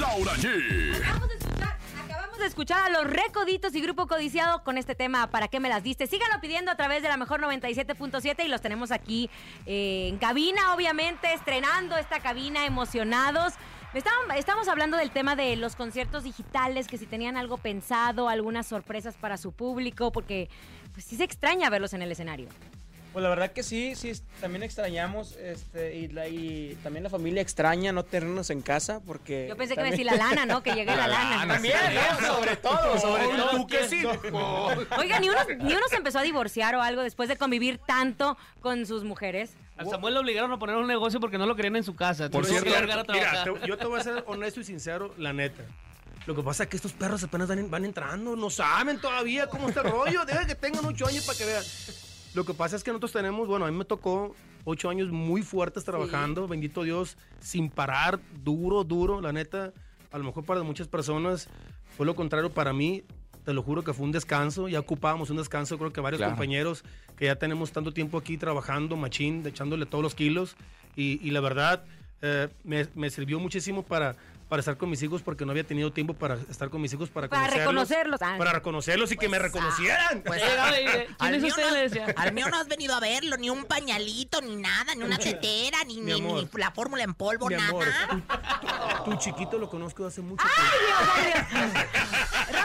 Laura 0.00 0.32
G. 0.32 0.96
Acabamos 2.04 2.40
de 2.40 2.46
escuchar 2.46 2.82
a 2.82 2.88
los 2.88 3.08
Recoditos 3.08 3.72
y 3.76 3.80
Grupo 3.80 4.08
Codiciado 4.08 4.64
con 4.64 4.76
este 4.76 4.96
tema 4.96 5.30
¿Para 5.30 5.46
qué 5.46 5.60
me 5.60 5.68
las 5.68 5.84
diste? 5.84 6.08
Síganlo 6.08 6.40
pidiendo 6.40 6.72
a 6.72 6.74
través 6.74 7.04
de 7.04 7.08
la 7.08 7.16
mejor 7.16 7.40
97.7 7.40 8.44
y 8.44 8.48
los 8.48 8.60
tenemos 8.60 8.90
aquí 8.90 9.30
eh, 9.64 10.08
en 10.08 10.18
cabina, 10.18 10.74
obviamente, 10.74 11.32
estrenando 11.32 11.96
esta 11.96 12.18
cabina, 12.18 12.66
emocionados. 12.66 13.52
Estamos 13.94 14.68
hablando 14.68 14.96
del 14.96 15.10
tema 15.10 15.36
de 15.36 15.54
los 15.56 15.76
conciertos 15.76 16.24
digitales, 16.24 16.86
que 16.88 16.96
si 16.96 17.04
tenían 17.04 17.36
algo 17.36 17.58
pensado, 17.58 18.30
algunas 18.30 18.66
sorpresas 18.66 19.16
para 19.16 19.36
su 19.36 19.52
público, 19.52 20.10
porque 20.12 20.48
pues 20.94 21.04
sí 21.04 21.16
se 21.16 21.24
extraña 21.24 21.68
verlos 21.68 21.92
en 21.92 22.00
el 22.00 22.10
escenario. 22.10 22.48
Pues 23.12 23.22
la 23.22 23.28
verdad 23.28 23.52
que 23.52 23.62
sí, 23.62 23.94
sí, 23.94 24.10
también 24.40 24.62
extrañamos, 24.62 25.36
este, 25.36 25.94
y, 25.96 26.08
la, 26.08 26.28
y 26.28 26.78
también 26.82 27.02
la 27.04 27.10
familia 27.10 27.42
extraña 27.42 27.92
no 27.92 28.04
tenernos 28.04 28.48
en 28.48 28.62
casa, 28.62 29.00
porque... 29.06 29.48
Yo 29.50 29.56
pensé 29.58 29.74
que 29.74 29.82
iba 29.82 29.88
a 29.88 29.90
también- 29.90 30.08
decir 30.08 30.18
la 30.18 30.30
lana, 30.30 30.46
¿no? 30.46 30.62
Que 30.62 30.72
llegue 30.72 30.96
la, 30.96 31.06
lana. 31.08 31.46
También, 31.46 31.76
¿no? 31.94 32.26
sobre 32.26 32.56
todo, 32.56 32.98
sobre 32.98 33.24
todo. 33.24 33.50
tú 33.50 33.66
que 33.66 33.86
sí. 33.86 34.02
Oiga, 34.98 35.20
¿ni 35.20 35.28
uno, 35.28 35.40
ni 35.58 35.74
uno 35.74 35.86
se 35.90 35.96
empezó 35.96 36.20
a 36.20 36.22
divorciar 36.22 36.74
o 36.76 36.80
algo 36.80 37.02
después 37.02 37.28
de 37.28 37.36
convivir 37.36 37.76
tanto 37.76 38.38
con 38.62 38.86
sus 38.86 39.04
mujeres. 39.04 39.54
A 39.76 39.84
Samuel 39.84 40.14
le 40.14 40.20
obligaron 40.20 40.52
a 40.52 40.58
poner 40.58 40.76
un 40.76 40.86
negocio 40.86 41.18
porque 41.18 41.38
no 41.38 41.46
lo 41.46 41.56
querían 41.56 41.76
en 41.76 41.84
su 41.84 41.94
casa. 41.94 42.28
Por 42.30 42.42
que 42.44 42.50
cierto, 42.50 42.70
largar 42.70 43.00
a 43.00 43.12
mira, 43.12 43.44
te- 43.44 43.66
yo 43.66 43.76
te 43.76 43.86
voy 43.86 43.98
a 44.00 44.02
ser 44.02 44.22
honesto 44.26 44.60
y 44.60 44.64
sincero, 44.64 45.14
la 45.18 45.32
neta. 45.32 45.64
Lo 46.26 46.36
que 46.36 46.42
pasa 46.42 46.64
es 46.64 46.68
que 46.68 46.76
estos 46.76 46.92
perros 46.92 47.22
apenas 47.24 47.48
van, 47.48 47.68
van 47.70 47.84
entrando, 47.84 48.36
no 48.36 48.48
saben 48.50 49.00
todavía 49.00 49.48
cómo 49.48 49.68
está 49.68 49.80
el 49.80 49.90
rollo. 49.90 50.24
Deja 50.26 50.46
que 50.46 50.54
tengan 50.54 50.84
ocho 50.84 51.06
años 51.06 51.24
para 51.26 51.36
que 51.38 51.44
vean. 51.46 51.64
Lo 52.34 52.44
que 52.44 52.54
pasa 52.54 52.76
es 52.76 52.84
que 52.84 52.90
nosotros 52.90 53.12
tenemos, 53.12 53.48
bueno, 53.48 53.66
a 53.66 53.70
mí 53.70 53.76
me 53.76 53.84
tocó 53.84 54.34
ocho 54.64 54.88
años 54.88 55.10
muy 55.10 55.42
fuertes 55.42 55.84
trabajando, 55.84 56.46
bendito 56.46 56.82
Dios, 56.82 57.16
sin 57.40 57.68
parar, 57.68 58.20
duro, 58.44 58.84
duro. 58.84 59.20
La 59.20 59.32
neta, 59.32 59.72
a 60.12 60.18
lo 60.18 60.24
mejor 60.24 60.44
para 60.44 60.62
muchas 60.62 60.86
personas 60.86 61.48
fue 61.96 62.06
lo 62.06 62.14
contrario 62.14 62.50
para 62.52 62.72
mí. 62.72 63.02
Te 63.44 63.52
lo 63.52 63.62
juro 63.62 63.82
que 63.82 63.92
fue 63.92 64.04
un 64.04 64.12
descanso, 64.12 64.68
ya 64.68 64.78
ocupábamos 64.80 65.30
un 65.30 65.36
descanso, 65.38 65.76
creo 65.78 65.92
que 65.92 66.00
varios 66.00 66.18
Claro. 66.18 66.32
compañeros 66.32 66.84
que 67.16 67.24
ya 67.26 67.36
tenemos 67.36 67.72
tanto 67.72 67.92
tiempo 67.92 68.18
aquí 68.18 68.36
trabajando, 68.38 68.96
machín, 68.96 69.44
echándole 69.46 69.84
todos 69.86 70.02
los 70.02 70.14
kilos. 70.14 70.56
Y, 70.96 71.18
y 71.26 71.30
la 71.32 71.40
verdad, 71.40 71.82
eh, 72.20 72.48
me, 72.64 72.86
me 72.94 73.10
sirvió 73.10 73.40
muchísimo 73.40 73.82
para, 73.82 74.14
para 74.48 74.60
estar 74.60 74.76
con 74.76 74.90
mis 74.90 75.02
hijos 75.02 75.22
porque 75.22 75.44
no 75.46 75.50
había 75.50 75.64
tenido 75.64 75.90
tiempo 75.92 76.12
para 76.14 76.34
estar 76.50 76.68
con 76.70 76.80
mis 76.82 76.92
hijos, 76.92 77.08
para, 77.10 77.26
Para 77.28 77.48
reconocerlos. 77.48 78.20
Ah. 78.22 78.34
Para 78.38 78.52
reconocerlos 78.52 79.10
y 79.10 79.16
que 79.16 79.28
me 79.28 79.38
reconocieran. 79.38 80.22
Pues, 80.24 80.40
Llegaba 80.42 80.78
y 80.78 80.84
dice, 80.84 81.06
al 81.18 81.30
¿Quién 81.30 81.34
es 81.34 81.42
mío 81.42 81.54
usted? 81.56 82.00
no-. 82.06 82.22
Al 82.22 82.32
mío 82.32 82.48
no 82.50 82.56
has 82.58 82.68
venido 82.68 82.94
a 82.94 83.00
verlo, 83.00 83.36
ni 83.38 83.48
un 83.50 83.64
pañalito, 83.64 84.40
ni 84.42 84.54
nada, 84.56 84.94
ni 84.94 85.02
una 85.02 85.16
tetera, 85.18 85.82
ni, 85.84 86.00
ni, 86.00 86.20
ni 86.20 86.48
la 86.58 86.70
fórmula 86.70 87.02
en 87.02 87.14
polvo, 87.14 87.48
Mi 87.48 87.54
nada. 87.56 87.68
amor, 87.70 87.86
tu, 89.04 89.10
tu 89.12 89.16
chiquito 89.16 89.58
lo 89.58 89.68
conozco 89.70 90.04
hace 90.06 90.20
mucho 90.20 90.44
Rafa, 90.44 90.68
¿tú 92.12 92.46
cuánto 92.50 92.61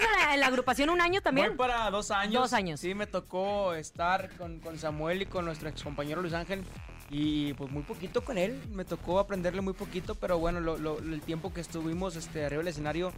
llevas 0.00 0.14
en 0.14 0.26
la, 0.28 0.34
en 0.34 0.40
la 0.40 0.46
agrupación? 0.46 0.90
¿Un 0.90 1.00
año 1.00 1.20
también? 1.20 1.48
Voy 1.48 1.56
para 1.56 1.90
dos 1.90 2.10
años. 2.10 2.34
Dos 2.42 2.52
años. 2.52 2.80
Sí, 2.80 2.94
me 2.94 3.06
tocó 3.06 3.74
estar 3.74 4.30
con, 4.36 4.60
con 4.60 4.78
Samuel 4.78 5.22
y 5.22 5.26
con 5.26 5.44
nuestro 5.44 5.68
ex 5.68 5.82
compañero 5.82 6.20
Luis 6.22 6.34
Ángel. 6.34 6.62
Y 7.08 7.52
pues 7.54 7.70
muy 7.70 7.82
poquito 7.84 8.24
con 8.24 8.36
él. 8.36 8.60
Me 8.72 8.84
tocó 8.84 9.18
aprenderle 9.20 9.60
muy 9.60 9.74
poquito, 9.74 10.14
pero 10.16 10.38
bueno, 10.38 10.60
lo- 10.60 10.76
lo- 10.76 10.98
el 10.98 11.20
tiempo 11.20 11.52
que 11.54 11.60
estuvimos 11.60 12.16
este, 12.16 12.44
arriba 12.44 12.60
del 12.60 12.68
escenario, 12.68 13.12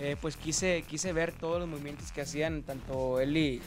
eh, 0.00 0.16
pues 0.20 0.36
quise, 0.36 0.82
quise 0.88 1.12
ver 1.12 1.32
todos 1.32 1.60
los 1.60 1.68
movimientos 1.68 2.10
que 2.10 2.20
hacían 2.22 2.62
tanto 2.62 3.20
él 3.20 3.36
y- 3.36 3.62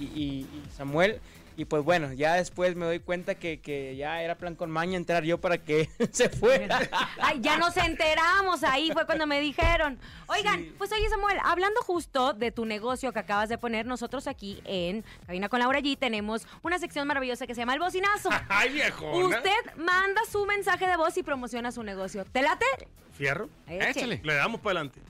y- 0.00 0.04
y 0.04 0.46
Samuel. 0.76 1.20
Y 1.56 1.64
pues 1.64 1.82
bueno, 1.82 2.12
ya 2.12 2.34
después 2.34 2.76
me 2.76 2.86
doy 2.86 3.00
cuenta 3.00 3.34
que, 3.34 3.60
que 3.60 3.96
ya 3.96 4.22
era 4.22 4.36
plan 4.36 4.54
con 4.54 4.70
maña 4.70 4.96
entrar 4.96 5.24
yo 5.24 5.38
para 5.40 5.58
que 5.58 5.90
se 6.12 6.28
fuera. 6.28 6.80
Ay, 7.20 7.40
ya 7.40 7.58
nos 7.58 7.76
enteramos, 7.76 8.62
ahí 8.64 8.90
fue 8.92 9.06
cuando 9.06 9.26
me 9.26 9.40
dijeron. 9.40 9.98
Oigan, 10.28 10.72
pues 10.78 10.90
oye 10.92 11.08
Samuel, 11.08 11.38
hablando 11.44 11.82
justo 11.82 12.32
de 12.32 12.50
tu 12.50 12.64
negocio 12.64 13.12
que 13.12 13.18
acabas 13.18 13.48
de 13.48 13.58
poner, 13.58 13.86
nosotros 13.86 14.26
aquí 14.26 14.62
en 14.64 15.04
Cabina 15.26 15.48
con 15.48 15.60
Laura 15.60 15.80
G 15.80 15.98
tenemos 15.98 16.46
una 16.62 16.78
sección 16.78 17.06
maravillosa 17.06 17.46
que 17.46 17.54
se 17.54 17.60
llama 17.60 17.74
El 17.74 17.80
Bocinazo. 17.80 18.30
¡Ay, 18.48 18.70
viejona! 18.70 19.36
Usted 19.36 19.76
manda 19.76 20.22
su 20.30 20.44
mensaje 20.46 20.86
de 20.86 20.96
voz 20.96 21.16
y 21.16 21.22
promociona 21.22 21.72
su 21.72 21.82
negocio. 21.82 22.24
¿Te 22.24 22.42
late? 22.42 22.66
¿Fierro? 23.12 23.48
Échale. 23.66 24.20
Le 24.24 24.34
damos 24.34 24.60
para 24.60 24.80
adelante. 24.80 25.00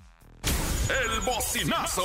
El 0.88 1.20
bocinazo. 1.20 2.03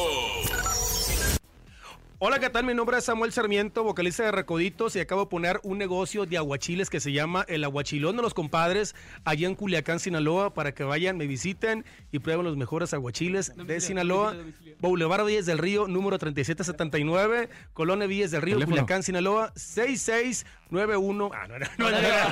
Hola, 2.20 2.39
¿qué 2.39 2.49
tal? 2.49 2.63
Mi 2.63 2.74
nombre 2.74 2.97
es 2.97 3.03
Samuel 3.03 3.32
Sarmiento, 3.32 3.84
vocalista 3.84 4.24
de 4.24 4.32
Recoditos 4.32 4.95
y 4.95 4.99
acabo 4.99 5.26
de 5.26 5.28
poner 5.28 5.59
un 5.61 5.78
negocio 5.78 6.26
de 6.26 6.38
aguachiles 6.38 6.89
que 6.89 6.99
se 6.99 7.11
llama 7.11 7.45
El 7.47 7.63
Aguachilón 7.63 8.15
de 8.15 8.24
los 8.24 8.34
Compadres 8.34 8.95
allá 9.24 9.47
en 9.47 9.53
Culiacán, 9.53 9.99
Sinaloa, 9.99 10.51
para 10.51 10.74
que 10.74 10.84
vayan, 10.84 11.15
me 11.15 11.28
visiten 11.28 11.86
y 12.11 12.18
prueben 12.18 12.43
los 12.43 12.57
mejores 12.57 12.91
aguachiles 12.95 13.53
de 13.55 13.80
Sinaloa. 13.80 14.36
Boulevard 14.80 15.28
Villas 15.28 15.45
del 15.45 15.59
Río, 15.59 15.88
número 15.88 16.18
3779, 16.18 17.49
Colonia 17.74 18.07
Villas 18.07 18.32
del 18.32 18.41
Río, 18.41 18.55
Teléfono. 18.55 18.78
Culiacán, 18.78 19.03
Sinaloa, 19.03 19.53
6691. 19.55 21.30
Ah, 21.32 21.47
no 21.47 21.55
era. 21.55 21.72
No, 21.78 21.91
no 21.91 21.97
era. 21.97 22.32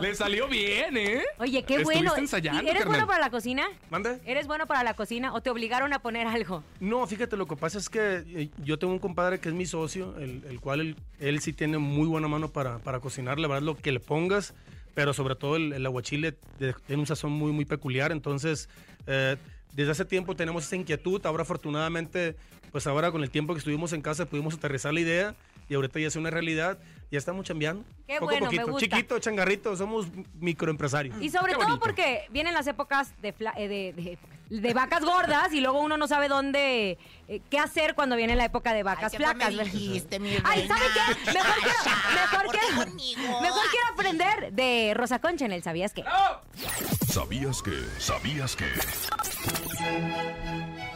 Le 0.00 0.14
salió 0.14 0.48
bien, 0.48 0.96
¿eh? 0.96 1.22
Oye, 1.38 1.62
qué 1.64 1.82
bueno. 1.82 2.14
ensayando, 2.16 2.62
¿Y 2.62 2.66
¿Eres 2.68 2.82
carnal. 2.82 2.88
bueno 3.00 3.06
para 3.06 3.20
la 3.20 3.30
cocina? 3.30 3.66
¿Mande? 3.90 4.20
¿Eres 4.24 4.46
bueno 4.46 4.66
para 4.66 4.82
la 4.84 4.94
cocina 4.94 5.34
o 5.34 5.40
te 5.40 5.50
obligaron 5.50 5.92
a 5.92 5.98
poner 6.00 6.26
algo? 6.26 6.62
No, 6.80 7.06
fíjate, 7.06 7.36
lo 7.36 7.46
que 7.46 7.56
pasa 7.56 7.78
es 7.78 7.88
que 7.88 8.24
eh, 8.26 8.50
yo 8.64 8.78
tengo 8.78 8.92
un 8.92 8.98
compadre 8.98 9.40
que 9.40 9.48
es 9.48 9.54
mi 9.54 9.66
socio, 9.66 10.16
el, 10.18 10.44
el 10.48 10.60
cual 10.60 10.80
él, 10.80 10.96
él 11.20 11.40
sí 11.40 11.52
tiene 11.52 11.78
muy 11.78 12.06
buena 12.06 12.28
mano 12.28 12.48
para, 12.48 12.78
para 12.78 13.00
cocinar, 13.00 13.38
la 13.38 13.48
verdad, 13.48 13.62
lo 13.62 13.76
que 13.76 13.92
le 13.92 14.00
pongas, 14.00 14.54
pero 14.94 15.12
sobre 15.12 15.34
todo 15.36 15.56
el, 15.56 15.72
el 15.72 15.86
aguachile 15.86 16.32
tiene 16.58 17.00
un 17.00 17.06
sazón 17.06 17.32
muy, 17.32 17.52
muy 17.52 17.64
peculiar, 17.64 18.12
entonces 18.12 18.68
eh, 19.06 19.36
desde 19.74 19.92
hace 19.92 20.04
tiempo 20.04 20.34
tenemos 20.34 20.64
esa 20.66 20.76
inquietud, 20.76 21.24
ahora 21.26 21.42
afortunadamente, 21.42 22.36
pues 22.72 22.86
ahora 22.86 23.10
con 23.12 23.22
el 23.22 23.30
tiempo 23.30 23.54
que 23.54 23.58
estuvimos 23.58 23.92
en 23.92 24.02
casa 24.02 24.26
pudimos 24.26 24.54
aterrizar 24.54 24.92
la 24.92 25.00
idea 25.00 25.34
y 25.68 25.74
ahorita 25.74 26.00
ya 26.00 26.08
es 26.08 26.16
una 26.16 26.30
realidad, 26.30 26.78
ya 27.10 27.18
estamos 27.18 27.44
chambeando. 27.46 27.84
Qué 28.06 28.14
poco 28.14 28.26
bueno, 28.26 28.40
me 28.50 28.56
poquito, 28.56 28.72
gusta. 28.72 28.80
chiquito, 28.86 29.18
changarrito, 29.18 29.76
somos 29.76 30.06
microempresarios. 30.40 31.16
Y 31.22 31.30
sobre 31.30 31.52
Qué 31.52 31.58
todo 31.58 31.64
bonito. 31.68 31.80
porque 31.84 32.26
vienen 32.30 32.54
las 32.54 32.66
épocas 32.66 33.12
de, 33.22 33.34
fla- 33.34 33.54
eh, 33.56 33.68
de, 33.68 33.92
de- 33.94 34.18
de 34.50 34.72
vacas 34.72 35.04
gordas 35.04 35.52
y 35.52 35.60
luego 35.60 35.78
uno 35.80 35.98
no 35.98 36.08
sabe 36.08 36.28
dónde, 36.28 36.96
eh, 37.28 37.40
qué 37.50 37.58
hacer 37.58 37.94
cuando 37.94 38.16
viene 38.16 38.34
la 38.34 38.46
época 38.46 38.72
de 38.72 38.82
vacas 38.82 39.12
¿qué 39.12 39.18
fue 39.18 39.26
flacas. 39.26 39.50
me 39.50 39.56
¿verdad? 39.58 39.72
dijiste, 39.72 40.18
mi 40.18 40.30
Ay, 40.42 40.60
reina? 40.60 40.76
¿sabe 40.78 40.86
qué? 40.94 41.32
Mejor 41.32 41.54
quiero, 41.62 41.78
mejor 42.14 42.44
¿por 42.46 42.52
qué 42.54 42.58
quiero, 42.60 42.84
conmigo? 42.84 43.40
mejor 43.42 43.62
quiero 43.70 43.86
aprender 43.92 44.52
de 44.54 44.92
Rosa 44.94 45.18
Concha 45.18 45.44
en 45.44 45.52
el 45.52 45.62
¿Sabías 45.62 45.92
qué? 45.92 46.02
¿Sabías 47.12 47.60
que? 47.62 47.72
¿Sabías 47.98 48.56
que? 48.56 48.64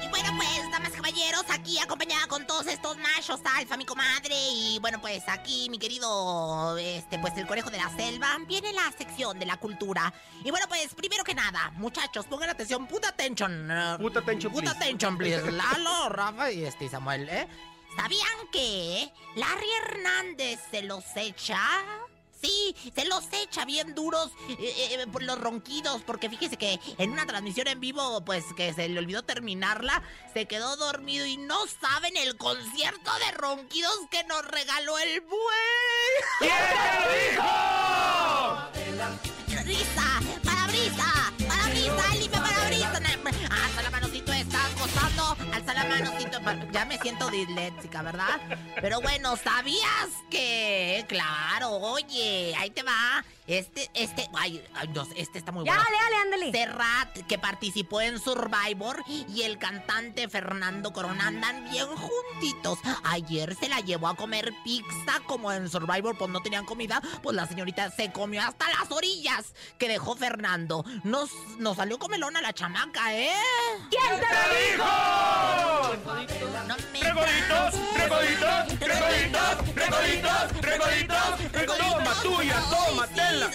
Y 0.03 0.09
bueno, 0.09 0.31
pues, 0.37 0.71
damas 0.71 0.91
y 0.91 0.97
caballeros, 0.97 1.45
aquí 1.51 1.79
acompañada 1.79 2.27
machos, 3.33 3.53
alfa, 3.57 3.77
mi 3.77 3.85
comadre. 3.85 4.35
Y 4.35 4.79
bueno, 4.81 5.01
pues 5.01 5.23
aquí, 5.29 5.69
mi 5.71 5.79
querido, 5.79 6.77
este, 6.79 7.19
pues 7.19 7.37
el 7.37 7.47
conejo 7.47 7.71
de 7.71 7.79
la 7.79 7.89
selva, 7.97 8.39
viene 8.47 8.73
la 8.73 8.91
sección 8.97 9.39
de 9.39 9.47
la 9.47 9.57
cultura. 9.57 10.13
Y 10.45 10.51
bueno, 10.51 10.67
pues, 10.69 10.95
primero 10.95 11.25
que 11.25 11.35
nada, 11.35 11.71
muchachos, 11.77 12.27
pongan 12.27 12.51
atención, 12.51 12.87
puta 12.87 13.09
attention. 13.09 13.71
eh, 13.71 13.97
Puta 13.99 14.21
attention, 14.21 14.53
Puta 14.53 14.71
attention, 14.73 15.17
please. 15.17 15.51
Lalo, 15.51 16.09
Rafa 16.09 16.51
y 16.51 16.65
este 16.65 16.89
Samuel, 16.89 17.29
¿eh? 17.29 17.49
¿Sabían 17.97 18.49
que 18.51 19.13
Larry 19.37 19.67
Hernández 19.83 20.61
se 20.71 20.83
los 20.83 21.05
echa? 21.17 21.59
Sí, 22.43 22.75
se 22.95 23.05
los 23.05 23.25
echa 23.33 23.65
bien 23.65 23.95
duros 23.95 24.33
eh, 24.49 24.75
eh, 24.91 25.07
por 25.13 25.23
los 25.23 25.39
ronquidos, 25.39 26.03
porque 26.03 26.29
fíjese 26.29 26.57
que 26.57 26.81
en 26.99 27.11
una 27.11 27.25
transmisión 27.25 27.69
en 27.69 27.79
vivo, 27.79 28.25
pues 28.25 28.45
que 28.57 28.75
se 28.75 28.89
le 28.89 28.99
olvidó 28.99 29.23
terminarla, 29.23 30.03
se 30.35 30.47
quedó 30.47 30.77
dormido 30.77 31.25
y 31.25 31.37
no 31.37 31.57
saben 31.81 32.17
el 32.17 32.37
concierto 32.37 33.13
de 33.27 33.31
ronquidos 33.33 33.97
que 34.11 34.25
nos 34.25 34.45
regaló 34.47 34.99
el 34.99 35.21
buey. 35.21 35.39
¿Quién 36.41 36.57
te 36.57 36.99
lo 36.99 37.13
dijo? 37.31 37.47
¡Risa! 39.65 40.12
Ya 46.73 46.85
me 46.85 46.99
siento 46.99 47.29
disléxica, 47.31 48.03
¿verdad? 48.03 48.41
Pero 48.81 49.01
bueno, 49.01 49.37
¿sabías 49.37 50.09
que? 50.31 51.05
Claro, 51.09 51.71
oye, 51.71 52.55
ahí 52.59 52.71
te 52.71 52.83
va. 52.83 53.25
Este, 53.47 53.91
este, 53.95 54.29
ay, 54.35 54.65
ay, 54.75 54.89
no, 54.89 55.07
este 55.17 55.39
está 55.39 55.51
muy 55.53 55.65
Ya, 55.67 55.73
bueno. 55.75 55.85
dale, 55.85 55.97
dale, 56.03 56.17
ándale. 56.23 56.53
Serrat, 56.53 57.27
que 57.27 57.39
participó 57.39 58.01
en 58.01 58.19
Survivor, 58.19 59.03
y 59.07 59.43
el 59.43 59.59
cantante 59.59 60.29
Fernando 60.29 60.93
Corona 60.93 61.27
andan 61.27 61.69
bien 61.71 61.89
juntitos. 61.89 62.79
Ayer 63.05 63.55
se 63.57 63.69
la 63.69 63.81
llevó 63.81 64.09
a 64.09 64.17
comer 64.17 64.53
pizza, 64.65 65.21
como 65.27 65.53
en 65.53 65.69
Survivor, 65.69 66.17
pues 66.17 66.31
no 66.31 66.41
tenían 66.41 66.65
comida, 66.65 67.03
pues 67.23 67.37
la 67.37 67.47
señorita 67.47 67.91
se 67.91 68.13
comió 68.13 68.43
hasta 68.43 68.69
las 68.69 68.91
orillas 68.91 69.53
que 69.79 69.89
dejó 69.89 70.15
Fernando. 70.17 70.85
Nos, 71.05 71.31
nos 71.59 71.77
salió 71.77 71.99
comelona 71.99 72.41
la 72.41 72.53
chamaca, 72.53 73.15
¿eh? 73.15 73.33
¿Quién 73.91 74.21
te 74.21 74.27
lo 74.35 74.79
dijo? 74.79 75.72
¡Recoditos! 77.03 77.75
¡Recoditos! 77.97 78.81
¡Recoditos! 78.81 79.75
¡Recoditos! 79.75 80.63
¡Recoditos! 80.63 81.53
¡Recoditos! 81.53 81.79
¡Toma 81.79 82.15
tuya! 82.23 82.63
¡Toma, 82.71 83.07
tela! 83.09 83.51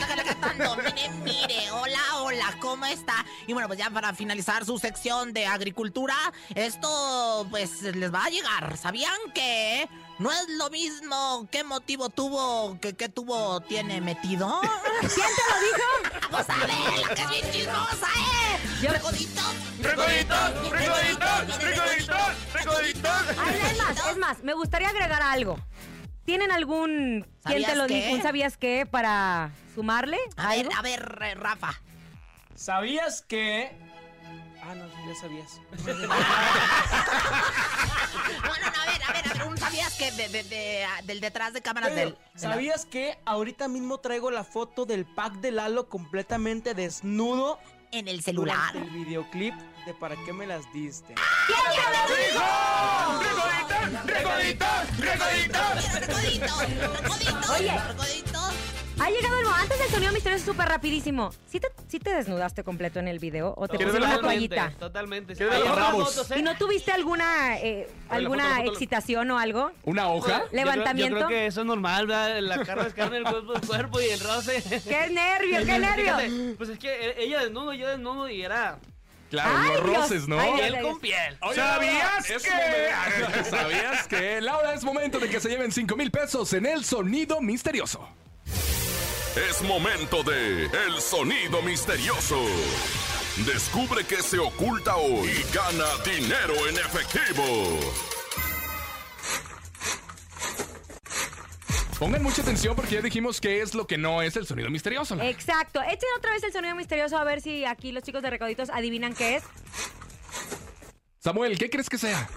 Está 0.00 0.24
cantando. 0.24 0.76
Mire, 0.76 1.08
mire. 1.24 1.70
Hola, 1.72 2.00
hola, 2.20 2.56
¿cómo 2.60 2.86
está? 2.86 3.24
Y 3.46 3.52
bueno, 3.52 3.68
pues 3.68 3.78
ya 3.78 3.90
para 3.90 4.14
finalizar 4.14 4.64
su 4.64 4.78
sección 4.78 5.32
de 5.32 5.46
agricultura, 5.46 6.16
esto 6.54 7.46
pues 7.50 7.82
les 7.82 8.12
va 8.12 8.24
a 8.24 8.30
llegar. 8.30 8.76
¿Sabían 8.76 9.18
que 9.34 9.88
no 10.18 10.30
es 10.32 10.48
lo 10.58 10.68
mismo 10.70 11.46
qué 11.50 11.64
motivo 11.64 12.08
tuvo 12.10 12.78
que 12.80 12.94
qué 12.96 13.08
tuvo 13.08 13.60
tiene 13.60 14.00
metido? 14.00 14.60
¿Quién 15.00 15.10
te 15.10 15.42
lo 15.50 15.60
dijo? 15.60 16.28
Vamos 16.30 16.50
a 16.50 16.56
ver, 16.56 16.68
la 17.08 17.14
que 17.14 17.22
es 17.22 17.30
bien 17.30 17.50
chismosa, 17.52 18.06
¿eh? 18.06 18.58
Yo- 18.82 18.90
Recoditos. 18.92 19.54
¡Recoditos! 19.80 20.70
¡Recoditos! 20.70 21.58
¡Recoditos! 21.62 22.52
¡Recoditos! 22.52 23.12
Ay, 23.38 23.60
es 23.70 23.78
más, 23.78 24.06
es 24.10 24.16
más, 24.18 24.42
me 24.42 24.52
gustaría 24.54 24.88
agregar 24.88 25.22
algo. 25.22 25.58
¿Tienen 26.24 26.50
algún 26.52 27.26
quién 27.44 27.62
te 27.62 27.68
¿Sabías 27.68 27.76
lo 27.76 27.86
qué? 27.86 27.94
dijo? 28.02 28.14
¿Un 28.16 28.22
sabías 28.22 28.56
qué 28.58 28.86
para 28.86 29.50
sumarle? 29.74 30.18
A 30.36 30.48
ver, 30.50 30.68
a 30.76 30.82
ver, 30.82 31.38
Rafa. 31.38 31.80
¿Sabías 32.54 33.22
que.? 33.22 33.74
Ah, 34.62 34.74
no, 34.74 34.86
ya 35.06 35.14
sabías. 35.20 35.60
No, 38.28 38.48
no, 38.48 38.70
no, 38.70 38.82
a 38.82 38.86
ver, 38.86 39.02
a 39.04 39.12
ver, 39.12 39.28
a 39.28 39.32
ver, 39.34 39.42
un 39.48 39.56
sabías 39.56 39.94
que 39.96 40.10
de, 40.12 40.28
de- 40.28 40.42
de- 40.44 40.84
ah, 40.84 41.00
del 41.04 41.20
detrás 41.20 41.52
de 41.52 41.62
cámaras 41.62 41.90
Pero, 41.94 42.10
del. 42.10 42.18
la- 42.34 42.40
¿Sabías 42.40 42.84
que 42.84 43.18
ahorita 43.24 43.68
mismo 43.68 43.98
traigo 43.98 44.30
la 44.30 44.44
foto 44.44 44.84
del 44.84 45.06
pack 45.06 45.34
de 45.34 45.50
Lalo 45.50 45.88
completamente 45.88 46.74
desnudo? 46.74 47.58
En 47.90 48.06
el 48.06 48.22
celular. 48.22 48.76
El 48.76 48.90
videoclip 48.90 49.54
de 49.86 49.94
¿Para 49.94 50.14
qué 50.24 50.32
me 50.34 50.46
las 50.46 50.70
diste? 50.74 51.14
Oye, 57.50 57.72
ha 59.00 59.10
llegado 59.10 59.38
el 59.38 59.44
momento. 59.44 59.62
Antes 59.62 59.78
del 59.80 59.88
sonido 59.90 60.12
misterioso 60.12 60.44
súper 60.46 60.68
rapidísimo. 60.68 61.30
¿Sí 61.50 61.58
te, 61.60 61.68
sí 61.88 61.98
te 61.98 62.14
desnudaste 62.14 62.62
completo 62.64 62.98
en 63.00 63.08
el 63.08 63.18
video 63.18 63.54
o 63.56 63.66
te 63.68 63.76
¿Quieres 63.76 63.94
pusiste 63.94 64.12
una 64.14 64.20
toallita? 64.20 64.72
Totalmente. 64.78 65.32
¿eh? 65.38 65.48
¿Y 66.36 66.42
no 66.42 66.56
tuviste 66.56 66.92
alguna 66.92 67.58
eh, 67.58 67.88
alguna 68.08 68.44
foto, 68.44 68.56
foto, 68.58 68.70
excitación 68.72 69.30
o 69.30 69.38
algo? 69.38 69.72
¿Una 69.84 70.08
hoja? 70.08 70.38
Yo 70.44 70.48
creo- 70.50 70.64
¿Levantamiento? 70.64 71.18
Yo 71.18 71.26
creo, 71.26 71.28
que 71.28 71.46
eso 71.46 71.60
es 71.60 71.66
normal, 71.66 72.06
¿verdad? 72.06 72.38
La 72.40 72.64
carne 72.64 72.86
es 72.88 72.94
carne, 72.94 73.16
el 73.18 73.24
cuerpo 73.24 73.54
es 73.54 73.66
cuerpo 73.66 74.00
y 74.00 74.04
el 74.06 74.20
roce. 74.20 74.62
¡Qué 74.88 75.10
nervio, 75.10 75.58
qué 75.66 75.78
nervio! 75.78 76.16
Fíjate, 76.18 76.54
pues 76.56 76.70
es 76.70 76.78
que 76.78 76.88
e- 77.10 77.24
ella 77.24 77.40
desnudo, 77.42 77.72
yo 77.72 77.88
desnudo 77.88 78.28
y 78.28 78.42
era 78.42 78.78
Claro, 79.30 79.50
Ay, 79.58 79.68
los 79.76 79.84
Dios. 79.84 79.96
roces, 79.98 80.28
¿no? 80.28 80.40
Ay, 80.40 80.52
Dios. 80.54 80.68
piel 80.70 80.82
con 80.82 81.00
piel. 81.00 81.36
Oye, 81.42 81.54
¿Sabías 81.56 82.30
es 82.30 82.42
que- 82.44 83.44
¿Sabías 83.44 84.08
que? 84.08 84.40
Laura, 84.40 84.72
es 84.74 84.84
momento 84.84 85.18
de 85.18 85.28
que 85.28 85.38
se 85.40 85.50
lleven 85.50 85.70
5 85.70 85.96
mil 85.96 86.10
pesos 86.10 86.52
en 86.54 86.64
el 86.64 86.84
sonido 86.84 87.40
misterioso. 87.42 88.08
Es 89.46 89.62
momento 89.62 90.22
de 90.24 90.64
El 90.64 91.00
Sonido 91.00 91.62
Misterioso. 91.62 92.42
Descubre 93.46 94.04
qué 94.04 94.16
se 94.22 94.38
oculta 94.38 94.96
hoy 94.96 95.28
y 95.28 95.54
gana 95.54 95.84
dinero 96.04 96.54
en 96.68 96.76
efectivo. 96.76 97.78
Pongan 101.98 102.22
mucha 102.22 102.42
atención 102.42 102.74
porque 102.74 102.96
ya 102.96 103.00
dijimos 103.00 103.40
que 103.40 103.60
es 103.60 103.74
lo 103.74 103.86
que 103.86 103.98
no 103.98 104.22
es 104.22 104.36
el 104.36 104.46
sonido 104.46 104.70
misterioso. 104.70 105.20
Exacto. 105.20 105.80
Echen 105.82 106.08
otra 106.16 106.32
vez 106.32 106.42
el 106.44 106.52
sonido 106.52 106.74
misterioso 106.74 107.16
a 107.16 107.24
ver 107.24 107.40
si 107.40 107.64
aquí 107.64 107.92
los 107.92 108.02
chicos 108.02 108.22
de 108.22 108.30
Recoditos 108.30 108.70
adivinan 108.70 109.14
qué 109.14 109.36
es. 109.36 109.44
Samuel, 111.20 111.58
¿qué 111.58 111.68
crees 111.70 111.88
que 111.88 111.98
sea? 111.98 112.28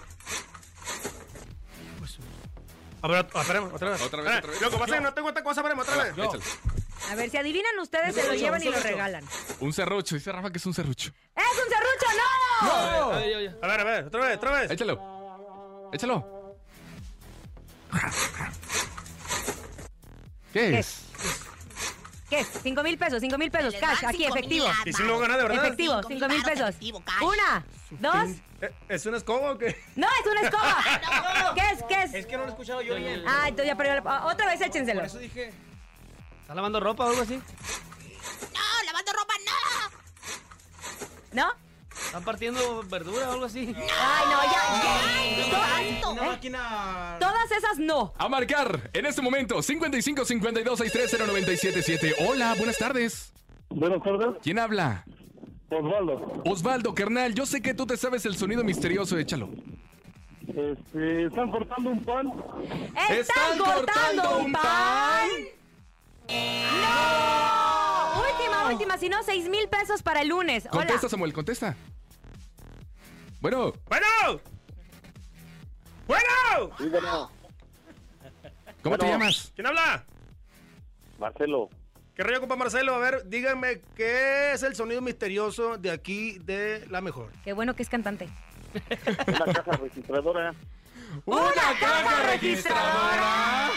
A 3.03 3.07
ver, 3.07 3.27
ah, 3.33 3.41
espérame, 3.41 3.73
otra 3.73 3.89
vez. 3.89 4.01
Otra 4.01 4.21
vez, 4.21 4.31
Eh, 4.31 4.37
otra 4.37 4.51
vez. 4.51 4.61
Loco, 4.61 4.77
pasa 4.77 4.95
que 4.95 5.01
no 5.01 5.13
tengo 5.13 5.29
esta 5.29 5.43
cosa, 5.43 5.61
espérame, 5.61 5.79
otra 5.79 6.03
vez. 6.03 6.13
Échale. 6.17 6.43
A 7.09 7.15
ver, 7.15 7.29
si 7.29 7.37
adivinan 7.37 7.77
ustedes, 7.79 8.15
se 8.15 8.27
lo 8.27 8.33
llevan 8.35 8.61
y 8.61 8.65
lo 8.69 8.79
regalan. 8.79 9.23
Un 9.59 9.73
serrucho. 9.73 10.15
Dice 10.15 10.31
Rafa 10.31 10.49
que 10.51 10.57
es 10.59 10.65
un 10.65 10.73
serrucho. 10.73 11.11
¡Es 11.35 11.43
un 11.63 11.69
serrucho! 11.69 12.05
¡No! 12.61 13.11
A 13.63 13.67
ver, 13.67 13.79
a 13.79 13.83
ver, 13.83 14.05
otra 14.05 14.25
vez, 14.25 14.37
otra 14.37 14.51
vez. 14.51 14.71
Échalo. 14.71 15.89
Échalo. 15.93 16.55
¿Qué 20.53 20.79
es? 20.79 21.01
¿Qué 22.29 22.39
es? 22.39 22.47
Cinco 22.63 22.83
mil 22.83 22.97
pesos, 22.97 23.19
cinco 23.19 23.37
mil 23.37 23.51
pesos, 23.51 23.73
cash, 23.79 24.05
aquí, 24.05 24.23
efectivo. 24.25 24.65
mil 24.67 24.75
Y 24.85 24.93
si 24.93 25.03
lo 25.03 25.19
gana 25.19 25.35
de 25.37 25.43
verdad. 25.43 25.65
Efectivo, 25.65 25.95
Cinco 25.95 26.07
cinco 26.07 26.27
mil 26.29 26.43
pesos. 26.43 26.69
efectivo, 26.69 27.03
cash. 27.03 27.21
Una, 27.21 27.65
dos. 27.99 28.29
Eh, 28.61 28.71
¿Es 28.89 29.05
una 29.05 29.17
escoba 29.17 29.51
o 29.51 29.57
qué? 29.57 29.75
No, 29.95 30.07
es 30.07 30.31
una 30.31 30.41
escoba. 30.41 31.53
¿Qué 31.55 31.61
es? 31.73 31.83
¿Qué 31.89 32.03
es? 32.03 32.13
Es 32.13 32.25
que 32.25 32.33
no 32.37 32.43
lo 32.43 32.49
he 32.49 32.51
escuchado 32.51 32.81
yo 32.81 32.95
bien. 32.95 33.23
Ah, 33.27 33.45
entonces 33.47 33.67
ya 33.67 33.75
perdió 33.75 33.95
la... 34.01 34.25
Otra 34.27 34.45
vez 34.45 34.61
échenselo. 34.61 34.99
Por 35.01 35.07
eso 35.07 35.17
dije. 35.17 35.51
¿Está 36.51 36.57
lavando 36.59 36.81
ropa 36.81 37.05
o 37.05 37.09
algo 37.11 37.21
así? 37.21 37.35
No, 37.35 38.85
lavando 38.85 39.11
ropa, 39.13 39.33
no. 41.31 41.43
¿No? 41.43 41.49
¿Están 42.07 42.23
partiendo 42.25 42.83
verdura 42.89 43.29
o 43.29 43.31
algo 43.31 43.45
así? 43.45 43.73
Ay, 43.73 44.25
no, 44.25 44.43
ya. 44.51 44.61
ya. 46.03 46.09
Una 46.11 46.23
¿Eh? 46.23 46.27
máquina. 46.27 47.15
Todas 47.21 47.49
esas 47.53 47.79
no. 47.79 48.13
A 48.17 48.27
marcar 48.27 48.89
en 48.91 49.05
este 49.05 49.21
momento 49.21 49.61
55 49.61 50.25
52 50.25 50.77
630 50.79 51.25
977. 51.25 52.15
Hola, 52.27 52.53
buenas 52.55 52.77
tardes. 52.77 53.31
Buenas 53.69 54.03
tardes, 54.03 54.35
¿Quién 54.43 54.59
habla? 54.59 55.05
Osvaldo. 55.69 56.43
Osvaldo, 56.43 56.93
carnal, 56.93 57.33
yo 57.33 57.45
sé 57.45 57.61
que 57.61 57.73
tú 57.73 57.85
te 57.87 57.95
sabes 57.95 58.25
el 58.25 58.35
sonido 58.35 58.65
misterioso, 58.65 59.17
échalo. 59.17 59.47
Este, 60.49 61.27
están 61.27 61.49
cortando 61.49 61.91
un 61.91 62.03
pan. 62.03 62.29
¿Están 63.09 63.57
cortando 63.57 64.39
un 64.39 64.51
pan? 64.51 65.29
¡No! 66.81 68.21
Última, 68.21 68.67
última, 68.69 68.97
si 68.97 69.09
no, 69.09 69.21
seis 69.23 69.47
mil 69.49 69.67
pesos 69.69 70.01
para 70.03 70.21
el 70.21 70.29
lunes. 70.29 70.65
Hola. 70.71 70.81
Contesta, 70.81 71.09
Samuel, 71.09 71.33
contesta. 71.33 71.75
Bueno, 73.39 73.73
¡Bueno! 73.87 74.41
¡Bueno! 76.07 76.75
Sí, 76.77 76.87
bueno. 76.89 77.31
¿cómo 78.83 78.97
te 78.97 79.05
Bueno. 79.05 79.19
llamas? 79.19 79.51
¿Quién 79.55 79.67
habla? 79.67 80.05
Marcelo. 81.19 81.69
¿Qué 82.15 82.23
rollo, 82.23 82.39
compa 82.41 82.55
Marcelo? 82.55 82.93
A 82.95 82.99
ver, 82.99 83.27
díganme, 83.29 83.81
¿qué 83.95 84.51
es 84.53 84.63
el 84.63 84.75
sonido 84.75 85.01
misterioso 85.01 85.77
de 85.77 85.91
aquí 85.91 86.37
de 86.39 86.85
La 86.89 86.99
Mejor? 87.01 87.31
Qué 87.43 87.53
bueno 87.53 87.75
que 87.75 87.83
es 87.83 87.89
cantante. 87.89 88.29
Una 89.27 89.45
caja 89.53 89.71
registradora. 89.77 90.53
¡Una 91.25 91.51
caja 91.79 92.23
registradora! 92.31 93.69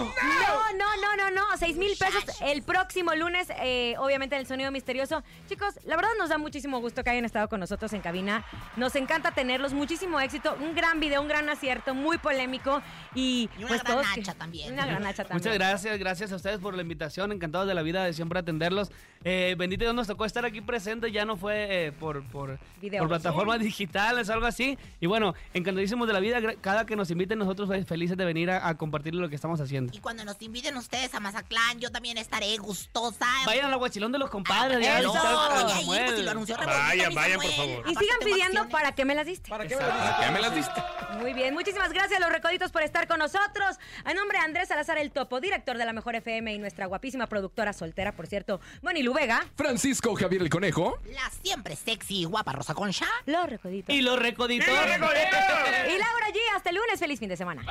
¡No! 0.00 0.06
No, 0.06 0.72
no, 0.78 0.89
no, 1.30 1.40
no, 1.40 1.50
no. 1.50 1.56
Seis 1.56 1.76
mil 1.76 1.90
pesos 1.96 2.24
el 2.42 2.62
próximo 2.62 3.14
lunes, 3.14 3.48
eh, 3.62 3.94
obviamente 3.98 4.34
en 4.36 4.40
el 4.42 4.46
sonido 4.46 4.70
misterioso. 4.70 5.22
Chicos, 5.48 5.78
la 5.84 5.96
verdad 5.96 6.10
nos 6.18 6.28
da 6.30 6.38
muchísimo 6.38 6.80
gusto 6.80 7.02
que 7.04 7.10
hayan 7.10 7.24
estado 7.24 7.48
con 7.48 7.60
nosotros 7.60 7.92
en 7.92 8.00
cabina. 8.00 8.44
Nos 8.76 8.94
encanta 8.96 9.30
tenerlos, 9.32 9.72
muchísimo 9.72 10.20
éxito. 10.20 10.56
Un 10.60 10.74
gran 10.74 11.00
video, 11.00 11.20
un 11.22 11.28
gran 11.28 11.48
acierto, 11.48 11.94
muy 11.94 12.18
polémico. 12.18 12.82
Y, 13.14 13.48
Y 13.58 13.58
una 13.60 13.68
pues 13.68 13.82
gran 13.82 13.94
todos 13.96 14.06
hacha 14.06 14.32
que- 14.32 14.38
también. 14.38 14.72
Una 14.72 14.86
gran 14.86 15.04
hacha 15.06 15.24
también. 15.24 15.38
Muchas 15.38 15.54
gracias, 15.54 15.98
gracias 15.98 16.32
a 16.32 16.36
ustedes 16.36 16.58
por 16.58 16.74
la 16.74 16.82
invitación. 16.82 17.32
Encantados 17.32 17.66
de 17.68 17.74
la 17.74 17.82
vida 17.82 18.04
de 18.04 18.12
siempre 18.12 18.38
atenderlos. 18.40 18.90
Eh, 19.24 19.54
bendito 19.58 19.84
Dios, 19.84 19.94
nos 19.94 20.06
tocó 20.06 20.24
estar 20.24 20.44
aquí 20.44 20.60
presentes. 20.60 21.12
Ya 21.12 21.24
no 21.24 21.36
fue 21.36 21.86
eh, 21.86 21.92
por, 21.92 22.22
por, 22.28 22.58
por 22.98 23.08
plataformas 23.08 23.60
digitales, 23.60 24.30
algo 24.30 24.46
así. 24.46 24.78
Y 25.00 25.06
bueno, 25.06 25.34
encantadísimos 25.54 26.06
de 26.06 26.12
la 26.14 26.20
vida. 26.20 26.40
Cada 26.60 26.86
que 26.86 26.96
nos 26.96 27.10
inviten, 27.10 27.38
nosotros 27.38 27.68
fe- 27.68 27.84
felices 27.84 28.16
de 28.16 28.24
venir 28.24 28.50
a, 28.50 28.66
a 28.68 28.76
compartir 28.76 29.14
lo 29.14 29.28
que 29.28 29.34
estamos 29.34 29.60
haciendo. 29.60 29.92
Y 29.94 30.00
cuando 30.00 30.24
nos 30.24 30.40
inviten 30.40 30.76
ustedes 30.76 31.14
a 31.14 31.19
Mazatlán, 31.20 31.78
yo 31.78 31.90
también 31.90 32.18
estaré 32.18 32.56
gustosa. 32.56 33.26
Vayan 33.46 33.66
al 33.66 33.74
aguachilón 33.74 34.12
de 34.12 34.18
los 34.18 34.30
compadres. 34.30 34.80
ya 34.84 34.96
a 34.96 35.00
Eso, 35.00 35.14
a 35.14 35.60
a 35.60 35.66
pues, 35.84 36.16
si 36.16 36.22
lo 36.22 36.30
anunció 36.30 36.56
Rebolito, 36.56 36.80
Vayan, 36.80 37.14
vayan, 37.14 37.40
por 37.40 37.52
favor. 37.52 37.84
Y 37.88 37.94
sigan 37.94 38.18
pidiendo 38.24 38.68
para 38.68 38.92
qué 38.92 39.04
me 39.04 39.14
las 39.14 39.26
diste. 39.26 39.50
¿Para 39.50 39.66
qué 39.66 39.76
me 39.76 39.82
¿Para 39.82 40.18
qué 40.20 40.30
me 40.32 40.40
las 40.40 40.54
diste? 40.54 40.82
Muy 41.20 41.32
bien, 41.32 41.54
muchísimas 41.54 41.92
gracias 41.92 42.20
los 42.20 42.30
recoditos 42.30 42.72
por 42.72 42.82
estar 42.82 43.06
con 43.06 43.18
nosotros. 43.18 43.76
A 44.04 44.14
nombre 44.14 44.38
de 44.38 44.44
Andrés 44.44 44.68
Salazar 44.68 44.98
el 44.98 45.12
Topo, 45.12 45.40
director 45.40 45.76
de 45.76 45.84
la 45.84 45.92
Mejor 45.92 46.14
FM 46.16 46.52
y 46.54 46.58
nuestra 46.58 46.86
guapísima 46.86 47.26
productora 47.26 47.72
soltera, 47.72 48.12
por 48.12 48.26
cierto, 48.26 48.60
Moni 48.82 49.02
Luvega. 49.02 49.46
Francisco 49.56 50.14
Javier 50.14 50.42
el 50.42 50.50
Conejo. 50.50 50.98
La 51.12 51.30
siempre 51.42 51.76
sexy 51.76 52.22
y 52.22 52.24
guapa 52.24 52.52
Rosa 52.52 52.74
Concha. 52.74 53.06
Los 53.26 53.48
recoditos. 53.48 53.94
Y 53.94 54.00
los 54.00 54.18
recoditos. 54.18 54.68
¡Y 54.68 54.72
los 54.72 54.86
recoditos! 54.86 55.40
Y 55.88 55.98
Laura 55.98 56.28
G, 56.32 56.38
hasta 56.56 56.70
el 56.70 56.76
lunes, 56.76 56.98
feliz 56.98 57.18
fin 57.18 57.28
de 57.28 57.36
semana. 57.36 57.62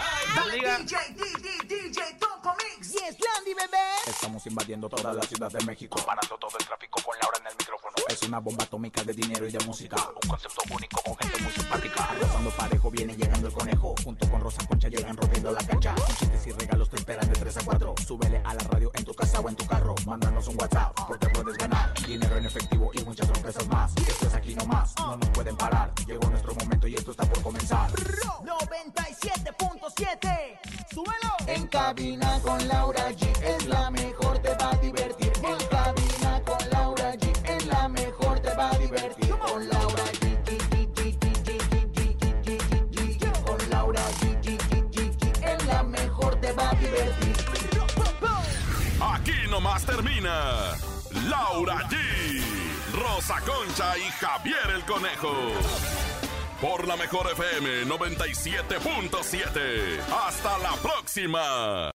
Estamos 4.05 4.45
invadiendo 4.47 4.89
toda 4.89 5.13
la 5.13 5.21
ciudad 5.21 5.49
de 5.49 5.63
México, 5.63 5.97
parando 6.05 6.37
todo 6.37 6.51
el 6.59 6.65
tráfico 6.65 7.01
con 7.01 7.17
Laura 7.21 7.37
en 7.39 7.47
el 7.47 7.53
micrófono. 7.57 7.93
Es 8.09 8.21
una 8.23 8.39
bomba 8.39 8.65
atómica 8.65 9.01
de 9.03 9.13
dinero 9.13 9.47
y 9.47 9.51
de 9.51 9.63
música, 9.65 9.95
un 10.21 10.29
concepto 10.29 10.61
único 10.69 11.01
con 11.01 11.15
gente 11.15 11.41
muy 11.41 11.51
simpática. 11.53 12.03
Arrasando 12.03 12.49
parejo 12.51 12.91
viene 12.91 13.15
llegando 13.15 13.47
el 13.47 13.53
conejo, 13.53 13.95
junto 14.03 14.29
con 14.29 14.41
Rosa 14.41 14.67
Concha 14.67 14.89
llegan 14.89 15.15
rompiendo 15.15 15.51
la 15.51 15.65
cancha. 15.65 15.95
Chistes 16.17 16.47
y 16.47 16.51
regalos 16.51 16.89
te 16.89 16.97
esperan 16.97 17.29
de 17.29 17.39
3 17.39 17.57
a 17.57 17.63
4. 17.63 17.95
Súbele 18.05 18.41
a 18.43 18.53
la 18.53 18.63
radio 18.63 18.91
en 18.95 19.05
tu 19.05 19.13
casa 19.13 19.39
o 19.39 19.47
en 19.47 19.55
tu 19.55 19.65
carro, 19.65 19.95
mándanos 20.05 20.45
un 20.47 20.59
WhatsApp 20.59 20.93
porque 21.07 21.29
puedes 21.29 21.57
ganar 21.57 21.93
dinero 22.05 22.35
en 22.35 22.45
efectivo 22.45 22.91
y 22.93 23.01
muchas 23.05 23.27
sorpresas 23.27 23.65
más. 23.67 23.93
Esto 24.05 24.27
es 24.27 24.33
aquí 24.33 24.53
nomás, 24.55 24.93
no 24.97 25.15
nos 25.15 25.29
pueden 25.29 25.55
parar. 25.55 25.93
Llegó 26.05 26.29
nuestro 26.29 26.53
momento 26.55 26.87
y 26.87 26.95
esto 26.95 27.11
está 27.11 27.23
por 27.23 27.41
comenzar. 27.41 27.89
97.7. 27.91 30.88
¡Súbelo! 30.99 31.31
En 31.47 31.65
cabina 31.67 32.41
con 32.41 32.67
Laura 32.67 33.09
G 33.11 33.25
es 33.41 33.65
la 33.67 33.89
mejor, 33.89 34.37
te 34.39 34.53
va 34.55 34.71
a 34.71 34.75
divertir. 34.75 35.31
En 35.43 35.57
cabina 35.67 36.41
con 36.43 36.69
Laura 36.71 37.13
G 37.13 37.31
es 37.45 37.65
la 37.67 37.87
mejor, 37.87 38.39
te 38.41 38.53
va 38.53 38.69
a 38.69 38.77
divertir. 38.77 39.29
Con 39.29 39.69
Laura 39.69 40.03
G. 40.19 40.37
Con 43.45 43.69
Laura 43.69 44.01
G. 44.19 45.65
La 45.67 45.83
mejor, 45.83 46.35
te 46.41 46.51
va 46.51 46.69
a 46.69 46.75
divertir. 46.75 47.35
Aquí 49.01 49.47
nomás 49.49 49.85
termina. 49.85 50.75
Laura 51.29 51.77
G. 51.87 51.95
Rosa 52.93 53.39
Concha 53.45 53.97
y 53.97 54.11
Javier 54.19 54.69
el 54.75 54.83
Conejo 54.83 56.08
por 56.61 56.87
la 56.87 56.95
mejor 56.95 57.29
FM 57.31 57.85
97.7. 57.85 59.99
Hasta 60.27 60.57
la 60.59 60.73
próxima. 60.81 61.91